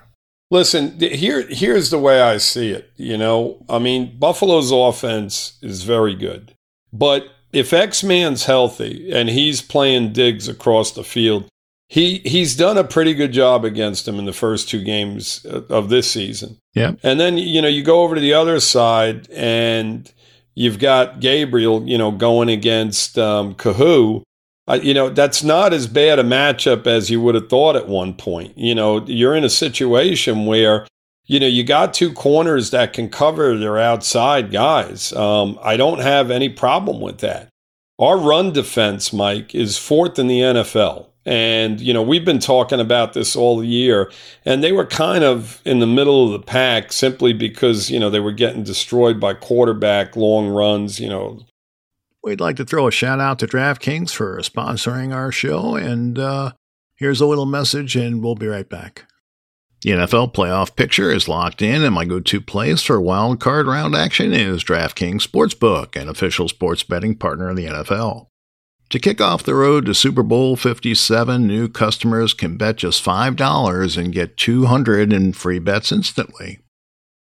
Listen, 0.52 1.00
here 1.00 1.46
here's 1.48 1.88
the 1.88 1.98
way 1.98 2.20
I 2.20 2.36
see 2.36 2.70
it. 2.70 2.90
You 2.96 3.16
know, 3.16 3.64
I 3.68 3.78
mean, 3.78 4.18
Buffalo's 4.18 4.70
offense 4.70 5.58
is 5.62 5.82
very 5.82 6.14
good, 6.14 6.54
but 6.92 7.28
if 7.52 7.72
X 7.72 8.02
Man's 8.02 8.44
healthy 8.44 9.10
and 9.12 9.28
he's 9.28 9.62
playing 9.62 10.12
Diggs 10.12 10.48
across 10.48 10.92
the 10.92 11.04
field, 11.04 11.48
he 11.88 12.18
he's 12.24 12.56
done 12.56 12.78
a 12.78 12.84
pretty 12.84 13.12
good 13.12 13.32
job 13.32 13.64
against 13.64 14.08
him 14.08 14.18
in 14.18 14.24
the 14.24 14.32
first 14.32 14.68
two 14.68 14.82
games 14.82 15.44
of 15.44 15.90
this 15.90 16.10
season. 16.10 16.58
Yeah. 16.74 16.94
And 17.02 17.20
then 17.20 17.36
you 17.36 17.60
know 17.60 17.68
you 17.68 17.82
go 17.82 18.02
over 18.02 18.14
to 18.14 18.20
the 18.20 18.32
other 18.32 18.60
side 18.60 19.28
and 19.30 20.10
you've 20.54 20.78
got 20.78 21.20
Gabriel, 21.20 21.86
you 21.86 21.98
know, 21.98 22.10
going 22.10 22.48
against 22.48 23.18
um, 23.18 23.54
Kohou. 23.54 24.22
Uh, 24.68 24.78
you 24.82 24.94
know 24.94 25.10
that's 25.10 25.42
not 25.42 25.72
as 25.72 25.86
bad 25.86 26.18
a 26.18 26.22
matchup 26.22 26.86
as 26.86 27.10
you 27.10 27.20
would 27.20 27.34
have 27.34 27.50
thought 27.50 27.76
at 27.76 27.88
one 27.88 28.14
point. 28.14 28.56
You 28.56 28.74
know 28.74 29.04
you're 29.04 29.34
in 29.34 29.44
a 29.44 29.50
situation 29.50 30.46
where 30.46 30.86
you 31.26 31.40
know 31.40 31.46
you 31.46 31.64
got 31.64 31.94
two 31.94 32.12
corners 32.12 32.70
that 32.70 32.92
can 32.92 33.08
cover 33.08 33.56
their 33.56 33.78
outside 33.78 34.50
guys. 34.50 35.12
Um, 35.12 35.58
I 35.62 35.76
don't 35.76 36.00
have 36.00 36.30
any 36.30 36.48
problem 36.48 37.00
with 37.00 37.18
that. 37.18 37.48
Our 37.98 38.18
run 38.18 38.52
defense, 38.52 39.12
Mike, 39.12 39.54
is 39.54 39.78
fourth 39.78 40.18
in 40.18 40.26
the 40.26 40.40
NFL. 40.40 41.06
And, 41.24 41.80
you 41.80 41.94
know, 41.94 42.02
we've 42.02 42.24
been 42.24 42.40
talking 42.40 42.80
about 42.80 43.12
this 43.12 43.36
all 43.36 43.62
year, 43.62 44.10
and 44.44 44.62
they 44.62 44.72
were 44.72 44.86
kind 44.86 45.22
of 45.22 45.62
in 45.64 45.78
the 45.78 45.86
middle 45.86 46.26
of 46.26 46.32
the 46.32 46.44
pack 46.44 46.92
simply 46.92 47.32
because, 47.32 47.90
you 47.90 48.00
know, 48.00 48.10
they 48.10 48.18
were 48.18 48.32
getting 48.32 48.64
destroyed 48.64 49.20
by 49.20 49.34
quarterback 49.34 50.16
long 50.16 50.48
runs, 50.48 50.98
you 50.98 51.08
know. 51.08 51.40
We'd 52.24 52.40
like 52.40 52.56
to 52.56 52.64
throw 52.64 52.88
a 52.88 52.92
shout 52.92 53.20
out 53.20 53.38
to 53.38 53.46
DraftKings 53.46 54.10
for 54.10 54.38
sponsoring 54.38 55.14
our 55.14 55.30
show. 55.30 55.76
And 55.76 56.18
uh, 56.18 56.52
here's 56.96 57.20
a 57.20 57.26
little 57.26 57.46
message, 57.46 57.94
and 57.94 58.22
we'll 58.22 58.34
be 58.34 58.48
right 58.48 58.68
back. 58.68 59.06
The 59.82 59.90
NFL 59.90 60.32
playoff 60.32 60.76
picture 60.76 61.10
is 61.10 61.26
locked 61.26 61.60
in, 61.60 61.82
and 61.82 61.92
my 61.92 62.04
go 62.04 62.20
to 62.20 62.40
place 62.40 62.82
for 62.82 63.00
wild 63.00 63.40
card 63.40 63.66
round 63.66 63.96
action 63.96 64.32
is 64.32 64.62
DraftKings 64.62 65.26
Sportsbook, 65.26 66.00
an 66.00 66.08
official 66.08 66.48
sports 66.48 66.84
betting 66.84 67.16
partner 67.16 67.48
of 67.48 67.56
the 67.56 67.66
NFL. 67.66 68.28
To 68.90 69.00
kick 69.00 69.20
off 69.20 69.42
the 69.42 69.56
road 69.56 69.86
to 69.86 69.94
Super 69.94 70.22
Bowl 70.22 70.54
57, 70.54 71.44
new 71.44 71.68
customers 71.68 72.32
can 72.32 72.56
bet 72.56 72.76
just 72.76 73.04
$5 73.04 73.96
and 73.98 74.12
get 74.12 74.36
200 74.36 75.12
in 75.12 75.32
free 75.32 75.58
bets 75.58 75.90
instantly. 75.90 76.60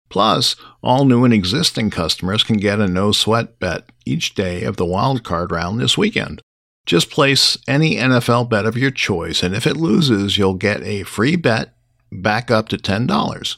Plus, 0.10 0.56
all 0.82 1.06
new 1.06 1.26
and 1.26 1.34
existing 1.36 1.92
customers 1.92 2.44
can 2.44 2.58
get 2.58 2.80
a 2.80 2.88
no 2.88 3.12
sweat 3.12 3.60
bet 3.60 3.92
each 4.04 4.34
day 4.34 4.64
of 4.64 4.78
the 4.78 4.86
wildcard 4.86 5.52
round 5.52 5.80
this 5.80 5.96
weekend. 5.96 6.42
Just 6.88 7.12
place 7.12 7.56
any 7.68 7.98
NFL 7.98 8.50
bet 8.50 8.66
of 8.66 8.78
your 8.78 8.90
choice, 8.90 9.44
and 9.44 9.54
if 9.54 9.68
it 9.68 9.78
loses, 9.78 10.40
you'll 10.40 10.56
get 10.56 10.82
a 10.82 11.04
free 11.04 11.36
bet 11.36 11.77
back 12.12 12.52
up 12.52 12.70
to 12.70 12.78
$10. 12.78 13.58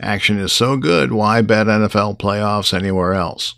Action 0.00 0.38
is 0.38 0.52
so 0.52 0.76
good, 0.76 1.12
why 1.12 1.42
bet 1.42 1.66
NFL 1.66 2.18
playoffs 2.18 2.72
anywhere 2.72 3.12
else? 3.12 3.54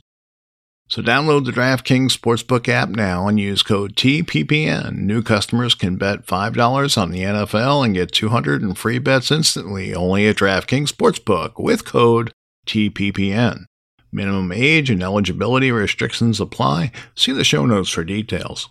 So 0.89 1.01
download 1.01 1.47
the 1.47 1.51
DraftKings 1.51 2.17
Sportsbook 2.17 2.69
app 2.69 2.91
now 2.91 3.27
and 3.27 3.41
use 3.41 3.63
code 3.63 3.97
TPPN. 3.97 4.99
New 4.99 5.23
customers 5.23 5.75
can 5.75 5.97
bet 5.97 6.27
$5 6.27 7.01
on 7.01 7.11
the 7.11 7.23
NFL 7.23 7.85
and 7.85 7.95
get 7.95 8.13
200 8.13 8.63
in 8.63 8.75
free 8.75 8.99
bets 8.99 9.31
instantly 9.31 9.95
only 9.95 10.29
at 10.29 10.37
DraftKings 10.37 10.93
Sportsbook 10.93 11.53
with 11.57 11.87
code 11.87 12.33
TPPN. 12.67 13.65
Minimum 14.13 14.53
age 14.53 14.91
and 14.91 15.03
eligibility 15.03 15.73
restrictions 15.73 16.39
apply. 16.39 16.93
See 17.17 17.33
the 17.33 17.45
show 17.45 17.67
notes 17.67 17.91
for 17.91 18.05
details. 18.05 18.69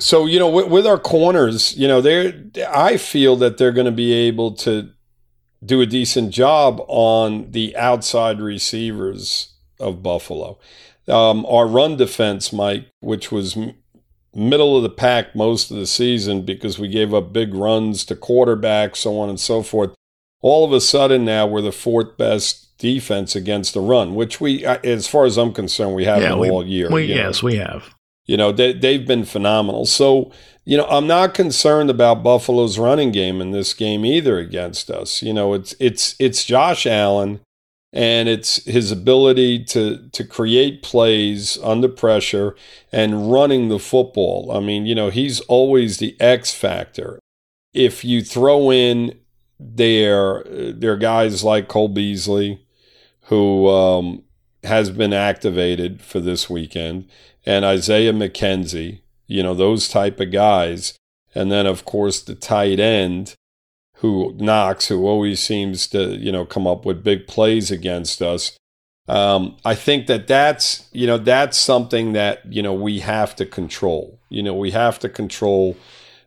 So, 0.00 0.26
you 0.26 0.38
know, 0.38 0.48
with, 0.48 0.68
with 0.68 0.86
our 0.86 0.98
corners, 0.98 1.76
you 1.76 1.86
know, 1.88 2.00
they 2.00 2.34
I 2.68 2.96
feel 2.96 3.36
that 3.36 3.58
they're 3.58 3.72
going 3.72 3.86
to 3.86 3.92
be 3.92 4.12
able 4.12 4.52
to 4.56 4.90
do 5.64 5.80
a 5.80 5.86
decent 5.86 6.30
job 6.30 6.84
on 6.88 7.50
the 7.52 7.76
outside 7.76 8.40
receivers 8.40 9.54
of 9.80 10.02
Buffalo 10.02 10.58
um, 11.08 11.44
our 11.46 11.66
run 11.66 11.96
defense, 11.96 12.52
Mike, 12.52 12.86
which 13.00 13.30
was 13.30 13.56
m- 13.56 13.74
middle 14.34 14.76
of 14.76 14.82
the 14.82 14.90
pack 14.90 15.34
most 15.34 15.70
of 15.70 15.76
the 15.76 15.86
season 15.86 16.42
because 16.42 16.78
we 16.78 16.88
gave 16.88 17.12
up 17.12 17.32
big 17.32 17.54
runs 17.54 18.04
to 18.06 18.16
quarterbacks, 18.16 18.96
so 18.96 19.18
on 19.18 19.28
and 19.28 19.40
so 19.40 19.62
forth. 19.62 19.94
All 20.40 20.64
of 20.64 20.72
a 20.72 20.80
sudden 20.80 21.24
now 21.24 21.46
we're 21.46 21.62
the 21.62 21.72
fourth 21.72 22.16
best 22.16 22.76
defense 22.78 23.34
against 23.36 23.74
the 23.74 23.80
run, 23.80 24.14
which 24.14 24.40
we, 24.40 24.64
uh, 24.64 24.78
as 24.84 25.06
far 25.06 25.24
as 25.24 25.38
I'm 25.38 25.52
concerned, 25.52 25.94
we 25.94 26.04
have 26.04 26.22
yeah, 26.22 26.34
we, 26.34 26.50
all 26.50 26.66
year. 26.66 26.90
We, 26.90 27.04
yes, 27.04 27.42
know. 27.42 27.46
we 27.46 27.56
have. 27.56 27.94
You 28.26 28.36
know, 28.36 28.52
they, 28.52 28.72
they've 28.72 29.06
been 29.06 29.24
phenomenal. 29.24 29.84
So, 29.86 30.32
you 30.64 30.76
know, 30.76 30.86
I'm 30.86 31.06
not 31.06 31.34
concerned 31.34 31.90
about 31.90 32.22
Buffalo's 32.22 32.78
running 32.78 33.12
game 33.12 33.40
in 33.40 33.50
this 33.50 33.74
game 33.74 34.04
either 34.04 34.38
against 34.38 34.90
us. 34.90 35.22
You 35.22 35.34
know, 35.34 35.52
it's 35.52 35.74
it's 35.78 36.16
it's 36.18 36.44
Josh 36.44 36.86
Allen 36.86 37.40
and 37.94 38.28
it's 38.28 38.64
his 38.64 38.90
ability 38.90 39.64
to 39.64 40.08
to 40.10 40.24
create 40.24 40.82
plays 40.82 41.58
under 41.62 41.88
pressure 41.88 42.56
and 42.90 43.30
running 43.30 43.68
the 43.68 43.78
football. 43.78 44.50
I 44.52 44.60
mean, 44.60 44.84
you 44.84 44.94
know, 44.94 45.10
he's 45.10 45.40
always 45.42 45.98
the 45.98 46.16
X 46.20 46.52
factor. 46.52 47.20
If 47.72 48.04
you 48.04 48.22
throw 48.22 48.72
in 48.72 49.18
their 49.60 50.42
their 50.44 50.96
guys 50.96 51.44
like 51.44 51.68
Cole 51.68 51.88
Beasley, 51.88 52.66
who 53.26 53.68
um, 53.68 54.24
has 54.64 54.90
been 54.90 55.12
activated 55.12 56.02
for 56.02 56.18
this 56.18 56.50
weekend, 56.50 57.08
and 57.46 57.64
Isaiah 57.64 58.12
McKenzie, 58.12 59.00
you 59.26 59.42
know, 59.42 59.54
those 59.54 59.88
type 59.88 60.20
of 60.20 60.30
guys, 60.30 60.94
and 61.34 61.50
then 61.50 61.66
of 61.66 61.84
course 61.84 62.20
the 62.20 62.34
tight 62.34 62.80
end 62.80 63.34
who 64.04 64.34
Knox, 64.36 64.88
who 64.88 65.06
always 65.06 65.40
seems 65.40 65.86
to 65.88 66.16
you 66.16 66.30
know 66.30 66.44
come 66.44 66.66
up 66.66 66.84
with 66.84 67.04
big 67.04 67.26
plays 67.26 67.70
against 67.70 68.20
us. 68.20 68.56
Um, 69.08 69.56
I 69.64 69.74
think 69.74 70.06
that 70.06 70.26
that's 70.26 70.88
you 70.92 71.06
know 71.06 71.18
that's 71.18 71.58
something 71.58 72.12
that 72.12 72.52
you 72.52 72.62
know 72.62 72.74
we 72.74 73.00
have 73.00 73.36
to 73.36 73.46
control. 73.46 74.18
You 74.28 74.42
know 74.42 74.54
we 74.54 74.72
have 74.72 74.98
to 75.00 75.08
control 75.08 75.76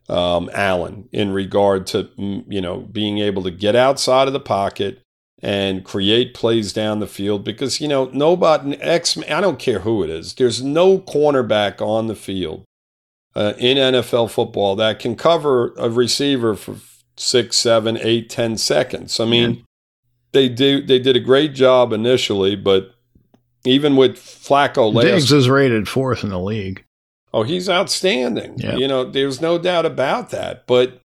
um, 0.10 0.50
Allen 0.54 1.10
in 1.12 1.32
regard 1.32 1.86
to 1.88 2.06
mm, 2.18 2.44
you 2.48 2.62
know 2.62 2.80
being 2.80 3.20
able 3.20 3.44
to 3.44 3.52
get 3.52 3.76
outside 3.76 4.28
of 4.28 4.34
the 4.34 4.40
pocket 4.40 5.02
and 5.42 5.84
create 5.84 6.34
plays 6.34 6.74
down 6.74 7.00
the 7.00 7.08
field 7.08 7.44
because 7.44 7.80
you 7.80 7.88
know 7.88 8.10
nobody 8.14 8.76
X 8.82 9.18
I 9.30 9.42
don't 9.42 9.60
care 9.60 9.80
who 9.80 10.04
it 10.04 10.10
is. 10.10 10.34
There's 10.34 10.64
no 10.64 11.00
cornerback 11.00 11.82
on 11.82 12.08
the 12.08 12.16
field 12.16 12.64
uh, 13.36 13.54
in 13.58 13.78
NFL 13.78 14.32
football 14.32 14.76
that 14.78 15.00
can 15.00 15.16
cover 15.16 15.74
a 15.78 15.90
receiver 15.90 16.56
for 16.56 16.78
six, 17.18 17.58
seven, 17.58 17.98
eight, 18.02 18.30
ten 18.30 18.58
seconds. 18.58 19.20
I 19.20 19.26
mean, 19.26 19.52
yeah. 19.52 19.62
they 20.32 20.50
do 20.50 20.82
they 20.82 21.00
did 21.00 21.16
a 21.16 21.22
great 21.22 21.54
job 21.54 21.94
initially, 21.94 22.56
but 22.56 22.96
even 23.64 23.96
with 23.96 24.16
Flacco 24.16 24.94
last, 24.94 25.06
Diggs 25.06 25.32
is 25.32 25.50
rated 25.50 25.88
fourth 25.88 26.24
in 26.24 26.30
the 26.30 26.40
league. 26.40 26.84
Oh, 27.34 27.44
he's 27.44 27.70
outstanding. 27.70 28.58
Yeah. 28.58 28.78
You 28.78 28.88
know, 28.88 29.04
there's 29.04 29.42
no 29.42 29.60
doubt 29.60 29.86
about 29.86 30.32
that. 30.32 30.66
But 30.66 31.00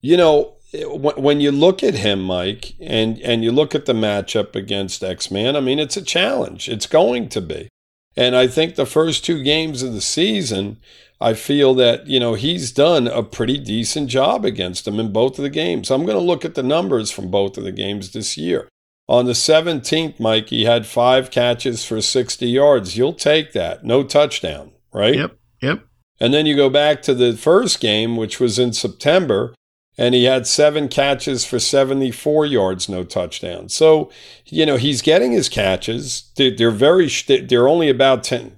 you 0.00 0.16
know, 0.16 0.54
when 0.72 1.40
you 1.40 1.50
look 1.50 1.82
at 1.82 1.94
him, 1.94 2.22
Mike, 2.22 2.74
and 2.80 3.18
and 3.20 3.42
you 3.42 3.50
look 3.50 3.74
at 3.74 3.86
the 3.86 3.92
matchup 3.92 4.54
against 4.54 5.02
X 5.02 5.30
Man, 5.30 5.56
I 5.56 5.60
mean, 5.60 5.78
it's 5.78 5.96
a 5.96 6.02
challenge. 6.02 6.68
It's 6.68 6.86
going 6.86 7.28
to 7.30 7.40
be. 7.40 7.68
And 8.16 8.36
I 8.36 8.46
think 8.46 8.74
the 8.74 8.86
first 8.86 9.24
two 9.24 9.42
games 9.42 9.82
of 9.82 9.92
the 9.92 10.00
season, 10.00 10.78
I 11.20 11.34
feel 11.34 11.74
that, 11.74 12.06
you 12.06 12.18
know, 12.18 12.34
he's 12.34 12.72
done 12.72 13.06
a 13.06 13.22
pretty 13.22 13.58
decent 13.58 14.08
job 14.08 14.44
against 14.44 14.84
them 14.84 14.98
in 14.98 15.12
both 15.12 15.38
of 15.38 15.42
the 15.42 15.50
games. 15.50 15.90
I'm 15.90 16.04
going 16.04 16.18
to 16.18 16.24
look 16.24 16.44
at 16.44 16.54
the 16.54 16.62
numbers 16.62 17.10
from 17.10 17.30
both 17.30 17.56
of 17.56 17.64
the 17.64 17.72
games 17.72 18.12
this 18.12 18.36
year. 18.36 18.68
On 19.08 19.26
the 19.26 19.32
17th, 19.32 20.20
Mike, 20.20 20.48
he 20.48 20.64
had 20.64 20.86
five 20.86 21.30
catches 21.30 21.84
for 21.84 22.00
60 22.00 22.46
yards. 22.46 22.96
You'll 22.96 23.12
take 23.12 23.52
that. 23.52 23.84
No 23.84 24.02
touchdown, 24.02 24.72
right? 24.92 25.16
Yep. 25.16 25.36
Yep. 25.62 25.84
And 26.20 26.34
then 26.34 26.46
you 26.46 26.54
go 26.54 26.70
back 26.70 27.02
to 27.02 27.14
the 27.14 27.36
first 27.36 27.80
game, 27.80 28.16
which 28.16 28.38
was 28.38 28.58
in 28.58 28.72
September, 28.72 29.54
and 29.98 30.14
he 30.14 30.24
had 30.24 30.46
seven 30.46 30.88
catches 30.88 31.44
for 31.44 31.58
74 31.58 32.46
yards, 32.46 32.88
no 32.88 33.04
touchdown. 33.04 33.68
So, 33.68 34.10
you 34.46 34.64
know, 34.64 34.76
he's 34.76 35.02
getting 35.02 35.32
his 35.32 35.48
catches. 35.48 36.30
They're 36.36 36.70
very, 36.70 37.08
they're 37.08 37.68
only 37.68 37.88
about 37.88 38.24
10, 38.24 38.56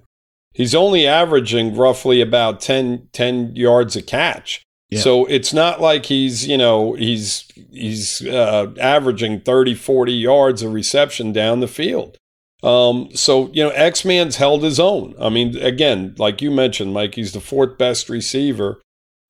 he's 0.53 0.75
only 0.75 1.07
averaging 1.07 1.77
roughly 1.77 2.21
about 2.21 2.61
10, 2.61 3.09
10 3.13 3.57
yards 3.57 3.97
a 3.97 4.03
catch. 4.03 4.63
Yeah. 4.91 5.01
So 5.01 5.25
it's 5.25 5.55
not 5.55 5.81
like 5.81 6.05
he's, 6.05 6.47
you 6.47 6.59
know, 6.59 6.93
he's 6.93 7.49
he's 7.73 8.27
uh, 8.27 8.75
averaging 8.79 9.41
30, 9.41 9.75
40 9.75 10.13
yards 10.13 10.63
of 10.63 10.75
reception 10.75 11.33
down 11.33 11.61
the 11.61 11.67
field. 11.67 12.19
Um, 12.63 13.09
so, 13.15 13.51
you 13.55 13.65
know, 13.65 13.71
X 13.71 14.05
Man's 14.05 14.37
held 14.37 14.63
his 14.63 14.79
own. 14.79 15.15
I 15.19 15.31
mean, 15.31 15.57
again, 15.57 16.15
like 16.19 16.43
you 16.43 16.51
mentioned, 16.51 16.93
Mike, 16.93 17.15
he's 17.15 17.33
the 17.33 17.41
fourth 17.41 17.79
best 17.79 18.11
receiver, 18.11 18.83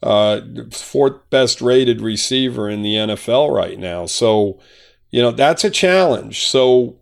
uh, 0.02 0.40
fourth 0.70 1.30
best 1.30 1.60
rated 1.60 2.00
receiver 2.00 2.68
in 2.68 2.82
the 2.82 2.94
NFL 2.94 3.54
right 3.54 3.78
now. 3.78 4.06
So, 4.06 4.60
you 5.10 5.22
know, 5.22 5.30
that's 5.30 5.64
a 5.64 5.70
challenge. 5.70 6.46
So 6.46 6.98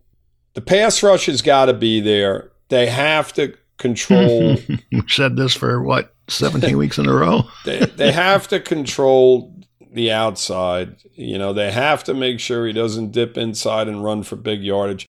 the 0.54 0.60
pass 0.60 1.02
rush 1.02 1.26
has 1.26 1.42
got 1.42 1.66
to 1.66 1.74
be 1.74 2.00
there. 2.00 2.50
They 2.68 2.86
have 2.86 3.32
to 3.34 3.54
control. 3.78 4.56
we 4.92 5.02
said 5.08 5.36
this 5.36 5.54
for 5.54 5.82
what, 5.82 6.14
17 6.28 6.76
weeks 6.76 6.98
in 6.98 7.06
a 7.06 7.12
row? 7.12 7.44
they, 7.64 7.78
they 7.78 8.12
have 8.12 8.48
to 8.48 8.60
control 8.60 9.56
the 9.92 10.12
outside. 10.12 10.96
You 11.14 11.38
know, 11.38 11.52
they 11.52 11.72
have 11.72 12.04
to 12.04 12.14
make 12.14 12.38
sure 12.38 12.66
he 12.66 12.72
doesn't 12.72 13.12
dip 13.12 13.36
inside 13.36 13.88
and 13.88 14.04
run 14.04 14.22
for 14.22 14.36
big 14.36 14.62
yardage. 14.62 15.06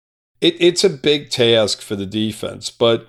It, 0.40 0.56
it's 0.58 0.84
a 0.84 0.90
big 0.90 1.30
task 1.30 1.80
for 1.80 1.96
the 1.96 2.06
defense, 2.06 2.70
but 2.70 3.08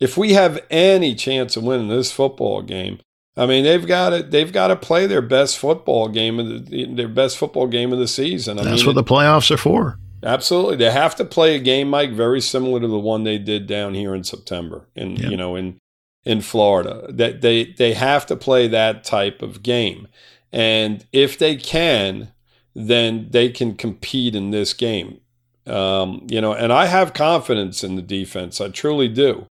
if 0.00 0.16
we 0.16 0.32
have 0.32 0.64
any 0.68 1.14
chance 1.14 1.56
of 1.56 1.62
winning 1.62 1.88
this 1.88 2.10
football 2.10 2.62
game, 2.62 2.98
I 3.36 3.46
mean, 3.46 3.64
they've 3.64 3.86
got 3.86 4.10
to 4.10 4.22
they've 4.22 4.52
got 4.52 4.68
to 4.68 4.76
play 4.76 5.06
their 5.06 5.22
best 5.22 5.58
football 5.58 6.08
game 6.08 6.38
of 6.38 6.66
the 6.66 6.86
their 6.94 7.08
best 7.08 7.38
football 7.38 7.66
game 7.66 7.92
of 7.92 7.98
the 7.98 8.08
season. 8.08 8.58
I 8.58 8.64
That's 8.64 8.84
mean, 8.84 8.94
what 8.94 8.94
the 8.94 9.14
playoffs 9.14 9.50
are 9.50 9.56
for. 9.56 9.98
Absolutely, 10.22 10.76
they 10.76 10.90
have 10.90 11.16
to 11.16 11.24
play 11.24 11.56
a 11.56 11.58
game, 11.58 11.88
Mike, 11.90 12.12
very 12.12 12.40
similar 12.40 12.78
to 12.80 12.86
the 12.86 12.98
one 12.98 13.24
they 13.24 13.38
did 13.38 13.66
down 13.66 13.94
here 13.94 14.14
in 14.14 14.22
September, 14.22 14.86
and 14.94 15.18
Yep. 15.18 15.30
you 15.30 15.36
know, 15.36 15.56
in 15.56 15.78
in 16.24 16.42
Florida. 16.42 17.06
That 17.08 17.40
they 17.40 17.64
they 17.64 17.94
have 17.94 18.26
to 18.26 18.36
play 18.36 18.68
that 18.68 19.02
type 19.02 19.42
of 19.42 19.62
game, 19.62 20.08
and 20.52 21.04
if 21.12 21.38
they 21.38 21.56
can, 21.56 22.32
then 22.74 23.28
they 23.30 23.48
can 23.48 23.74
compete 23.74 24.34
in 24.34 24.50
this 24.50 24.74
game. 24.74 25.20
Um, 25.66 26.26
you 26.28 26.40
know, 26.40 26.52
and 26.52 26.72
I 26.72 26.86
have 26.86 27.14
confidence 27.14 27.82
in 27.82 27.96
the 27.96 28.02
defense. 28.02 28.60
I 28.60 28.68
truly 28.68 29.08
do. 29.08 29.46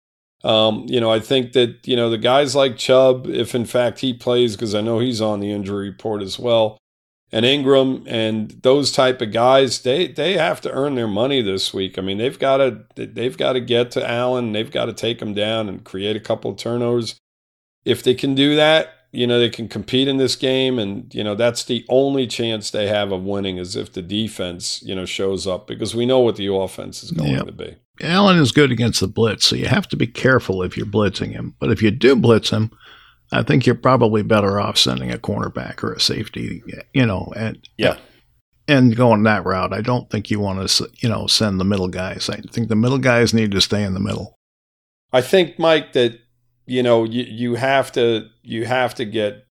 Um, 0.47 0.87
you 0.89 1.01
know, 1.01 1.11
I 1.11 1.21
think 1.21 1.53
that 1.53 1.87
you 1.87 1.97
know 1.97 2.09
the 2.09 2.19
guys 2.19 2.55
like 2.55 2.77
Chubb, 2.77 3.27
if 3.27 3.55
in 3.55 3.65
fact 3.67 4.01
he 4.01 4.15
plays, 4.15 4.55
because 4.57 4.75
I 4.75 4.81
know 4.81 5.01
he's 5.01 5.21
on 5.21 5.41
the 5.41 5.51
injury 5.51 5.89
report 5.91 6.23
as 6.23 6.39
well 6.39 6.79
and 7.33 7.45
Ingram 7.45 8.05
and 8.07 8.51
those 8.63 8.93
type 8.93 9.21
of 9.21 9.33
guys, 9.33 9.83
they 9.83 10.07
they 10.07 10.35
have 10.35 10.61
to 10.63 10.71
earn 10.71 10.95
their 10.95 11.09
money 11.09 11.43
this 11.43 11.75
week. 11.75 11.99
I 11.99 12.03
mean, 12.03 12.19
they've 12.19 12.39
got 12.39 12.59
to 12.59 12.85
they've 12.95 13.37
got 13.37 13.55
to 13.55 13.61
get 13.61 13.91
to 13.93 14.09
Allen, 14.09 14.53
they've 14.53 14.71
got 14.71 14.87
to 14.87 14.93
take 14.93 15.21
him 15.21 15.35
down 15.35 15.69
and 15.69 15.85
create 15.85 16.17
a 16.17 16.21
couple 16.21 16.51
of 16.53 16.57
turnovers. 16.57 17.17
If 17.85 18.03
they 18.03 18.15
can 18.15 18.35
do 18.35 18.55
that, 18.57 18.91
you 19.13 19.27
know, 19.27 19.39
they 19.39 19.51
can 19.51 19.69
compete 19.69 20.09
in 20.09 20.19
this 20.19 20.37
game 20.37 20.79
and 20.79 21.13
you 21.15 21.25
know, 21.25 21.35
that's 21.35 21.65
the 21.65 21.85
only 21.89 22.27
chance 22.27 22.71
they 22.71 22.87
have 22.87 23.11
of 23.13 23.25
winning 23.25 23.59
is 23.59 23.75
if 23.75 23.93
the 23.93 24.03
defense, 24.03 24.83
you 24.83 24.95
know, 24.95 25.05
shows 25.05 25.47
up 25.47 25.67
because 25.67 25.95
we 25.95 26.07
know 26.07 26.21
what 26.21 26.37
the 26.37 26.53
offense 26.53 27.03
is 27.03 27.11
going 27.11 27.33
Yep. 27.33 27.47
to 27.47 27.53
be. 27.53 27.77
Allen 28.03 28.39
is 28.39 28.53
good 28.53 28.71
against 28.73 29.01
the 29.01 29.09
blitz, 29.09 29.47
so 29.47 29.57
you 29.57 29.67
have 29.67 29.89
to 29.89 29.97
be 29.97 30.07
careful 30.07 30.63
if 30.63 30.77
you're 30.77 30.87
blitzing 30.87 31.33
him. 31.33 31.55
But 31.59 31.71
if 31.71 31.83
you 31.83 31.91
do 31.91 32.15
blitz 32.17 32.51
him, 32.51 32.71
I 33.33 33.43
think 33.43 33.67
you're 33.67 33.75
probably 33.75 34.23
better 34.23 34.61
off 34.61 34.77
sending 34.79 35.11
a 35.11 35.19
cornerback 35.19 35.83
or 35.83 35.93
a 35.93 36.01
safety, 36.01 36.63
you 36.93 37.07
know, 37.07 37.33
and 37.37 37.59
Yeah. 37.77 37.97
and 38.69 38.95
going 38.95 39.23
that 39.25 39.45
route. 39.45 39.73
I 39.73 39.81
don't 39.81 40.09
think 40.11 40.31
you 40.31 40.41
want 40.41 40.69
to, 40.69 40.91
you 40.99 41.09
know, 41.09 41.27
send 41.27 41.59
the 41.59 41.65
middle 41.65 41.89
guys. 41.89 42.29
I 42.29 42.37
think 42.37 42.69
the 42.69 42.77
middle 42.77 42.99
guys 42.99 43.33
need 43.35 43.51
to 43.53 43.61
stay 43.61 43.83
in 43.83 43.95
the 43.95 44.01
middle. 44.01 44.35
I 45.13 45.23
think, 45.23 45.59
Mike, 45.59 45.93
that 45.95 46.19
you 46.67 46.83
know 46.83 47.05
you, 47.05 47.23
you 47.23 47.55
have 47.55 47.93
to 47.93 48.27
you 48.43 48.65
have 48.67 48.95
to 48.97 49.05
get 49.05 49.45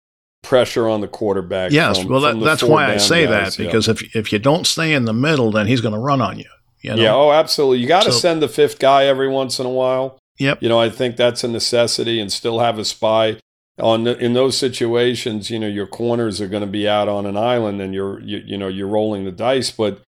pressure 0.42 0.88
on 0.90 1.00
the 1.02 1.08
quarterback. 1.08 1.72
Yes, 1.72 2.00
from- 2.00 2.10
well, 2.10 2.22
that, 2.22 2.40
that's 2.40 2.64
why 2.64 2.92
I 2.92 2.98
say 2.98 3.26
guys, 3.26 3.56
that 3.56 3.64
yeah. 3.64 3.68
because 3.70 3.88
if 3.88 4.16
if 4.16 4.34
you 4.34 4.40
don't 4.40 4.68
stay 4.68 4.94
in 4.94 5.06
the 5.06 5.14
middle, 5.14 5.52
then 5.52 5.68
he's 5.68 5.80
going 5.82 5.94
to 5.94 6.00
run 6.00 6.22
on 6.22 6.38
you. 6.38 6.50
You 6.84 6.96
know? 6.96 7.02
yeah, 7.02 7.16
oh, 7.16 7.32
absolutely. 7.32 7.80
You 7.80 7.88
got 7.88 8.04
to 8.04 8.12
So- 8.12 8.20
send 8.20 8.42
the 8.42 8.48
fifth 8.50 8.78
guy 8.78 9.06
every 9.06 9.28
once 9.30 9.60
in 9.60 9.66
a 9.66 9.70
while. 9.70 10.20
Yep. 10.40 10.62
You 10.62 10.70
know, 10.70 10.80
I 10.80 10.90
think 10.90 11.16
that's 11.16 11.44
a 11.44 11.48
necessity, 11.48 12.20
and 12.20 12.32
still 12.32 12.60
have 12.60 12.78
a 12.80 12.86
spy 12.86 13.38
on 13.80 14.04
the, 14.04 14.18
in 14.18 14.34
those 14.34 14.58
situations. 14.58 15.50
You 15.50 15.60
know, 15.60 15.68
your 15.68 15.88
corners 15.88 16.42
are 16.42 16.48
going 16.48 16.62
to 16.64 16.68
be 16.68 16.88
out 16.88 17.08
on 17.08 17.26
an 17.26 17.38
island, 17.38 17.82
and 17.82 17.94
you're 17.94 18.20
you, 18.22 18.42
you 18.46 18.58
know 18.58 18.68
you're 18.68 18.88
rolling 18.88 19.26
the 19.26 19.32
dice. 19.32 19.70
But 19.72 20.02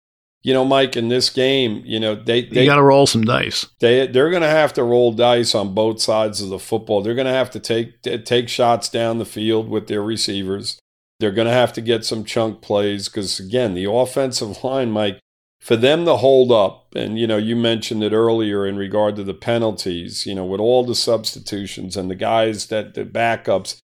you 0.41 0.53
know, 0.53 0.63
Mike, 0.65 0.95
in 0.97 1.09
this 1.09 1.29
game, 1.29 1.83
you 1.85 1.99
know 1.99 2.15
they 2.15 2.39
you 2.39 2.49
they 2.51 2.65
got 2.65 2.75
to 2.75 2.83
roll 2.83 3.05
some 3.05 3.23
dice. 3.23 3.67
they 3.81 4.07
they're 4.07 4.29
going 4.29 4.41
to 4.43 4.49
have 4.49 4.73
to 4.73 4.83
roll 4.83 5.11
dice 5.11 5.53
on 5.53 5.73
both 5.73 6.01
sides 6.01 6.41
of 6.41 6.49
the 6.49 6.59
football. 6.59 7.01
They're 7.01 7.15
going 7.15 7.27
to 7.27 7.33
have 7.33 7.51
to 7.51 7.59
take 7.59 8.01
take 8.25 8.47
shots 8.49 8.87
down 8.89 9.19
the 9.19 9.25
field 9.25 9.67
with 9.69 9.87
their 9.87 10.01
receivers. 10.01 10.79
They're 11.19 11.31
going 11.31 11.47
to 11.47 11.53
have 11.53 11.73
to 11.73 11.81
get 11.81 12.05
some 12.05 12.23
chunk 12.23 12.61
plays 12.61 13.07
because 13.09 13.39
again, 13.41 13.73
the 13.73 13.89
offensive 13.91 14.63
line, 14.63 14.89
Mike, 14.91 15.19
for 15.63 15.75
them 15.75 16.05
to 16.05 16.17
hold 16.17 16.51
up, 16.51 16.93
and 16.95 17.17
you 17.17 17.25
know, 17.25 17.37
you 17.37 17.55
mentioned 17.55 18.03
it 18.03 18.11
earlier 18.11 18.65
in 18.65 18.75
regard 18.75 19.15
to 19.15 19.23
the 19.23 19.33
penalties. 19.33 20.25
You 20.25 20.35
know, 20.35 20.45
with 20.45 20.59
all 20.59 20.83
the 20.83 20.95
substitutions 20.95 21.97
and 21.97 22.09
the 22.09 22.15
guys 22.15 22.67
that 22.67 22.93
the 22.93 23.05
backups. 23.05 23.79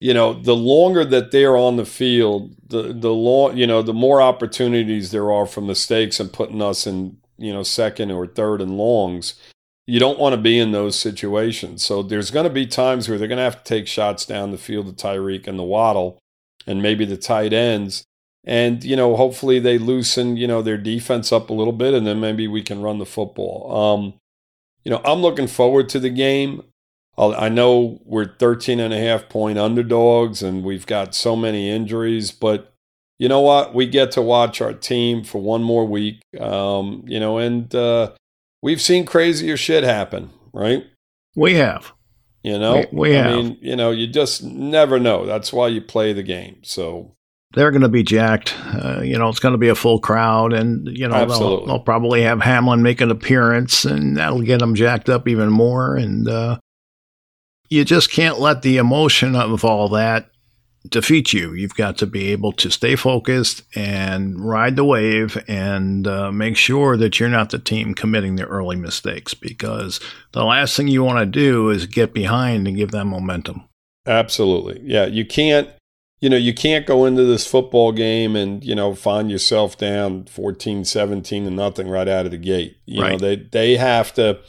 You 0.00 0.12
know, 0.12 0.34
the 0.34 0.56
longer 0.56 1.02
that 1.06 1.30
they're 1.30 1.56
on 1.56 1.76
the 1.76 1.86
field, 1.86 2.56
the 2.66 2.92
the 2.92 3.12
long, 3.12 3.56
you 3.56 3.66
know, 3.66 3.80
the 3.80 3.94
more 3.94 4.20
opportunities 4.20 5.12
there 5.12 5.32
are 5.32 5.46
for 5.46 5.62
mistakes 5.62 6.20
and 6.20 6.32
putting 6.32 6.60
us 6.60 6.86
in, 6.86 7.16
you 7.38 7.52
know, 7.52 7.62
second 7.62 8.10
or 8.10 8.26
third 8.26 8.60
and 8.60 8.76
longs 8.76 9.34
you 9.86 10.00
don't 10.00 10.18
want 10.18 10.34
to 10.34 10.40
be 10.40 10.58
in 10.58 10.72
those 10.72 10.98
situations. 10.98 11.84
So 11.84 12.02
there's 12.02 12.30
going 12.30 12.44
to 12.44 12.50
be 12.50 12.66
times 12.66 13.08
where 13.08 13.18
they're 13.18 13.28
going 13.28 13.38
to 13.38 13.44
have 13.44 13.62
to 13.62 13.68
take 13.68 13.86
shots 13.86 14.24
down 14.24 14.50
the 14.50 14.58
field 14.58 14.86
to 14.86 15.06
Tyreek 15.06 15.46
and 15.46 15.58
the 15.58 15.62
Waddle 15.64 16.18
and 16.66 16.82
maybe 16.82 17.04
the 17.04 17.16
tight 17.16 17.52
ends. 17.52 18.04
And, 18.46 18.84
you 18.84 18.94
know, 18.96 19.16
hopefully 19.16 19.58
they 19.58 19.78
loosen, 19.78 20.36
you 20.36 20.46
know, 20.46 20.60
their 20.62 20.76
defense 20.76 21.32
up 21.32 21.48
a 21.48 21.54
little 21.54 21.72
bit 21.72 21.94
and 21.94 22.06
then 22.06 22.20
maybe 22.20 22.46
we 22.46 22.62
can 22.62 22.82
run 22.82 22.98
the 22.98 23.06
football. 23.06 23.74
Um, 23.74 24.14
you 24.84 24.90
know, 24.90 25.00
I'm 25.04 25.20
looking 25.22 25.46
forward 25.46 25.88
to 25.90 25.98
the 25.98 26.10
game. 26.10 26.62
I'll- 27.16 27.34
I 27.34 27.48
know 27.48 28.00
we're 28.04 28.36
13 28.36 28.80
and 28.80 28.92
a 28.92 28.98
half 28.98 29.28
point 29.30 29.58
underdogs 29.58 30.42
and 30.42 30.62
we've 30.62 30.84
got 30.86 31.14
so 31.14 31.34
many 31.36 31.70
injuries, 31.70 32.32
but 32.32 32.72
you 33.18 33.28
know 33.28 33.40
what? 33.40 33.74
We 33.74 33.86
get 33.86 34.10
to 34.12 34.22
watch 34.22 34.60
our 34.60 34.74
team 34.74 35.22
for 35.24 35.40
one 35.40 35.62
more 35.62 35.86
week. 35.86 36.16
Um, 36.38 37.04
you 37.06 37.18
know, 37.20 37.38
and, 37.38 37.72
uh, 37.74 38.10
we've 38.60 38.80
seen 38.82 39.06
crazier 39.06 39.56
shit 39.56 39.84
happen, 39.84 40.30
right? 40.52 40.84
We 41.36 41.54
have. 41.54 41.92
You 42.42 42.58
know, 42.58 42.84
We- 42.92 43.10
we 43.10 43.16
I 43.16 43.22
have. 43.22 43.36
mean, 43.36 43.56
you 43.62 43.74
know, 43.76 43.90
you 43.90 44.06
just 44.06 44.42
never 44.44 44.98
know. 45.00 45.24
That's 45.24 45.50
why 45.50 45.68
you 45.68 45.80
play 45.80 46.12
the 46.12 46.22
game. 46.22 46.56
So, 46.62 47.12
They're 47.54 47.70
going 47.70 47.82
to 47.82 47.88
be 47.88 48.02
jacked. 48.02 48.54
Uh, 48.58 49.00
you 49.02 49.18
know, 49.18 49.28
it's 49.28 49.38
going 49.38 49.52
to 49.52 49.58
be 49.58 49.68
a 49.68 49.74
full 49.74 50.00
crowd, 50.00 50.52
and 50.52 50.88
you 50.88 51.06
know 51.06 51.24
they'll, 51.26 51.66
they'll 51.66 51.80
probably 51.80 52.22
have 52.22 52.40
Hamlin 52.40 52.82
make 52.82 53.00
an 53.00 53.10
appearance, 53.10 53.84
and 53.84 54.16
that'll 54.16 54.42
get 54.42 54.58
them 54.58 54.74
jacked 54.74 55.08
up 55.08 55.28
even 55.28 55.50
more. 55.50 55.96
And 55.96 56.28
uh, 56.28 56.58
you 57.68 57.84
just 57.84 58.10
can't 58.10 58.40
let 58.40 58.62
the 58.62 58.76
emotion 58.78 59.36
of 59.36 59.64
all 59.64 59.88
that 59.90 60.30
defeat 60.88 61.32
you. 61.32 61.54
You've 61.54 61.76
got 61.76 61.96
to 61.98 62.06
be 62.06 62.30
able 62.32 62.52
to 62.52 62.70
stay 62.70 62.94
focused 62.94 63.62
and 63.74 64.38
ride 64.38 64.76
the 64.76 64.84
wave, 64.84 65.42
and 65.48 66.06
uh, 66.06 66.30
make 66.30 66.56
sure 66.56 66.96
that 66.96 67.18
you're 67.18 67.28
not 67.28 67.50
the 67.50 67.58
team 67.58 67.94
committing 67.94 68.36
the 68.36 68.44
early 68.44 68.76
mistakes, 68.76 69.32
because 69.32 69.98
the 70.32 70.44
last 70.44 70.76
thing 70.76 70.88
you 70.88 71.02
want 71.02 71.20
to 71.20 71.26
do 71.26 71.70
is 71.70 71.86
get 71.86 72.12
behind 72.12 72.68
and 72.68 72.76
give 72.76 72.90
them 72.90 73.08
momentum. 73.08 73.64
absolutely. 74.06 74.80
Yeah, 74.84 75.06
you 75.06 75.24
can't, 75.24 75.68
you 76.24 76.30
know, 76.30 76.38
you 76.38 76.54
can't 76.54 76.86
go 76.86 77.04
into 77.04 77.22
this 77.24 77.46
football 77.46 77.92
game 77.92 78.34
and, 78.34 78.64
you 78.64 78.74
know, 78.74 78.94
find 78.94 79.30
yourself 79.30 79.76
down 79.76 80.24
14, 80.24 80.86
17 80.86 81.46
and 81.46 81.54
nothing 81.54 81.86
right 81.86 82.08
out 82.08 82.24
of 82.24 82.30
the 82.30 82.38
gate. 82.38 82.78
You 82.86 83.02
know, 83.02 83.18
they 83.18 83.36
they 83.36 83.76
have 83.76 84.14
to 84.14 84.40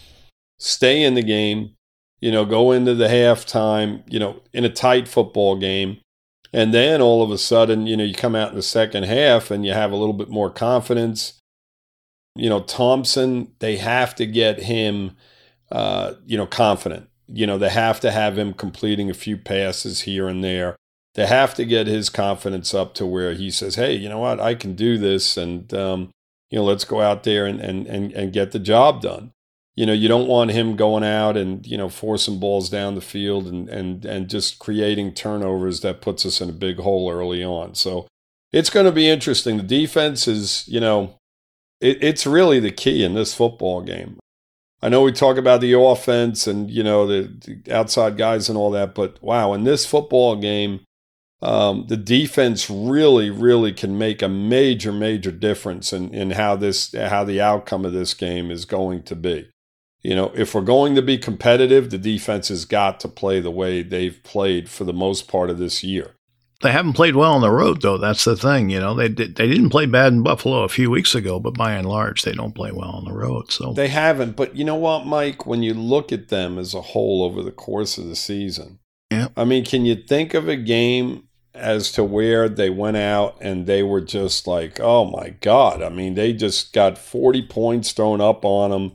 stay 0.57 1.03
in 1.03 1.15
the 1.15 1.21
game, 1.21 1.75
you 2.21 2.31
know, 2.31 2.45
go 2.45 2.71
into 2.71 2.95
the 2.95 3.09
halftime, 3.09 4.03
you 4.07 4.19
know, 4.19 4.41
in 4.53 4.63
a 4.63 4.69
tight 4.69 5.09
football 5.09 5.57
game. 5.57 5.97
And 6.53 6.73
then 6.73 7.01
all 7.01 7.21
of 7.21 7.29
a 7.29 7.37
sudden, 7.37 7.87
you 7.87 7.97
know, 7.97 8.05
you 8.05 8.15
come 8.15 8.35
out 8.35 8.51
in 8.51 8.55
the 8.55 8.61
second 8.61 9.03
half 9.03 9.51
and 9.51 9.65
you 9.65 9.73
have 9.73 9.91
a 9.91 9.97
little 9.97 10.13
bit 10.13 10.29
more 10.29 10.49
confidence. 10.49 11.41
You 12.37 12.47
know, 12.47 12.61
Thompson, 12.61 13.51
they 13.59 13.75
have 13.75 14.15
to 14.15 14.25
get 14.25 14.61
him, 14.61 15.17
uh, 15.73 16.13
you 16.25 16.37
know, 16.37 16.47
confident. 16.47 17.09
You 17.27 17.45
know, 17.45 17.57
they 17.57 17.67
have 17.67 17.99
to 17.99 18.11
have 18.11 18.37
him 18.37 18.53
completing 18.53 19.09
a 19.09 19.13
few 19.13 19.35
passes 19.35 20.03
here 20.03 20.29
and 20.29 20.41
there. 20.41 20.77
They 21.15 21.25
have 21.25 21.53
to 21.55 21.65
get 21.65 21.87
his 21.87 22.09
confidence 22.09 22.73
up 22.73 22.93
to 22.95 23.05
where 23.05 23.33
he 23.33 23.49
says, 23.49 23.75
hey, 23.75 23.95
you 23.95 24.09
know 24.09 24.19
what, 24.19 24.39
I 24.39 24.53
can 24.53 24.75
do 24.75 24.97
this. 24.97 25.37
And, 25.37 25.73
um, 25.73 26.11
you 26.49 26.59
know, 26.59 26.65
let's 26.65 26.85
go 26.85 27.01
out 27.01 27.23
there 27.23 27.45
and, 27.45 27.59
and, 27.59 27.87
and, 27.87 28.11
and 28.13 28.33
get 28.33 28.51
the 28.51 28.59
job 28.59 29.01
done 29.01 29.31
you 29.75 29.85
know, 29.85 29.93
you 29.93 30.07
don't 30.07 30.27
want 30.27 30.51
him 30.51 30.77
going 30.77 31.03
out 31.03 31.35
and, 31.35 31.65
you 31.67 31.77
know, 31.77 31.89
forcing 31.89 32.39
balls 32.39 32.69
down 32.69 32.95
the 32.95 33.01
field 33.01 33.45
and, 33.47 33.67
and, 33.67 34.05
and 34.05 34.29
just 34.29 34.57
creating 34.57 35.13
turnovers 35.13 35.81
that 35.81 36.01
puts 36.01 36.25
us 36.25 36.39
in 36.39 36.49
a 36.49 36.53
big 36.53 36.77
hole 36.77 37.11
early 37.11 37.43
on. 37.43 37.75
So 37.75 38.07
it's 38.53 38.69
going 38.69 38.85
to 38.85 38.91
be 38.91 39.09
interesting. 39.09 39.57
The 39.57 39.63
defense 39.63 40.29
is, 40.29 40.65
you 40.67 40.79
know, 40.79 41.17
it, 41.81 42.01
it's 42.01 42.25
really 42.25 42.61
the 42.61 42.71
key 42.71 43.03
in 43.03 43.15
this 43.15 43.33
football 43.33 43.81
game. 43.81 44.17
I 44.81 44.87
know 44.87 45.01
we 45.01 45.11
talk 45.11 45.35
about 45.35 45.59
the 45.59 45.73
offense 45.73 46.47
and, 46.47 46.71
you 46.71 46.83
know, 46.83 47.05
the, 47.05 47.61
the 47.63 47.73
outside 47.73 48.17
guys 48.17 48.47
and 48.47 48.57
all 48.57 48.71
that, 48.71 48.95
but 48.95 49.21
wow, 49.21 49.51
in 49.51 49.65
this 49.65 49.85
football 49.85 50.37
game, 50.37 50.81
um, 51.41 51.85
the 51.87 51.97
defense 51.97 52.69
really, 52.69 53.29
really 53.29 53.73
can 53.73 53.97
make 53.97 54.21
a 54.21 54.29
major, 54.29 54.91
major 54.91 55.31
difference 55.31 55.93
in, 55.93 56.13
in 56.13 56.31
how 56.31 56.55
this, 56.55 56.93
how 56.93 57.23
the 57.23 57.41
outcome 57.41 57.85
of 57.85 57.93
this 57.93 58.13
game 58.13 58.49
is 58.51 58.65
going 58.65 59.03
to 59.03 59.15
be. 59.15 59.49
You 60.01 60.15
know, 60.15 60.31
if 60.35 60.53
we're 60.53 60.61
going 60.61 60.95
to 60.95 61.01
be 61.01 61.17
competitive, 61.17 61.89
the 61.89 61.97
defense 61.97 62.49
has 62.49 62.65
got 62.65 62.99
to 62.99 63.07
play 63.07 63.39
the 63.39 63.51
way 63.51 63.81
they've 63.81 64.21
played 64.23 64.69
for 64.69 64.83
the 64.83 64.93
most 64.93 65.27
part 65.27 65.49
of 65.49 65.57
this 65.57 65.83
year. 65.83 66.11
They 66.61 66.71
haven't 66.71 66.93
played 66.93 67.15
well 67.15 67.33
on 67.33 67.41
the 67.41 67.51
road, 67.51 67.81
though. 67.81 67.97
That's 67.97 68.23
the 68.23 68.35
thing. 68.35 68.69
You 68.69 68.79
know, 68.79 68.93
they 68.93 69.09
did, 69.09 69.35
they 69.35 69.47
didn't 69.47 69.71
play 69.71 69.87
bad 69.87 70.13
in 70.13 70.23
Buffalo 70.23 70.63
a 70.63 70.69
few 70.69 70.89
weeks 70.89 71.15
ago, 71.15 71.39
but 71.39 71.55
by 71.55 71.73
and 71.73 71.87
large, 71.87 72.21
they 72.21 72.31
don't 72.31 72.55
play 72.55 72.71
well 72.71 72.91
on 72.91 73.05
the 73.05 73.13
road. 73.13 73.51
So 73.51 73.73
They 73.73 73.89
haven't, 73.89 74.35
but 74.35 74.55
you 74.55 74.63
know 74.63 74.75
what, 74.75 75.05
Mike? 75.05 75.45
When 75.45 75.63
you 75.63 75.73
look 75.73 76.11
at 76.11 76.29
them 76.29 76.57
as 76.57 76.73
a 76.73 76.81
whole 76.81 77.23
over 77.23 77.43
the 77.43 77.51
course 77.51 77.97
of 77.97 78.05
the 78.07 78.15
season. 78.15 78.79
I 79.37 79.43
mean, 79.45 79.65
can 79.65 79.85
you 79.85 79.95
think 79.95 80.33
of 80.33 80.47
a 80.47 80.55
game 80.55 81.23
as 81.53 81.91
to 81.93 82.03
where 82.03 82.49
they 82.49 82.69
went 82.69 82.97
out 82.97 83.37
and 83.41 83.65
they 83.65 83.81
were 83.81 84.01
just 84.01 84.45
like, 84.45 84.79
oh 84.81 85.05
my 85.05 85.29
God. 85.41 85.81
I 85.81 85.89
mean, 85.89 86.13
they 86.15 86.33
just 86.33 86.73
got 86.73 86.97
40 86.97 87.47
points 87.47 87.91
thrown 87.93 88.19
up 88.19 88.43
on 88.43 88.71
them 88.71 88.91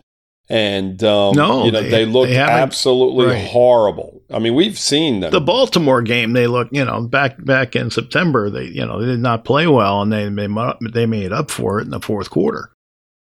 and 0.50 1.02
um, 1.04 1.34
No, 1.36 1.64
you 1.64 1.70
know 1.72 1.80
they- 1.82 1.88
they, 1.90 2.04
look 2.06 2.28
they 2.28 2.36
absolutely 2.36 3.26
right. 3.26 3.46
horrible. 3.48 4.20
I 4.30 4.40
mean, 4.40 4.54
we've 4.54 4.78
seen 4.78 5.20
them. 5.20 5.30
The 5.32 5.40
Baltimore 5.40 6.02
game, 6.02 6.32
they 6.32 6.46
look, 6.48 6.68
you 6.72 6.84
know, 6.84 7.02
back 7.02 7.42
back 7.44 7.76
in 7.76 7.90
September, 7.90 8.50
they 8.50 8.64
you 8.64 8.84
know 8.84 9.00
they 9.00 9.06
did 9.06 9.20
not 9.20 9.44
play 9.44 9.66
well, 9.66 10.02
and 10.02 10.12
they 10.12 10.28
they 10.28 10.48
they 10.92 11.06
made 11.06 11.32
up 11.32 11.50
for 11.50 11.78
it 11.80 11.84
in 11.84 11.90
the 11.90 12.00
fourth 12.00 12.30
quarter. 12.30 12.72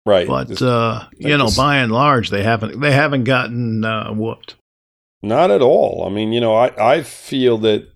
right, 0.06 0.26
But 0.28 0.48
Just 0.48 0.62
uh, 0.62 1.04
you 1.18 1.36
know, 1.36 1.46
this- 1.46 1.56
by 1.56 1.76
and 1.78 1.90
large, 1.92 2.28
they 2.30 2.42
haven't 2.42 2.78
they 2.80 2.92
haven't 2.92 3.24
gotten 3.24 3.84
uh, 3.84 4.12
whooped. 4.12 4.54
Not 5.24 5.50
at 5.50 5.62
all. 5.62 6.04
I 6.06 6.10
mean, 6.10 6.32
you 6.32 6.40
know, 6.40 6.54
I 6.54 6.96
I 6.96 7.02
feel 7.02 7.58
that 7.58 7.88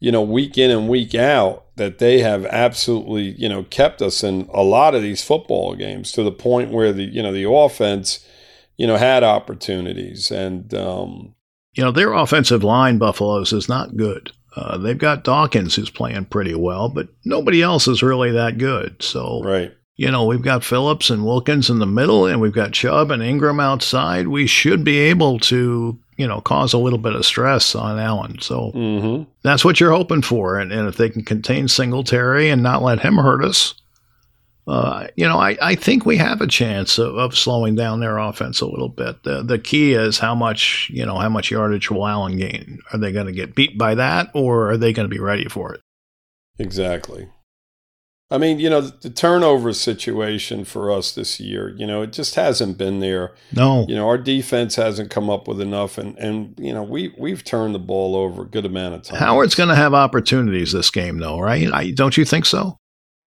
you 0.00 0.12
know 0.12 0.22
week 0.22 0.56
in 0.58 0.70
and 0.70 0.88
week 0.88 1.14
out 1.14 1.66
that 1.76 1.98
they 1.98 2.20
have 2.20 2.44
absolutely 2.46 3.34
you 3.38 3.48
know 3.48 3.64
kept 3.64 4.02
us 4.02 4.22
in 4.22 4.48
a 4.52 4.62
lot 4.62 4.94
of 4.94 5.02
these 5.02 5.22
football 5.24 5.74
games 5.74 6.12
to 6.12 6.22
the 6.22 6.32
point 6.32 6.70
where 6.70 6.92
the 6.92 7.04
you 7.04 7.22
know 7.22 7.32
the 7.32 7.50
offense 7.50 8.26
you 8.76 8.86
know 8.86 8.96
had 8.96 9.22
opportunities 9.22 10.30
and 10.30 10.72
um, 10.74 11.34
You 11.74 11.84
know, 11.84 11.92
their 11.92 12.12
offensive 12.12 12.62
line, 12.62 12.98
Buffalo's, 12.98 13.52
is 13.52 13.68
not 13.68 13.96
good. 13.96 14.32
Uh, 14.54 14.76
they've 14.76 14.98
got 14.98 15.24
Dawkins 15.24 15.74
who's 15.76 15.88
playing 15.88 16.26
pretty 16.26 16.54
well, 16.54 16.90
but 16.90 17.08
nobody 17.24 17.62
else 17.62 17.88
is 17.88 18.02
really 18.02 18.30
that 18.32 18.58
good. 18.58 19.02
So 19.02 19.42
right. 19.42 19.72
You 20.02 20.10
know, 20.10 20.24
we've 20.24 20.42
got 20.42 20.64
Phillips 20.64 21.10
and 21.10 21.24
Wilkins 21.24 21.70
in 21.70 21.78
the 21.78 21.86
middle, 21.86 22.26
and 22.26 22.40
we've 22.40 22.52
got 22.52 22.72
Chubb 22.72 23.12
and 23.12 23.22
Ingram 23.22 23.60
outside. 23.60 24.26
We 24.26 24.48
should 24.48 24.82
be 24.82 24.98
able 24.98 25.38
to, 25.38 25.96
you 26.16 26.26
know, 26.26 26.40
cause 26.40 26.72
a 26.72 26.78
little 26.78 26.98
bit 26.98 27.14
of 27.14 27.24
stress 27.24 27.76
on 27.76 28.00
Allen. 28.00 28.40
So 28.40 28.72
hmm 28.72 29.22
that's 29.44 29.64
what 29.64 29.78
you're 29.78 29.92
hoping 29.92 30.22
for. 30.22 30.58
And, 30.58 30.72
and 30.72 30.88
if 30.88 30.96
they 30.96 31.08
can 31.08 31.24
contain 31.24 31.68
Singletary 31.68 32.48
and 32.48 32.64
not 32.64 32.82
let 32.82 32.98
him 32.98 33.14
hurt 33.14 33.44
us, 33.44 33.74
uh, 34.66 35.06
you 35.14 35.28
know, 35.28 35.38
I, 35.38 35.56
I 35.62 35.74
think 35.76 36.04
we 36.04 36.16
have 36.16 36.40
a 36.40 36.48
chance 36.48 36.98
of, 36.98 37.16
of 37.16 37.38
slowing 37.38 37.76
down 37.76 38.00
their 38.00 38.18
offense 38.18 38.60
a 38.60 38.66
little 38.66 38.88
bit. 38.88 39.22
The 39.22 39.44
the 39.44 39.60
key 39.60 39.92
is 39.92 40.18
how 40.18 40.34
much, 40.34 40.90
you 40.92 41.06
know, 41.06 41.18
how 41.18 41.28
much 41.28 41.52
yardage 41.52 41.92
will 41.92 42.08
Allen 42.08 42.38
gain? 42.38 42.80
Are 42.92 42.98
they 42.98 43.12
going 43.12 43.26
to 43.26 43.32
get 43.32 43.54
beat 43.54 43.78
by 43.78 43.94
that, 43.94 44.30
or 44.34 44.70
are 44.70 44.76
they 44.76 44.92
going 44.92 45.08
to 45.08 45.14
be 45.14 45.20
ready 45.20 45.48
for 45.48 45.72
it? 45.74 45.80
Exactly. 46.58 47.28
I 48.32 48.38
mean, 48.38 48.58
you 48.58 48.70
know, 48.70 48.80
the 48.80 49.10
turnover 49.10 49.74
situation 49.74 50.64
for 50.64 50.90
us 50.90 51.12
this 51.12 51.38
year, 51.38 51.68
you 51.76 51.86
know, 51.86 52.00
it 52.00 52.14
just 52.14 52.34
hasn't 52.34 52.78
been 52.78 53.00
there. 53.00 53.32
No. 53.54 53.84
You 53.86 53.94
know, 53.94 54.08
our 54.08 54.16
defense 54.16 54.74
hasn't 54.76 55.10
come 55.10 55.28
up 55.28 55.46
with 55.46 55.60
enough, 55.60 55.98
and 55.98 56.16
and 56.16 56.54
you 56.58 56.72
know, 56.72 56.82
we 56.82 57.14
we've 57.18 57.44
turned 57.44 57.74
the 57.74 57.78
ball 57.78 58.16
over 58.16 58.42
a 58.42 58.46
good 58.46 58.64
amount 58.64 58.94
of 58.94 59.02
times. 59.02 59.20
Howard's 59.20 59.54
going 59.54 59.68
to 59.68 59.74
have 59.74 59.92
opportunities 59.92 60.72
this 60.72 60.90
game, 60.90 61.18
though, 61.18 61.38
right? 61.40 61.70
I, 61.70 61.90
don't 61.90 62.16
you 62.16 62.24
think 62.24 62.46
so? 62.46 62.78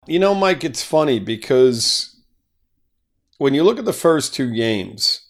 You 0.07 0.17
know, 0.17 0.33
Mike, 0.33 0.63
it's 0.63 0.83
funny 0.83 1.19
because 1.19 2.15
when 3.37 3.53
you 3.53 3.63
look 3.63 3.77
at 3.77 3.85
the 3.85 3.93
first 3.93 4.33
two 4.33 4.51
games, 4.51 5.21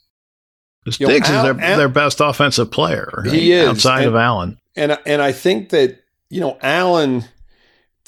know, 0.97 1.07
Diggs 1.07 1.29
Al- 1.29 1.45
is 1.45 1.57
their, 1.57 1.65
Al- 1.65 1.77
their 1.77 1.89
best 1.89 2.21
offensive 2.21 2.71
player. 2.71 3.11
right? 3.17 3.33
He 3.33 3.51
is, 3.51 3.67
outside 3.67 4.05
and- 4.05 4.07
of 4.07 4.15
Allen. 4.15 4.57
and 4.77 4.97
and 5.05 5.21
I 5.21 5.33
think 5.33 5.71
that 5.71 5.99
you 6.29 6.39
know 6.39 6.57
Allen 6.61 7.25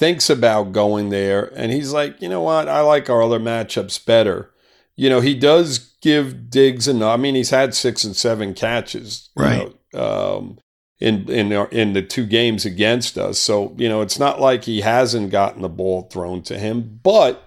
thinks 0.00 0.30
about 0.30 0.72
going 0.72 1.10
there, 1.10 1.52
and 1.54 1.70
he's 1.70 1.92
like, 1.92 2.20
you 2.22 2.28
know 2.28 2.40
what, 2.40 2.68
I 2.70 2.80
like 2.80 3.10
our 3.10 3.22
other 3.22 3.38
matchups 3.38 4.04
better. 4.04 4.50
You 4.96 5.10
know, 5.10 5.20
he 5.20 5.34
does 5.34 5.78
give 6.00 6.48
Diggs 6.48 6.88
enough. 6.88 7.12
I 7.12 7.16
mean, 7.18 7.34
he's 7.34 7.50
had 7.50 7.74
six 7.74 8.02
and 8.02 8.16
seven 8.16 8.54
catches, 8.54 9.28
Right. 9.36 9.70
know, 9.92 10.36
um, 10.38 10.58
in 11.00 11.30
in 11.30 11.52
our, 11.52 11.68
in 11.68 11.92
the 11.92 12.00
two 12.00 12.24
games 12.24 12.64
against 12.64 13.18
us. 13.18 13.38
So 13.38 13.74
you 13.76 13.88
know, 13.90 14.00
it's 14.00 14.18
not 14.18 14.40
like 14.40 14.64
he 14.64 14.80
hasn't 14.80 15.30
gotten 15.30 15.60
the 15.60 15.68
ball 15.68 16.08
thrown 16.10 16.42
to 16.44 16.58
him, 16.58 16.98
but 17.02 17.44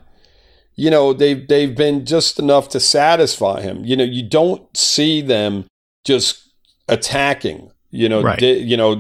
you 0.76 0.92
know 0.92 1.12
they've 1.12 1.48
they've 1.48 1.76
been 1.76 2.06
just 2.06 2.38
enough 2.40 2.70
to 2.70 2.80
satisfy 2.80 3.62
him. 3.62 3.84
You 3.84 3.96
know, 3.96 4.04
you 4.04 4.28
don't 4.30 4.76
see 4.78 5.22
them 5.22 5.66
just 6.06 6.50
attacking. 6.88 7.72
You 7.96 8.10
know, 8.10 8.24
Right. 8.24 8.40
Di- 8.40 8.58
you 8.58 8.76
know, 8.76 9.00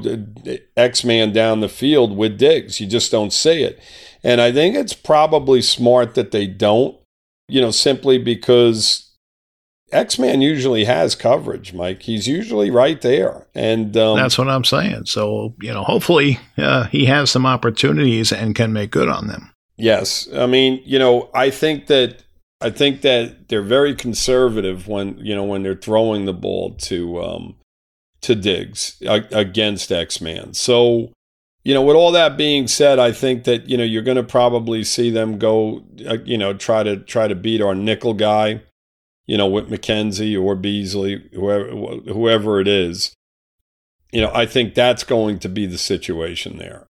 X 0.78 1.04
man 1.04 1.34
down 1.34 1.62
the 1.62 1.68
field 1.68 2.16
with 2.16 2.38
Diggs. 2.38 2.80
You 2.80 2.86
just 2.86 3.12
don't 3.12 3.34
see 3.34 3.64
it, 3.64 3.80
and 4.24 4.40
I 4.40 4.52
think 4.52 4.76
it's 4.76 4.94
probably 4.94 5.64
smart 5.64 6.14
that 6.14 6.30
they 6.30 6.46
don't. 6.46 6.96
You 7.48 7.60
know, 7.60 7.72
simply 7.72 8.20
because 8.20 9.12
X 9.92 10.20
Man 10.20 10.42
usually 10.42 10.86
has 10.86 11.16
coverage, 11.16 11.74
Mike. 11.74 12.04
He's 12.04 12.28
usually 12.28 12.70
right 12.70 13.02
there, 13.02 13.48
and 13.56 13.98
um, 13.98 14.18
That's 14.18 14.38
what 14.38 14.48
I'm 14.48 14.64
saying. 14.64 15.06
So, 15.06 15.56
you 15.60 15.74
know, 15.74 15.84
hopefully 15.84 16.40
uh, 16.58 16.86
he 16.86 17.06
has 17.06 17.32
some 17.32 17.48
opportunities 17.48 18.32
and 18.32 18.54
can 18.54 18.74
make 18.74 18.92
good 18.92 19.10
on 19.10 19.28
them. 19.28 19.52
Yes, 19.76 20.28
I 20.36 20.46
mean, 20.46 20.82
you 20.86 21.00
know, 21.00 21.32
I 21.34 21.50
think 21.50 21.88
that 21.88 22.24
I 22.62 22.70
think 22.70 23.02
that 23.02 23.50
they're 23.50 23.64
very 23.64 23.96
conservative 23.96 24.88
when 24.88 25.18
you 25.18 25.36
know 25.36 25.44
when 25.44 25.64
they're 25.64 25.76
throwing 25.76 26.26
the 26.26 26.34
ball 26.34 26.76
to 26.82 27.22
um, 27.24 27.56
to 28.24 28.36
Diggs 28.36 29.02
against 29.02 29.92
X 29.92 30.22
Man. 30.22 30.54
So, 30.54 31.12
you 31.64 31.74
know, 31.74 31.82
with 31.82 31.96
all 31.96 32.12
that 32.12 32.38
being 32.38 32.68
said, 32.68 33.00
I 33.00 33.12
think 33.12 33.44
that 33.46 33.70
you 33.70 33.78
know 33.78 33.84
you're 33.84 34.02
going 34.02 34.18
to 34.18 34.24
probably 34.24 34.84
see 34.84 35.10
them 35.10 35.38
go, 35.38 35.84
uh, 36.08 36.18
you 36.26 36.38
know, 36.38 36.54
try 36.54 36.84
to 36.84 36.98
try 36.98 37.28
to 37.28 37.36
beat 37.36 37.62
our 37.62 37.76
nickel 37.76 38.14
guy, 38.14 38.62
you 39.26 39.38
know, 39.38 39.48
with 39.48 39.70
McKenzie 39.70 40.42
or 40.42 40.56
Beasley, 40.56 41.30
whoever 41.34 41.70
whoever 41.70 42.60
it 42.60 42.68
is. 42.68 43.14
You 44.12 44.22
know, 44.22 44.32
I 44.34 44.46
think 44.46 44.76
that's 44.76 45.04
going 45.04 45.40
to 45.40 45.50
be 45.50 45.66
the 45.66 45.78
situation 45.78 46.58
there 46.58 46.88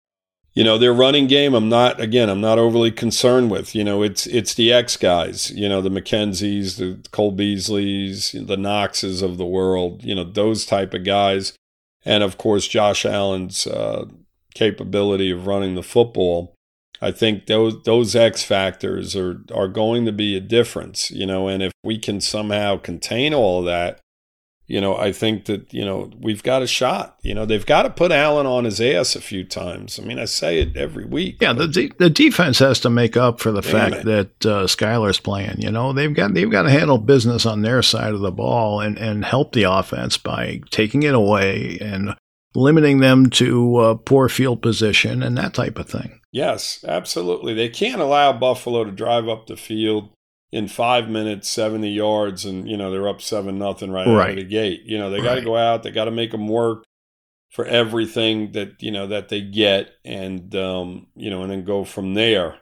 you 0.54 0.64
know 0.64 0.78
their 0.78 0.94
running 0.94 1.28
game 1.28 1.54
i'm 1.54 1.70
not 1.70 2.00
again 2.02 2.30
i'm 2.30 2.42
not 2.42 2.60
overly 2.60 2.92
concerned 2.92 3.50
with 3.52 3.76
you 3.76 3.84
know 3.84 4.02
it's 4.04 4.26
it's 4.28 4.54
the 4.56 4.74
x 4.74 4.98
guys 4.98 5.52
you 5.52 5.70
know 5.70 5.82
the 5.82 5.90
mckenzies 5.90 6.78
the 6.78 7.00
cole 7.12 7.36
beasleys 7.36 8.32
the 8.48 8.58
knoxes 8.58 9.22
of 9.22 9.38
the 9.38 9.46
world 9.46 10.04
you 10.04 10.16
know 10.16 10.24
those 10.24 10.66
type 10.66 10.94
of 10.94 11.04
guys. 11.04 11.54
And 12.06 12.24
of 12.24 12.38
course 12.38 12.68
josh 12.68 13.06
allen's 13.06 13.68
uh, 13.68 14.06
capability 14.56 15.32
of 15.32 15.48
running 15.48 15.76
the 15.76 15.84
football. 15.84 16.56
I 17.02 17.12
think 17.12 17.46
those 17.46 17.84
those 17.84 18.16
x 18.16 18.44
factors 18.44 19.16
are 19.16 19.42
are 19.54 19.68
going 19.68 20.06
to 20.06 20.12
be 20.12 20.36
a 20.36 20.42
difference 20.42 21.12
you 21.12 21.26
know 21.26 21.48
and 21.48 21.62
if 21.62 21.72
we 21.84 21.98
can 21.98 22.20
somehow 22.22 22.78
contain 22.78 23.34
all 23.34 23.60
of 23.60 23.66
that 23.66 24.00
you 24.70 24.80
know, 24.80 24.96
I 24.96 25.12
think 25.12 25.46
that, 25.46 25.74
you 25.74 25.84
know, 25.84 26.12
we've 26.20 26.44
got 26.44 26.62
a 26.62 26.68
shot. 26.68 27.18
You 27.24 27.34
know, 27.34 27.48
they've 27.48 27.66
got 27.66 27.84
to 27.84 27.90
put 27.90 28.12
Allen 28.12 28.46
on 28.46 28.66
his 28.66 28.80
ass 28.80 29.16
a 29.16 29.22
few 29.22 29.44
times. 29.44 30.00
I 30.00 30.04
mean, 30.04 30.20
I 30.20 30.26
say 30.26 30.60
it 30.60 30.78
every 30.78 31.06
week. 31.06 31.38
Yeah, 31.42 31.54
the 31.54 31.68
de- 31.68 31.92
the 31.98 32.10
defense 32.10 32.60
has 32.60 32.80
to 32.82 32.90
make 32.90 33.18
up 33.18 33.40
for 33.40 33.52
the 33.52 33.64
fact 33.64 33.96
it. 33.96 34.06
that 34.06 34.46
uh, 34.46 34.68
Skylar's 34.68 35.20
playing. 35.20 35.60
You 35.60 35.72
know, 35.72 35.92
they've 35.92 36.14
got 36.14 36.36
they've 36.36 36.52
got 36.52 36.64
to 36.64 36.70
handle 36.70 37.00
business 37.00 37.48
on 37.48 37.64
their 37.64 37.82
side 37.82 38.14
of 38.14 38.20
the 38.20 38.32
ball 38.32 38.80
and 38.80 38.98
and 39.00 39.26
help 39.26 39.54
the 39.54 39.64
offense 39.64 40.18
by 40.18 40.62
taking 40.70 41.02
it 41.02 41.16
away 41.16 41.80
and 41.82 42.16
limiting 42.54 43.00
them 43.00 43.32
to 43.32 43.76
uh, 43.78 43.96
poor 43.96 44.30
field 44.30 44.62
position 44.62 45.24
and 45.24 45.36
that 45.36 45.56
type 45.56 45.80
of 45.80 45.90
thing. 45.90 46.22
Yes, 46.32 46.86
absolutely. 46.88 47.56
They 47.56 47.70
can't 47.70 48.02
allow 48.02 48.34
Buffalo 48.34 48.84
to 48.84 48.92
drive 48.92 49.28
up 49.28 49.48
the 49.48 49.58
field 49.58 50.12
in 50.52 50.68
five 50.68 51.10
minutes, 51.10 51.48
70 51.50 51.90
yards, 51.90 52.46
and, 52.46 52.68
you 52.68 52.76
know, 52.76 52.90
they're 52.92 53.08
up 53.08 53.22
7 53.22 53.58
nothing 53.58 53.92
right, 53.92 54.08
out 54.08 54.30
of 54.32 54.36
the 54.36 54.44
gate. 54.44 54.82
You 54.86 54.98
know, 54.98 55.10
they 55.10 55.22
got 55.22 55.36
to 55.36 55.42
go 55.42 55.56
out, 55.56 55.84
they 55.84 55.92
got 55.92 56.06
to 56.06 56.12
make 56.12 56.32
them 56.32 56.48
work 56.48 56.84
for 57.52 57.66
everything 57.66 58.52
that, 58.54 58.82
you 58.82 58.92
know, 58.92 59.08
that 59.08 59.30
they 59.30 59.42
get 59.42 59.92
and, 60.04 60.54
um, 60.56 61.08
you 61.16 61.30
know, 61.30 61.42
and 61.44 61.52
then 61.52 61.64
go 61.66 61.84
from 61.84 62.14
there 62.14 62.58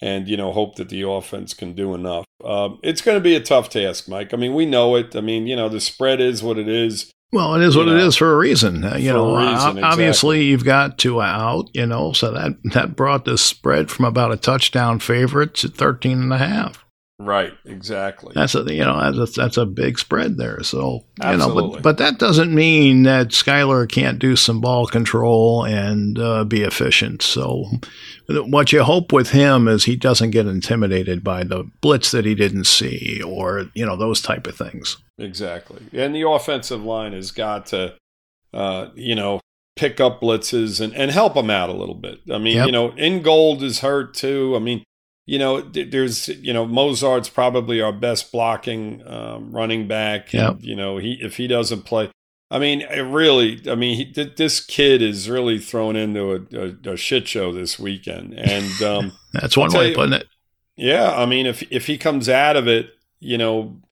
and, 0.00 0.28
you 0.28 0.36
know, 0.36 0.52
hope 0.52 0.76
that 0.76 0.88
the 0.88 1.02
offense 1.02 1.54
can 1.54 1.74
do 1.74 1.94
enough. 1.94 2.24
Um, 2.44 2.78
it's 2.82 3.00
going 3.02 3.16
to 3.16 3.22
be 3.22 3.34
a 3.34 3.40
tough 3.40 3.68
task, 3.68 4.08
Mike. 4.08 4.32
I 4.32 4.36
mean, 4.36 4.54
we 4.54 4.64
know 4.66 4.94
it. 4.96 5.16
I 5.16 5.20
mean, 5.20 5.46
you 5.46 5.56
know, 5.56 5.68
the 5.68 5.80
spread 5.80 6.20
is 6.20 6.42
what 6.42 6.58
it 6.58 6.68
is. 6.68 7.10
Well, 7.32 7.54
it 7.56 7.62
is 7.62 7.76
what 7.76 7.86
You 7.86 7.92
it 7.94 7.98
know, 7.98 8.06
is 8.06 8.16
for 8.16 8.32
a 8.32 8.36
reason. 8.36 8.84
Uh, 8.84 8.96
you 8.96 9.12
know, 9.12 9.36
reason, 9.36 9.78
o- 9.78 9.86
obviously 9.86 10.44
you've 10.44 10.64
got 10.64 10.98
two 10.98 11.20
out, 11.20 11.68
you 11.74 11.84
know, 11.84 12.12
so 12.12 12.32
that 12.32 12.52
that 12.72 12.96
brought 12.96 13.26
the 13.26 13.36
spread 13.36 13.90
from 13.90 14.06
about 14.06 14.32
a 14.32 14.36
touchdown 14.38 14.98
favorite 14.98 15.54
to 15.56 15.68
13 15.68 16.22
and 16.22 16.32
a 16.32 16.38
half. 16.38 16.86
Right, 17.20 17.52
exactly. 17.64 18.32
That's 18.32 18.54
a 18.54 18.62
you 18.72 18.84
know 18.84 19.10
that's 19.12 19.36
a, 19.36 19.40
that's 19.40 19.56
a 19.56 19.66
big 19.66 19.98
spread 19.98 20.36
there. 20.36 20.62
So 20.62 21.04
you 21.20 21.24
know, 21.24 21.32
Absolutely. 21.32 21.70
but 21.80 21.82
but 21.82 21.98
that 21.98 22.18
doesn't 22.20 22.54
mean 22.54 23.02
that 23.02 23.28
Skylar 23.30 23.90
can't 23.90 24.20
do 24.20 24.36
some 24.36 24.60
ball 24.60 24.86
control 24.86 25.64
and 25.64 26.16
uh, 26.16 26.44
be 26.44 26.62
efficient. 26.62 27.22
So 27.22 27.64
what 28.28 28.72
you 28.72 28.84
hope 28.84 29.12
with 29.12 29.30
him 29.30 29.66
is 29.66 29.84
he 29.84 29.96
doesn't 29.96 30.30
get 30.30 30.46
intimidated 30.46 31.24
by 31.24 31.42
the 31.42 31.68
blitz 31.80 32.12
that 32.12 32.24
he 32.24 32.36
didn't 32.36 32.64
see 32.66 33.20
or 33.26 33.66
you 33.74 33.84
know 33.84 33.96
those 33.96 34.20
type 34.22 34.46
of 34.46 34.56
things. 34.56 34.96
Exactly. 35.18 35.82
And 35.92 36.14
the 36.14 36.22
offensive 36.28 36.84
line 36.84 37.14
has 37.14 37.32
got 37.32 37.66
to, 37.66 37.94
uh, 38.54 38.90
you 38.94 39.16
know, 39.16 39.40
pick 39.74 40.00
up 40.00 40.20
blitzes 40.20 40.80
and, 40.80 40.94
and 40.94 41.10
help 41.10 41.34
him 41.36 41.50
out 41.50 41.68
a 41.68 41.72
little 41.72 41.96
bit. 41.96 42.20
I 42.32 42.38
mean, 42.38 42.54
Yep. 42.56 42.66
you 42.66 42.72
know, 42.72 42.92
Ingold 42.96 43.64
is 43.64 43.80
hurt 43.80 44.14
too. 44.14 44.54
I 44.54 44.60
mean, 44.60 44.84
you 45.28 45.38
know, 45.38 45.60
there's, 45.60 46.28
you 46.28 46.54
know, 46.54 46.66
Mostert's 46.66 47.28
probably 47.28 47.82
our 47.82 47.92
best 47.92 48.32
blocking 48.32 49.06
um, 49.06 49.52
running 49.52 49.86
back. 49.86 50.32
Yep. 50.32 50.50
And, 50.50 50.64
you 50.64 50.74
know, 50.74 50.96
he 50.96 51.18
if 51.20 51.36
he 51.36 51.46
doesn't 51.46 51.82
play, 51.82 52.10
I 52.50 52.58
mean, 52.58 52.80
it 52.80 53.02
really, 53.02 53.60
I 53.70 53.74
mean, 53.74 53.94
he, 53.94 54.04
th- 54.06 54.36
this 54.36 54.58
kid 54.58 55.02
is 55.02 55.28
really 55.28 55.58
thrown 55.58 55.96
into 55.96 56.32
a, 56.32 56.90
a, 56.90 56.94
a 56.94 56.96
shit 56.96 57.28
show 57.28 57.52
this 57.52 57.78
weekend. 57.78 58.32
And, 58.38 58.82
um, 58.82 59.12
That's 59.34 59.54
one 59.54 59.70
way 59.70 59.90
of 59.90 59.96
putting 59.96 60.14
it. 60.14 60.26
yeah, 60.76 61.12
I 61.14 61.26
mean, 61.26 61.44
if 61.44 61.62
if 61.70 61.88
he 61.88 61.98
comes 61.98 62.30
out 62.30 62.56
of 62.56 62.66
it, 62.66 62.88
you 63.20 63.36
know, 63.36 63.82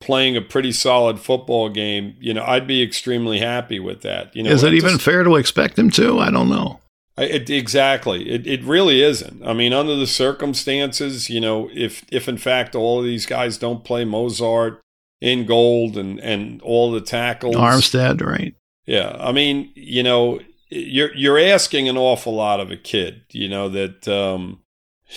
playing 0.00 0.36
a 0.36 0.42
pretty 0.42 0.70
solid 0.70 1.18
football 1.18 1.70
game, 1.70 2.14
you 2.20 2.32
know, 2.32 2.44
I'd 2.44 2.68
be 2.68 2.84
extremely 2.84 3.40
happy 3.40 3.80
with 3.80 4.02
that. 4.02 4.34
You 4.36 4.44
know, 4.44 4.50
Is 4.50 4.62
it 4.62 4.74
even 4.74 4.92
just, 4.92 5.02
fair 5.02 5.24
to 5.24 5.34
expect 5.34 5.76
him 5.76 5.90
to? 5.90 6.20
I 6.20 6.30
don't 6.30 6.48
know. 6.48 6.78
It, 7.16 7.48
exactly. 7.48 8.28
It, 8.28 8.46
it 8.46 8.64
really 8.64 9.00
isn't. 9.02 9.46
I 9.46 9.52
mean, 9.52 9.72
under 9.72 9.94
the 9.94 10.06
circumstances, 10.06 11.30
you 11.30 11.40
know, 11.40 11.70
if 11.72 12.04
if 12.10 12.28
in 12.28 12.38
fact 12.38 12.74
all 12.74 12.98
of 12.98 13.04
these 13.04 13.26
guys 13.26 13.56
don't 13.56 13.84
play 13.84 14.04
Mostert 14.04 14.80
in 15.20 15.46
gold 15.46 15.96
and 15.96 16.18
and 16.20 16.60
all 16.62 16.90
the 16.90 17.00
tackles, 17.00 17.54
Armstead, 17.54 18.20
right? 18.20 18.54
Yeah, 18.86 19.16
I 19.20 19.30
mean, 19.30 19.70
you 19.74 20.02
know, 20.02 20.40
you're 20.70 21.14
you're 21.14 21.38
asking 21.38 21.88
an 21.88 21.96
awful 21.96 22.34
lot 22.34 22.58
of 22.58 22.72
a 22.72 22.76
kid. 22.76 23.22
You 23.30 23.48
know 23.48 23.68
that 23.68 24.08
um, 24.08 24.62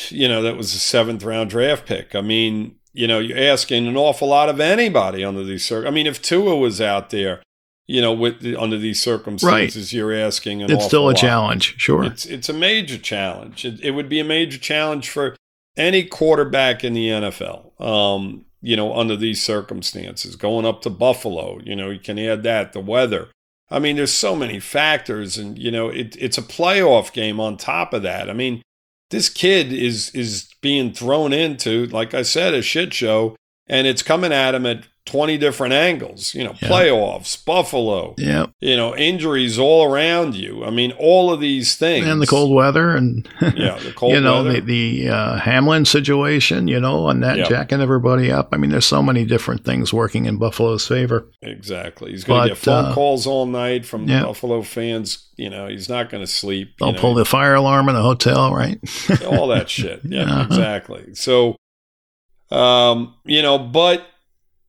you 0.09 0.27
know 0.27 0.43
that 0.43 0.55
was 0.55 0.75
a 0.75 0.79
seventh 0.79 1.23
round 1.23 1.49
draft 1.49 1.87
pick. 1.87 2.13
I 2.13 2.21
mean, 2.21 2.75
you 2.93 3.07
know, 3.07 3.17
you're 3.17 3.39
asking 3.39 3.87
an 3.87 3.97
awful 3.97 4.27
lot 4.27 4.49
of 4.49 4.59
anybody 4.59 5.23
under 5.23 5.43
these 5.43 5.65
circumstances. 5.65 5.91
I 5.91 5.95
mean, 5.95 6.07
if 6.07 6.21
Tua 6.21 6.55
was 6.55 6.79
out 6.79 7.09
there, 7.09 7.41
you 7.87 8.01
know, 8.01 8.11
with 8.11 8.41
the, 8.41 8.55
under 8.57 8.77
these 8.77 9.01
circumstances, 9.01 9.85
right. 9.85 9.97
you're 9.97 10.13
asking 10.13 10.61
It's 10.61 10.85
still 10.85 11.05
a 11.05 11.07
lot. 11.07 11.17
challenge, 11.17 11.79
sure. 11.79 12.03
It's 12.03 12.25
it's 12.25 12.49
a 12.49 12.53
major 12.53 12.97
challenge. 12.97 13.63
It, 13.63 13.79
it, 13.81 13.91
would 13.91 14.09
be 14.09 14.19
a 14.19 14.25
major 14.25 14.57
challenge 14.57 15.09
for 15.09 15.35
any 15.77 16.03
quarterback 16.03 16.83
in 16.83 16.93
the 16.93 17.07
NFL. 17.07 17.79
Um, 17.81 18.45
you 18.61 18.75
know, 18.75 18.93
under 18.93 19.15
these 19.15 19.41
circumstances, 19.41 20.35
going 20.35 20.65
up 20.65 20.81
to 20.81 20.89
Buffalo, 20.89 21.59
you 21.63 21.75
know, 21.75 21.89
you 21.89 21.99
can 21.99 22.19
add 22.19 22.43
that 22.43 22.73
the 22.73 22.81
weather. 22.81 23.29
I 23.69 23.79
mean, 23.79 23.95
there's 23.95 24.13
so 24.13 24.35
many 24.35 24.59
factors, 24.59 25.37
and 25.37 25.57
you 25.57 25.71
know, 25.71 25.89
it, 25.89 26.15
it's 26.19 26.37
a 26.37 26.43
playoff 26.43 27.13
game 27.13 27.39
on 27.39 27.55
top 27.55 27.93
of 27.93 28.01
that. 28.03 28.29
I 28.29 28.33
mean, 28.33 28.61
this 29.11 29.29
kid 29.29 29.71
is 29.71 30.09
is 30.13 30.49
being 30.61 30.93
thrown 30.93 31.31
into, 31.31 31.85
like 31.87 32.13
I 32.13 32.23
said, 32.23 32.53
a 32.53 32.61
shit 32.61 32.93
show, 32.93 33.37
and 33.67 33.87
it's 33.87 34.03
coming 34.03 34.33
at 34.33 34.55
him 34.55 34.65
at 34.65 34.87
20 35.07 35.37
different 35.37 35.73
angles, 35.73 36.35
you 36.35 36.43
know, 36.43 36.53
yeah. 36.61 36.67
playoffs, 36.67 37.43
Buffalo, 37.43 38.13
yeah, 38.17 38.47
you 38.59 38.75
know, 38.75 38.95
injuries 38.95 39.57
all 39.57 39.91
around 39.91 40.35
you. 40.35 40.63
I 40.63 40.69
mean, 40.69 40.91
all 40.99 41.33
of 41.33 41.39
these 41.39 41.75
things. 41.75 42.05
And 42.05 42.21
the 42.21 42.27
cold 42.27 42.53
weather 42.53 42.95
and, 42.95 43.27
yeah, 43.41 43.79
the 43.79 43.93
cold 43.95 44.13
you 44.13 44.21
know, 44.21 44.43
weather. 44.43 44.61
the, 44.61 45.05
the 45.05 45.09
uh, 45.09 45.39
Hamlin 45.39 45.85
situation, 45.85 46.67
you 46.67 46.79
know, 46.79 47.07
and 47.09 47.23
that 47.23 47.47
jacking 47.47 47.81
everybody 47.81 48.31
up. 48.31 48.49
I 48.51 48.57
mean, 48.57 48.69
there's 48.69 48.85
so 48.85 49.01
many 49.01 49.25
different 49.25 49.63
things 49.63 49.93
working 49.93 50.25
in 50.25 50.37
Buffalo's 50.37 50.85
favor. 50.85 51.31
Exactly. 51.41 52.11
He's 52.11 52.23
going 52.23 52.43
to 52.43 52.49
get 52.49 52.57
phone 52.57 52.85
uh, 52.85 52.93
calls 52.93 53.25
all 53.25 53.45
night 53.45 53.85
from 53.85 54.07
yeah. 54.07 54.23
Buffalo 54.23 54.61
fans. 54.61 55.29
You 55.37 55.49
know, 55.49 55.67
he's 55.67 55.87
not 55.87 56.09
going 56.09 56.23
to 56.23 56.31
sleep. 56.31 56.75
They'll 56.79 56.91
know. 56.91 56.99
pull 56.99 57.13
the 57.13 57.25
fire 57.25 57.55
alarm 57.55 57.89
in 57.89 57.95
the 57.95 58.01
hotel, 58.01 58.53
right? 58.53 58.79
all 59.25 59.47
that 59.47 59.69
shit. 59.69 60.01
Yeah, 60.03 60.23
uh-huh. 60.23 60.45
exactly. 60.47 61.15
So, 61.15 61.55
um, 62.51 63.15
you 63.25 63.41
know, 63.41 63.57
but 63.57 64.05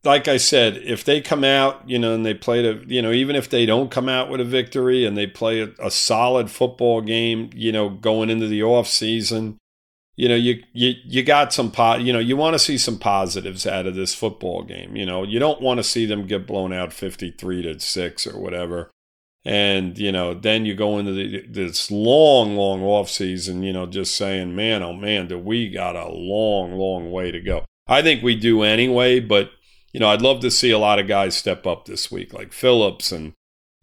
like 0.03 0.27
I 0.27 0.37
said, 0.37 0.77
if 0.77 1.03
they 1.03 1.19
come 1.19 1.43
out, 1.43 1.87
you 1.89 1.99
know, 1.99 2.13
and 2.13 2.25
they 2.25 2.33
play 2.33 2.61
the, 2.61 2.83
you 2.87 3.01
know, 3.01 3.11
even 3.11 3.35
if 3.35 3.49
they 3.49 3.65
don't 3.65 3.91
come 3.91 4.07
out 4.07 4.29
with 4.29 4.39
a 4.39 4.45
victory 4.45 5.05
and 5.05 5.17
they 5.17 5.27
play 5.27 5.61
a, 5.61 5.71
a 5.79 5.91
solid 5.91 6.49
football 6.49 7.01
game, 7.01 7.49
you 7.53 7.71
know, 7.71 7.89
going 7.89 8.29
into 8.29 8.47
the 8.47 8.63
off 8.63 8.87
season, 8.87 9.57
you 10.15 10.27
know, 10.27 10.35
you 10.35 10.63
you 10.73 10.95
you 11.05 11.23
got 11.23 11.53
some 11.53 11.71
po- 11.71 11.95
you 11.95 12.13
know, 12.13 12.19
you 12.19 12.37
want 12.37 12.53
to 12.53 12.59
see 12.59 12.77
some 12.77 12.97
positives 12.97 13.65
out 13.65 13.87
of 13.87 13.95
this 13.95 14.13
football 14.13 14.63
game. 14.63 14.95
You 14.95 15.05
know, 15.05 15.23
you 15.23 15.39
don't 15.39 15.61
want 15.61 15.77
to 15.79 15.83
see 15.83 16.05
them 16.05 16.27
get 16.27 16.47
blown 16.47 16.73
out 16.73 16.93
fifty 16.93 17.31
three 17.31 17.61
to 17.61 17.79
six 17.79 18.25
or 18.27 18.39
whatever. 18.39 18.91
And 19.45 19.97
you 19.97 20.11
know, 20.11 20.33
then 20.33 20.65
you 20.65 20.75
go 20.75 20.97
into 20.97 21.13
the, 21.13 21.45
this 21.47 21.89
long, 21.89 22.55
long 22.57 22.83
off 22.83 23.09
season. 23.09 23.63
You 23.63 23.71
know, 23.71 23.85
just 23.85 24.15
saying, 24.15 24.55
man, 24.55 24.83
oh 24.83 24.93
man, 24.93 25.27
do 25.27 25.39
we 25.39 25.69
got 25.69 25.95
a 25.95 26.09
long, 26.09 26.73
long 26.73 27.11
way 27.11 27.31
to 27.31 27.39
go? 27.39 27.63
I 27.87 28.01
think 28.01 28.21
we 28.21 28.35
do 28.35 28.63
anyway, 28.63 29.19
but 29.19 29.51
you 29.91 29.99
know, 29.99 30.09
I'd 30.09 30.21
love 30.21 30.39
to 30.41 30.51
see 30.51 30.71
a 30.71 30.79
lot 30.79 30.99
of 30.99 31.07
guys 31.07 31.35
step 31.35 31.65
up 31.65 31.85
this 31.85 32.11
week, 32.11 32.33
like 32.33 32.53
Phillips 32.53 33.11
and, 33.11 33.33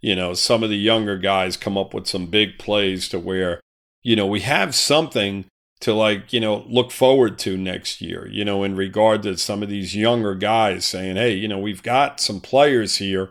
you 0.01 0.15
know, 0.15 0.35
some 0.35 0.63
of 0.63 0.71
the 0.71 0.79
younger 0.79 1.19
guys 1.19 1.57
come 1.57 1.77
up 1.77 1.93
with 1.93 2.07
some 2.07 2.27
big 2.27 2.59
plays 2.59 3.09
to 3.09 3.19
where, 3.19 3.61
you 4.03 4.15
know, 4.15 4.27
we 4.27 4.41
have 4.41 4.75
something 4.75 5.47
to 5.81 5.93
like, 5.93 6.33
you 6.33 6.41
know, 6.41 6.65
look 6.69 6.91
forward 6.91 7.39
to 7.41 7.57
next 7.57 8.01
year, 8.01 8.29
you 8.31 8.45
know, 8.45 8.63
in 8.63 8.77
regard 8.77 9.23
to 9.25 9.37
some 9.37 9.63
of 9.63 9.69
these 9.69 9.97
younger 9.97 10.35
guys 10.35 10.85
saying, 10.85 11.17
hey, 11.17 11.35
you 11.35 11.49
know, 11.49 11.59
we've 11.59 11.83
got 11.83 12.21
some 12.21 12.41
players 12.41 12.97
here. 12.97 13.31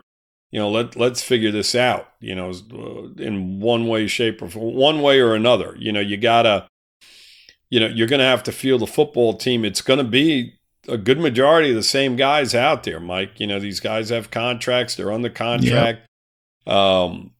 You 0.52 0.60
know, 0.60 0.70
let 0.70 0.96
let's 0.96 1.22
figure 1.22 1.50
this 1.50 1.74
out. 1.74 2.08
You 2.20 2.34
know, 2.34 2.50
uh, 2.50 3.22
in 3.22 3.60
one 3.60 3.88
way, 3.88 4.06
shape, 4.06 4.40
or 4.40 4.46
one 4.46 5.02
way 5.02 5.20
or 5.20 5.34
another. 5.34 5.74
You 5.76 5.92
know, 5.92 6.00
you 6.00 6.16
gotta, 6.16 6.68
you 7.68 7.80
know, 7.80 7.88
you're 7.88 8.06
gonna 8.06 8.22
have 8.22 8.44
to 8.44 8.52
feel 8.52 8.78
the 8.78 8.86
football 8.86 9.34
team. 9.34 9.64
It's 9.64 9.82
gonna 9.82 10.04
be 10.04 10.55
a 10.88 10.96
good 10.96 11.18
majority 11.18 11.70
of 11.70 11.76
the 11.76 11.82
same 11.82 12.16
guys 12.16 12.54
out 12.54 12.84
there, 12.84 13.00
Mike. 13.00 13.38
You 13.40 13.46
know, 13.46 13.58
these 13.58 13.80
guys 13.80 14.10
have 14.10 14.30
contracts, 14.30 14.94
they're 14.94 15.12
on 15.12 15.22
the 15.22 15.30
contract. 15.30 16.06
Yep. 16.66 16.74
Um, 16.74 17.32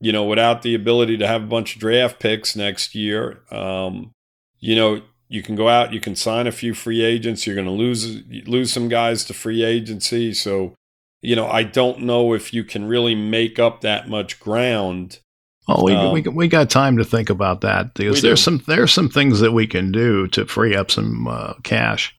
you 0.00 0.12
know, 0.12 0.24
without 0.24 0.62
the 0.62 0.74
ability 0.74 1.16
to 1.18 1.26
have 1.26 1.42
a 1.42 1.46
bunch 1.46 1.74
of 1.74 1.80
draft 1.80 2.20
picks 2.20 2.54
next 2.54 2.94
year, 2.94 3.40
um, 3.50 4.12
you 4.60 4.74
know, 4.74 5.02
you 5.28 5.42
can 5.42 5.56
go 5.56 5.68
out, 5.68 5.92
you 5.92 6.00
can 6.00 6.14
sign 6.14 6.46
a 6.46 6.52
few 6.52 6.74
free 6.74 7.02
agents. 7.02 7.46
You're 7.46 7.56
going 7.56 7.66
to 7.66 7.72
lose 7.72 8.22
lose 8.46 8.72
some 8.72 8.88
guys 8.88 9.24
to 9.24 9.34
free 9.34 9.64
agency. 9.64 10.32
So, 10.34 10.74
you 11.20 11.34
know, 11.34 11.48
I 11.48 11.62
don't 11.62 12.00
know 12.00 12.32
if 12.34 12.52
you 12.52 12.62
can 12.62 12.86
really 12.86 13.14
make 13.14 13.58
up 13.58 13.80
that 13.80 14.08
much 14.08 14.38
ground. 14.38 15.20
Oh, 15.68 15.82
we, 15.82 15.94
um, 15.94 16.12
we 16.12 16.22
we 16.22 16.48
got 16.48 16.70
time 16.70 16.96
to 16.98 17.04
think 17.04 17.28
about 17.28 17.62
that 17.62 17.94
because 17.94 18.22
there's 18.22 18.40
do. 18.40 18.58
some 18.58 18.62
there's 18.68 18.92
some 18.92 19.08
things 19.08 19.40
that 19.40 19.52
we 19.52 19.66
can 19.66 19.90
do 19.90 20.28
to 20.28 20.46
free 20.46 20.76
up 20.76 20.90
some 20.92 21.26
uh, 21.26 21.54
cash. 21.64 22.15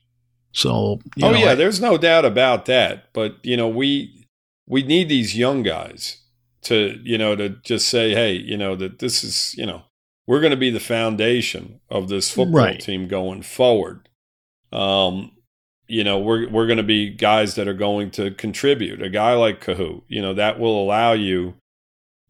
So, 0.58 0.72
oh 0.72 1.00
know, 1.18 1.34
yeah, 1.34 1.52
I, 1.52 1.56
there's 1.56 1.80
no 1.80 2.00
doubt 2.00 2.26
about 2.26 2.66
that. 2.66 3.14
But 3.14 3.36
you 3.44 3.56
know, 3.56 3.68
we 3.68 4.26
we 4.66 4.82
need 4.82 5.08
these 5.08 5.38
young 5.38 5.62
guys 5.62 6.18
to 6.64 7.00
you 7.04 7.16
know 7.16 7.36
to 7.36 7.50
just 7.50 7.88
say, 7.88 8.16
hey, 8.16 8.34
you 8.34 8.58
know 8.58 8.76
that 8.76 8.98
this 8.98 9.24
is 9.24 9.54
you 9.56 9.68
know 9.68 9.84
we're 10.26 10.40
going 10.40 10.52
to 10.52 10.58
be 10.58 10.72
the 10.72 10.80
foundation 10.80 11.80
of 11.92 12.10
this 12.10 12.32
football 12.32 12.64
right. 12.64 12.80
team 12.80 13.08
going 13.08 13.44
forward. 13.44 14.10
Um, 14.74 15.34
you 15.88 16.04
know, 16.04 16.18
we're 16.18 16.50
we're 16.50 16.66
going 16.66 16.78
to 16.78 16.84
be 16.84 17.12
guys 17.12 17.54
that 17.54 17.68
are 17.68 17.76
going 17.76 18.10
to 18.12 18.32
contribute. 18.32 19.00
A 19.00 19.10
guy 19.10 19.36
like 19.36 19.64
Kohou, 19.64 20.02
you 20.08 20.24
know, 20.24 20.34
that 20.34 20.60
will 20.60 20.84
allow 20.84 21.14
you, 21.14 21.54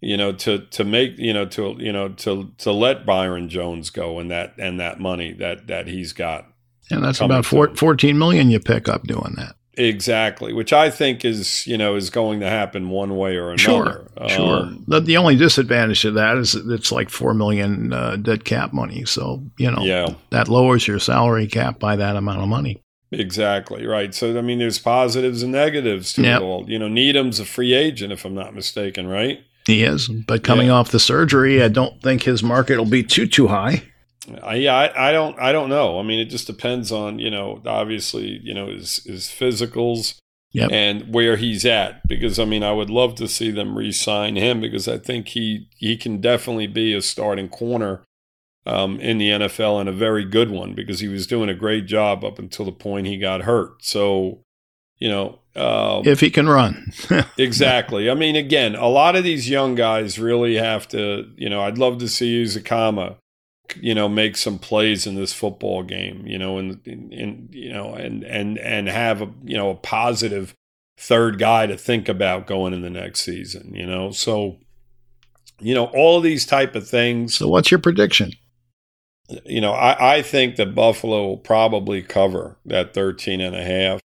you 0.02 0.18
know, 0.18 0.34
to 0.34 0.66
to 0.66 0.84
make 0.84 1.18
you 1.18 1.32
know 1.32 1.46
to 1.46 1.78
you 1.80 1.94
know 1.94 2.10
to 2.10 2.52
to 2.58 2.74
let 2.74 3.06
Byron 3.06 3.48
Jones 3.48 3.90
go 3.90 4.20
and 4.20 4.30
that 4.30 4.54
and 4.58 4.78
that 4.82 5.00
money 5.00 5.32
that 5.32 5.68
that 5.68 5.88
he's 5.88 6.12
got 6.12 6.52
and 6.90 7.04
that's 7.04 7.22
about 7.22 7.46
four, 7.46 7.76
14 7.76 8.18
million 8.18 8.50
you 8.50 8.60
pick 8.60 8.88
up 8.88 9.04
doing 9.04 9.34
that. 9.38 9.56
Exactly, 9.80 10.54
which 10.54 10.74
I 10.74 10.90
think 10.90 11.24
is 11.24 11.68
you 11.68 11.78
know 11.78 11.96
is 11.96 12.10
going 12.10 12.40
to 12.40 12.50
happen 12.50 12.90
one 12.90 13.16
way 13.16 13.36
or 13.36 13.52
another. 13.52 13.60
Sure, 13.60 14.08
um, 14.18 14.30
sure. 14.30 14.70
The, 14.88 15.02
the, 15.02 15.18
only 15.18 15.36
disadvantage 15.36 16.02
to 16.02 16.12
that 16.12 16.38
is 16.38 16.56
it's 16.56 16.92
like 16.92 17.12
four 17.12 17.36
million 17.36 17.94
uh, 17.94 18.16
dead 18.16 18.44
cap 18.44 18.74
money. 18.74 19.06
So 19.06 19.44
you 19.60 19.70
know, 19.70 19.84
yeah. 19.84 20.16
that 20.32 20.48
lowers 20.48 20.88
your 20.88 20.98
salary 20.98 21.46
cap 21.46 21.78
by 21.78 21.96
that 21.96 22.16
amount 22.16 22.42
of 22.42 22.48
money. 22.48 22.82
Exactly 23.12 23.86
right. 23.86 24.16
So 24.16 24.36
I 24.36 24.42
mean, 24.42 24.58
there's 24.58 24.80
positives 24.80 25.44
and 25.44 25.52
negatives 25.52 26.12
to 26.14 26.24
yep. 26.24 26.42
it 26.42 26.44
all. 26.44 26.68
You 26.68 26.80
know, 26.80 26.88
Needham's 26.88 27.40
a 27.40 27.46
free 27.46 27.76
agent, 27.76 28.12
if 28.12 28.26
I'm 28.26 28.34
not 28.34 28.56
mistaken, 28.56 29.06
right? 29.06 29.42
He 29.68 29.84
is, 29.84 30.08
but 30.08 30.44
coming 30.44 30.68
yeah. 30.68 30.74
off 30.74 30.90
the 30.90 31.00
surgery, 31.00 31.62
I 31.62 31.68
don't 31.68 32.02
think 32.02 32.24
his 32.24 32.42
market 32.42 32.78
will 32.80 32.86
be 32.86 33.04
too 33.04 33.28
too 33.28 33.48
high. 33.48 33.84
I, 34.44 34.56
yeah, 34.56 34.76
I, 34.76 35.10
I, 35.10 35.12
don't, 35.12 35.40
I 35.40 35.52
don't 35.52 35.70
know. 35.70 36.00
I 36.00 36.04
mean, 36.04 36.20
it 36.20 36.26
just 36.26 36.48
depends 36.48 36.92
on 36.92 37.20
you 37.20 37.30
know, 37.30 37.62
obviously, 37.66 38.40
you 38.44 38.54
know, 38.54 38.68
his 38.68 38.98
his 39.06 39.26
physicals 39.28 40.20
yep. 40.52 40.72
and 40.72 41.14
where 41.14 41.38
he's 41.38 41.66
at. 41.66 42.08
Because 42.08 42.40
I 42.40 42.46
mean, 42.46 42.64
I 42.64 42.72
would 42.72 42.90
love 42.90 43.16
to 43.16 43.28
see 43.28 43.52
them 43.52 43.78
re-sign 43.78 44.36
him 44.36 44.62
because 44.62 44.88
I 44.88 44.98
think 44.98 45.30
he 45.30 45.70
he 45.76 45.98
can 45.98 46.20
definitely 46.20 46.68
be 46.68 46.94
a 46.94 47.02
starting 47.02 47.50
corner 47.50 48.04
um, 48.66 49.00
in 49.00 49.18
the 49.18 49.30
NFL 49.30 49.80
and 49.80 49.90
a 49.90 49.94
very 49.94 50.26
good 50.26 50.52
one 50.52 50.74
because 50.74 51.00
he 51.00 51.08
was 51.08 51.26
doing 51.26 51.50
a 51.50 51.56
great 51.56 51.86
job 51.86 52.24
up 52.24 52.38
until 52.38 52.66
the 52.66 52.72
point 52.72 53.08
he 53.08 53.18
got 53.18 53.42
hurt. 53.42 53.84
So, 53.84 54.42
you 54.98 55.08
know, 55.08 55.40
um, 55.56 56.06
if 56.06 56.20
he 56.20 56.30
can 56.30 56.48
run, 56.48 56.92
exactly. 57.38 58.10
I 58.10 58.14
mean, 58.14 58.36
again, 58.36 58.76
a 58.76 58.88
lot 58.88 59.16
of 59.16 59.24
these 59.24 59.50
young 59.50 59.74
guys 59.74 60.20
really 60.20 60.56
have 60.56 60.88
to. 60.90 61.32
You 61.36 61.50
know, 61.50 61.62
I'd 61.62 61.78
love 61.78 61.98
to 62.00 62.08
see 62.08 62.44
Ezukanma 62.44 63.16
you 63.76 63.94
know 63.94 64.08
make 64.08 64.38
some 64.38 64.58
plays 64.58 65.06
in 65.06 65.16
this 65.16 65.34
football 65.34 65.84
game 65.84 66.26
you 66.26 66.38
know 66.38 66.58
and, 66.58 66.80
and 66.86 67.50
you 67.54 67.72
know 67.72 67.94
and 67.94 68.24
and 68.24 68.58
and 68.60 68.88
have 68.88 69.22
a 69.22 69.30
you 69.44 69.58
know 69.58 69.70
a 69.70 69.76
positive 69.76 70.54
third 70.98 71.38
guy 71.38 71.66
to 71.66 71.78
think 71.78 72.10
about 72.10 72.48
going 72.48 72.74
in 72.74 72.82
the 72.82 72.90
next 72.90 73.20
season 73.22 73.74
you 73.74 73.86
know? 73.86 74.12
So 74.12 74.58
you 75.60 75.74
know 75.74 75.86
all 75.86 76.22
these 76.22 76.46
type 76.46 76.76
of 76.76 76.88
things 76.88 77.36
so 77.36 77.48
what's 77.48 77.72
your 77.72 77.80
prediction? 77.80 78.32
You 79.46 79.62
know 79.62 79.74
i 79.74 80.18
i 80.18 80.22
think 80.22 80.56
that 80.56 80.74
buffalo 80.74 81.28
will 81.28 81.38
probably 81.38 82.02
cover 82.02 82.58
that 82.66 82.94
13 82.94 83.42
and 83.42 83.56
a 83.56 83.64
half. 83.64 84.02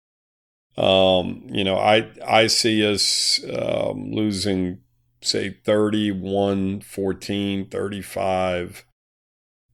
Um 0.82 1.46
you 1.50 1.64
know 1.64 1.76
i 1.76 2.08
i 2.26 2.46
see 2.46 2.86
us 2.90 3.40
um, 3.52 4.12
losing 4.12 4.78
say 5.22 5.50
31 5.64 6.80
14 6.80 7.68
35 7.68 8.86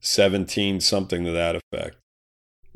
17, 0.01 0.79
something 0.81 1.25
to 1.25 1.31
that 1.31 1.55
effect. 1.55 1.97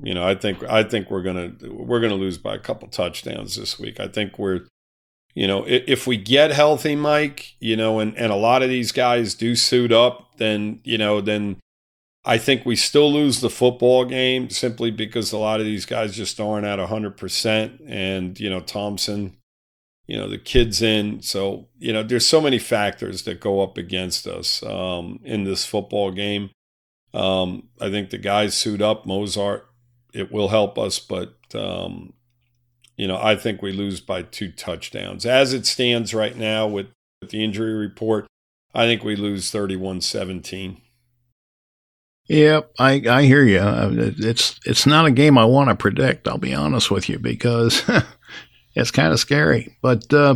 You 0.04 0.14
know, 0.14 0.28
I 0.28 0.36
think 0.36 0.64
I 0.64 0.84
think 0.84 1.12
we're 1.12 1.22
gonna 1.22 1.52
we're 1.64 2.00
gonna 2.00 2.16
lose 2.16 2.38
by 2.38 2.56
a 2.56 2.60
couple 2.60 2.88
touchdowns 2.88 3.56
this 3.56 3.80
week. 3.80 4.00
I 4.00 4.08
think 4.08 4.40
we're, 4.40 4.62
you 5.36 5.46
know, 5.46 5.64
if, 5.68 6.08
we 6.08 6.18
get 6.18 6.52
healthy, 6.52 6.96
Mike, 6.96 7.54
you 7.60 7.78
know, 7.78 8.00
and 8.00 8.18
and 8.18 8.32
a 8.32 8.36
lot 8.36 8.64
of 8.64 8.70
these 8.70 8.92
guys 8.92 9.36
do 9.36 9.56
suit 9.56 9.92
up, 9.92 10.38
then 10.38 10.80
you 10.84 10.98
know, 10.98 11.22
then 11.22 11.58
I 12.26 12.40
think 12.40 12.66
we 12.66 12.76
still 12.76 13.12
lose 13.14 13.42
the 13.42 13.50
football 13.50 14.06
game 14.06 14.50
simply 14.50 14.90
because 14.90 15.32
a 15.32 15.38
lot 15.38 15.60
of 15.60 15.68
these 15.68 15.86
guys 15.86 16.16
just 16.16 16.40
aren't 16.40 16.66
at 16.66 16.80
hundred 16.80 17.16
percent, 17.18 17.80
and 17.86 18.40
you 18.40 18.50
know, 18.50 18.60
Thompson, 18.60 19.38
you 20.08 20.18
know, 20.18 20.28
the 20.28 20.40
kid's 20.40 20.82
in, 20.82 21.22
so 21.22 21.68
you 21.78 21.94
know, 21.94 22.02
there's 22.02 22.26
so 22.26 22.42
many 22.42 22.58
factors 22.58 23.24
that 23.24 23.40
go 23.40 23.62
up 23.62 23.78
against 23.78 24.26
us 24.26 24.64
um, 24.64 25.20
in 25.24 25.44
this 25.44 25.64
football 25.64 26.12
game. 26.12 26.50
Um, 27.14 27.70
I 27.80 27.90
think 27.90 28.10
the 28.10 28.18
guys 28.18 28.56
suit 28.56 28.82
up. 28.82 29.06
Mostert, 29.06 29.64
it 30.14 30.32
will 30.32 30.50
help 30.50 30.78
us, 30.78 31.00
but 31.00 31.36
um, 31.54 32.14
you 32.96 33.08
know, 33.08 33.18
I 33.22 33.36
think 33.36 33.62
we 33.62 33.72
lose 33.72 34.00
by 34.00 34.22
two 34.24 34.52
touchdowns. 34.52 35.26
As 35.26 35.54
it 35.54 35.66
stands 35.66 36.14
right 36.14 36.38
now 36.38 36.68
with, 36.68 36.88
with 37.22 37.32
the 37.32 37.44
injury 37.44 37.74
report, 37.74 38.28
I 38.74 38.86
think 38.86 39.04
we 39.04 39.16
lose 39.16 39.52
31-17. 39.52 40.78
Yep, 42.28 42.72
I 42.80 43.02
I 43.10 43.24
hear 43.24 43.44
you. 43.44 43.60
It's 44.20 44.58
it's 44.66 44.86
not 44.86 45.06
a 45.06 45.12
game 45.12 45.38
I 45.38 45.44
want 45.44 45.70
to 45.70 45.76
predict. 45.76 46.30
I'll 46.30 46.38
be 46.38 46.54
honest 46.54 46.90
with 46.90 47.10
you 47.10 47.20
because 47.20 47.84
it's 48.76 48.92
kind 48.92 49.12
of 49.12 49.20
scary. 49.20 49.76
But 49.82 50.14
uh, 50.14 50.36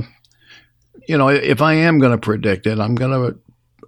you 1.08 1.18
know, 1.18 1.30
if 1.30 1.62
I 1.62 1.76
am 1.76 2.00
going 2.00 2.12
to 2.12 2.18
predict 2.18 2.68
it, 2.68 2.80
I'm 2.80 2.96
going 2.96 3.12
to 3.12 3.40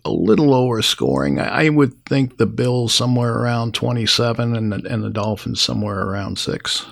a 0.07 0.11
little 0.11 0.47
lower 0.47 0.81
scoring. 0.81 1.39
I 1.39 1.69
would 1.69 2.05
think 2.05 2.37
the 2.37 2.45
Bills 2.45 2.93
somewhere 2.93 3.33
around 3.33 3.73
27 3.73 4.55
and 4.55 4.71
the, 4.71 4.81
and 4.89 5.03
the 5.03 5.09
Dolphins 5.09 5.61
somewhere 5.61 6.01
around 6.01 6.39
six. 6.39 6.85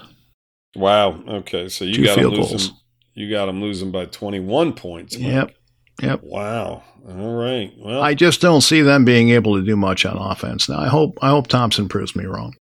Wow. 0.76 1.24
Okay. 1.28 1.70
So 1.70 1.86
you 1.86 2.04
got 2.06 2.18
them 2.18 2.32
losing. 2.32 2.76
You 3.14 3.30
got 3.30 3.46
them 3.46 3.62
losing 3.62 3.92
by 3.92 4.06
21 4.06 4.74
points. 4.74 5.18
Mike. 5.18 5.28
Yep. 5.28 5.56
Yep. 6.02 6.24
Wow. 6.24 6.84
All 7.08 7.36
right. 7.36 7.72
Well, 7.78 8.02
I 8.02 8.14
just 8.14 8.42
don't 8.42 8.62
see 8.62 8.82
them 8.82 9.06
being 9.06 9.30
able 9.30 9.56
to 9.56 9.66
do 9.66 9.76
much 9.76 10.06
on 10.06 10.18
offense. 10.18 10.68
Now, 10.68 10.80
I 10.80 10.88
hope 10.88 11.18
I 11.22 11.30
hope 11.30 11.48
Thompson 11.48 11.88
proves 11.88 12.16
me 12.16 12.26
wrong. 12.26 12.56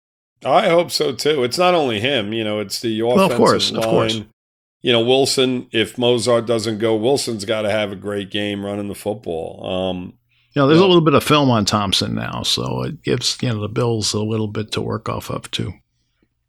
I 0.44 0.68
hope 0.68 0.90
so 0.90 1.12
too. 1.14 1.44
It's 1.44 1.58
not 1.58 1.74
only 1.74 2.00
him. 2.00 2.32
You 2.32 2.44
know, 2.44 2.58
it's 2.58 2.80
the 2.80 3.00
offensive 3.00 3.16
well, 3.16 3.30
of 3.30 3.36
course, 3.36 3.72
line. 3.72 3.82
Of 3.82 3.88
course. 3.88 4.20
You 4.82 4.92
know, 4.92 5.00
Wilson. 5.00 5.68
If 5.70 5.96
Mostert 5.96 6.46
doesn't 6.46 6.78
go, 6.78 6.96
Wilson's 6.96 7.44
got 7.44 7.62
to 7.62 7.70
have 7.70 7.92
a 7.92 7.96
great 7.96 8.30
game 8.30 8.66
running 8.66 8.88
the 8.88 8.94
football. 8.94 9.64
Um, 9.64 10.18
you 10.54 10.60
know, 10.60 10.68
there's 10.68 10.80
a 10.80 10.86
little 10.86 11.00
bit 11.00 11.14
of 11.14 11.24
film 11.24 11.50
on 11.50 11.64
Thompson 11.64 12.14
now, 12.14 12.42
so 12.42 12.82
it 12.82 13.02
gives 13.02 13.38
you 13.40 13.48
know 13.48 13.60
the 13.60 13.68
Bills 13.68 14.12
a 14.12 14.20
little 14.20 14.48
bit 14.48 14.72
to 14.72 14.82
work 14.82 15.08
off 15.08 15.30
of 15.30 15.50
too. 15.50 15.72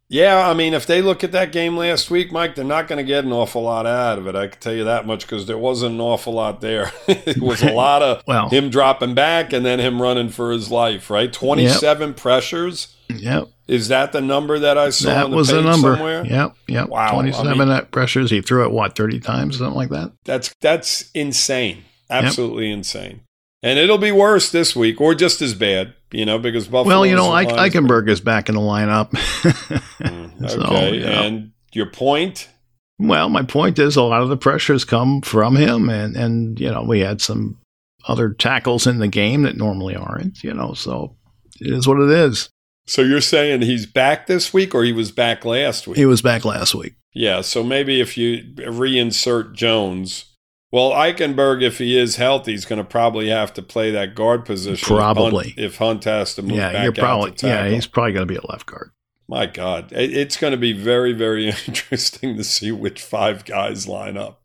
Yeah, 0.08 0.48
I 0.48 0.52
mean, 0.52 0.74
if 0.74 0.86
they 0.86 1.00
look 1.00 1.24
at 1.24 1.32
that 1.32 1.50
game 1.50 1.76
last 1.76 2.10
week, 2.10 2.30
Mike, 2.30 2.54
they're 2.54 2.64
not 2.64 2.86
going 2.86 2.98
to 2.98 3.04
get 3.04 3.24
an 3.24 3.32
awful 3.32 3.62
lot 3.62 3.86
out 3.86 4.18
of 4.18 4.26
it. 4.26 4.36
I 4.36 4.48
can 4.48 4.60
tell 4.60 4.74
you 4.74 4.84
that 4.84 5.06
much 5.06 5.22
because 5.22 5.46
there 5.46 5.56
wasn't 5.56 5.94
an 5.94 6.00
awful 6.00 6.34
lot 6.34 6.60
there. 6.60 6.92
it 7.08 7.40
was 7.40 7.62
a 7.62 7.72
lot 7.72 8.02
of 8.02 8.22
well, 8.26 8.50
him 8.50 8.68
dropping 8.68 9.14
back 9.14 9.54
and 9.54 9.64
then 9.64 9.80
him 9.80 10.00
running 10.00 10.28
for 10.28 10.52
his 10.52 10.70
life. 10.70 11.08
Right, 11.08 11.32
twenty-seven 11.32 12.10
yep. 12.10 12.16
pressures. 12.18 12.94
Yep. 13.08 13.48
Is 13.66 13.88
that 13.88 14.12
the 14.12 14.20
number 14.20 14.58
that 14.58 14.76
I 14.76 14.90
saw? 14.90 15.08
That 15.08 15.30
the 15.30 15.36
was 15.36 15.48
the 15.48 15.62
number. 15.62 15.94
Somewhere? 15.94 16.26
Yep. 16.26 16.56
Yep. 16.68 16.88
Wow. 16.90 17.12
Twenty-seven 17.12 17.60
I 17.70 17.80
mean, 17.80 17.86
pressures. 17.86 18.30
He 18.30 18.42
threw 18.42 18.64
it 18.64 18.72
what 18.72 18.96
thirty 18.96 19.20
times, 19.20 19.56
something 19.56 19.74
like 19.74 19.88
that. 19.88 20.12
That's 20.24 20.54
that's 20.60 21.10
insane. 21.12 21.84
Absolutely 22.10 22.68
yep. 22.68 22.78
insane 22.78 23.20
and 23.64 23.78
it'll 23.78 23.98
be 23.98 24.12
worse 24.12 24.52
this 24.52 24.76
week, 24.76 25.00
or 25.00 25.14
just 25.14 25.40
as 25.40 25.54
bad, 25.54 25.94
you 26.12 26.26
know, 26.26 26.38
because 26.38 26.66
Buffalo. 26.66 26.84
Well, 26.84 27.06
you 27.06 27.16
know, 27.16 27.30
Eichenberg 27.30 28.10
is 28.10 28.20
back 28.20 28.50
in 28.50 28.56
the 28.56 28.60
lineup. 28.60 29.10
mm, 30.00 30.36
okay, 30.36 30.48
so, 30.48 30.92
you 30.92 31.00
know. 31.00 31.06
and 31.06 31.52
your 31.72 31.86
point? 31.86 32.50
Well, 32.98 33.30
my 33.30 33.42
point 33.42 33.78
is 33.78 33.96
a 33.96 34.02
lot 34.02 34.20
of 34.20 34.28
the 34.28 34.36
pressures 34.36 34.84
come 34.84 35.22
from 35.22 35.56
him, 35.56 35.88
and 35.88 36.14
and 36.14 36.60
you 36.60 36.70
know 36.70 36.82
we 36.82 37.00
had 37.00 37.22
some 37.22 37.58
other 38.06 38.34
tackles 38.34 38.86
in 38.86 38.98
the 38.98 39.08
game 39.08 39.42
that 39.44 39.56
normally 39.56 39.96
aren't, 39.96 40.44
you 40.44 40.52
know, 40.52 40.74
so 40.74 41.16
it 41.58 41.72
is 41.72 41.88
what 41.88 41.98
it 41.98 42.10
is. 42.10 42.50
So 42.86 43.00
you're 43.00 43.22
saying 43.22 43.62
he's 43.62 43.86
back 43.86 44.26
this 44.26 44.52
week, 44.52 44.74
or 44.74 44.84
he 44.84 44.92
was 44.92 45.10
back 45.10 45.46
last 45.46 45.86
week? 45.86 45.96
He 45.96 46.04
was 46.04 46.20
back 46.20 46.44
last 46.44 46.74
week. 46.74 46.96
Yeah, 47.14 47.40
so 47.40 47.64
maybe 47.64 48.02
if 48.02 48.18
you 48.18 48.44
reinsert 48.56 49.54
Jones 49.54 50.33
well, 50.74 50.90
Eichenberg, 50.90 51.62
if 51.62 51.78
he 51.78 51.96
is 51.96 52.16
healthy, 52.16 52.52
is 52.52 52.64
going 52.64 52.80
to 52.80 52.84
probably 52.84 53.28
have 53.28 53.54
to 53.54 53.62
play 53.62 53.92
that 53.92 54.16
guard 54.16 54.44
position. 54.44 54.84
Probably, 54.84 55.50
if 55.50 55.54
Hunt, 55.54 55.58
if 55.58 55.76
Hunt 55.76 56.04
has 56.04 56.34
to 56.34 56.42
move 56.42 56.56
yeah, 56.56 56.72
back 56.72 56.82
you're 56.82 56.92
probably, 56.92 57.32
Yeah, 57.44 57.68
he's 57.68 57.86
probably 57.86 58.10
going 58.10 58.26
to 58.26 58.34
be 58.34 58.40
a 58.40 58.50
left 58.50 58.66
guard. 58.66 58.90
My 59.28 59.46
God, 59.46 59.92
it's 59.92 60.36
going 60.36 60.50
to 60.50 60.56
be 60.56 60.72
very, 60.72 61.12
very 61.12 61.46
interesting 61.68 62.36
to 62.36 62.42
see 62.42 62.72
which 62.72 63.00
five 63.00 63.44
guys 63.44 63.86
line 63.86 64.16
up. 64.16 64.42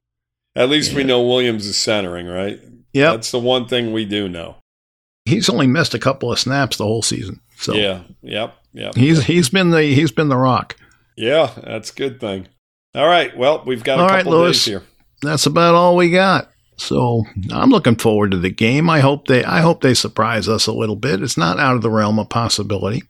At 0.55 0.69
least 0.69 0.91
yeah. 0.91 0.97
we 0.97 1.03
know 1.03 1.19
Williams 1.19 1.65
is 1.65 1.79
centering, 1.79 2.27
right? 2.27 2.61
Yeah, 2.93 3.13
that's 3.13 3.31
the 3.31 3.39
one 3.39 3.67
thing 3.67 3.91
we 3.91 4.05
do 4.05 4.29
know. 4.29 4.57
He's 5.25 5.49
only 5.49 5.65
missed 5.65 5.95
a 5.95 5.99
couple 5.99 6.31
of 6.31 6.37
snaps 6.37 6.77
the 6.77 6.85
whole 6.85 7.01
season. 7.01 7.41
So 7.55 7.73
yeah, 7.73 8.03
yep, 8.21 8.53
yep. 8.71 8.93
He's 8.93 9.23
he's 9.23 9.49
been 9.49 9.71
the 9.71 9.81
he's 9.81 10.11
been 10.11 10.29
the 10.29 10.37
rock. 10.37 10.75
Yeah, 11.17 11.51
that's 11.63 11.89
a 11.89 11.95
good 11.95 12.19
thing. 12.19 12.49
All 12.93 13.07
right, 13.07 13.35
well, 13.35 13.63
we've 13.65 13.83
got 13.83 13.95
a 13.95 14.07
couple 14.07 14.39
right, 14.39 14.47
days 14.49 14.63
here 14.63 14.83
that's 15.21 15.45
about 15.45 15.75
all 15.75 15.95
we 15.95 16.11
got. 16.11 16.49
So 16.77 17.25
I'm 17.51 17.69
looking 17.69 17.95
forward 17.95 18.31
to 18.31 18.37
the 18.37 18.49
game. 18.49 18.89
I 18.89 19.01
hope 19.01 19.27
they 19.27 19.43
I 19.43 19.59
hope 19.61 19.81
they 19.81 19.93
surprise 19.93 20.47
us 20.47 20.65
a 20.67 20.73
little 20.73 20.95
bit. 20.95 21.21
It's 21.21 21.37
not 21.37 21.59
out 21.59 21.75
of 21.75 21.81
the 21.81 21.89
realm 21.89 22.19
of 22.19 22.29
possibility. 22.29 23.03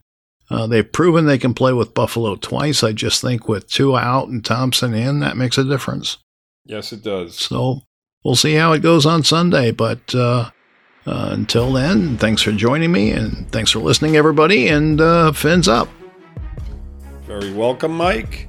Uh, 0.49 0.65
they've 0.65 0.91
proven 0.91 1.25
they 1.25 1.37
can 1.37 1.53
play 1.53 1.73
with 1.73 1.93
Buffalo 1.93 2.35
twice. 2.35 2.83
I 2.83 2.91
just 2.91 3.21
think 3.21 3.47
with 3.47 3.69
two 3.69 3.95
out 3.95 4.29
and 4.29 4.43
Thompson 4.43 4.95
in, 4.95 5.19
that 5.19 5.37
makes 5.37 5.59
a 5.59 5.63
difference. 5.63 6.17
Yes, 6.65 6.91
it 6.91 7.03
does. 7.03 7.37
So 7.37 7.81
we'll 8.23 8.35
see 8.35 8.55
how 8.55 8.73
it 8.73 8.81
goes 8.81 9.05
on 9.05 9.23
Sunday. 9.23 9.69
But 9.69 10.15
uh, 10.15 10.49
uh, 11.05 11.29
until 11.31 11.71
then, 11.71 12.17
thanks 12.17 12.41
for 12.41 12.51
joining 12.51 12.91
me 12.91 13.11
and 13.11 13.51
thanks 13.51 13.69
for 13.71 13.79
listening, 13.79 14.15
everybody. 14.15 14.67
And 14.67 14.99
uh, 14.99 15.31
fins 15.33 15.67
up. 15.67 15.87
Very 17.27 17.53
welcome, 17.53 17.95
Mike. 17.95 18.48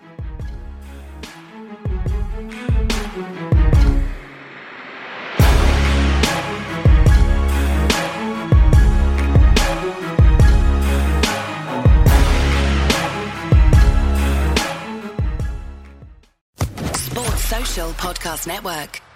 Podcast 18.01 18.47
Network. 18.47 19.10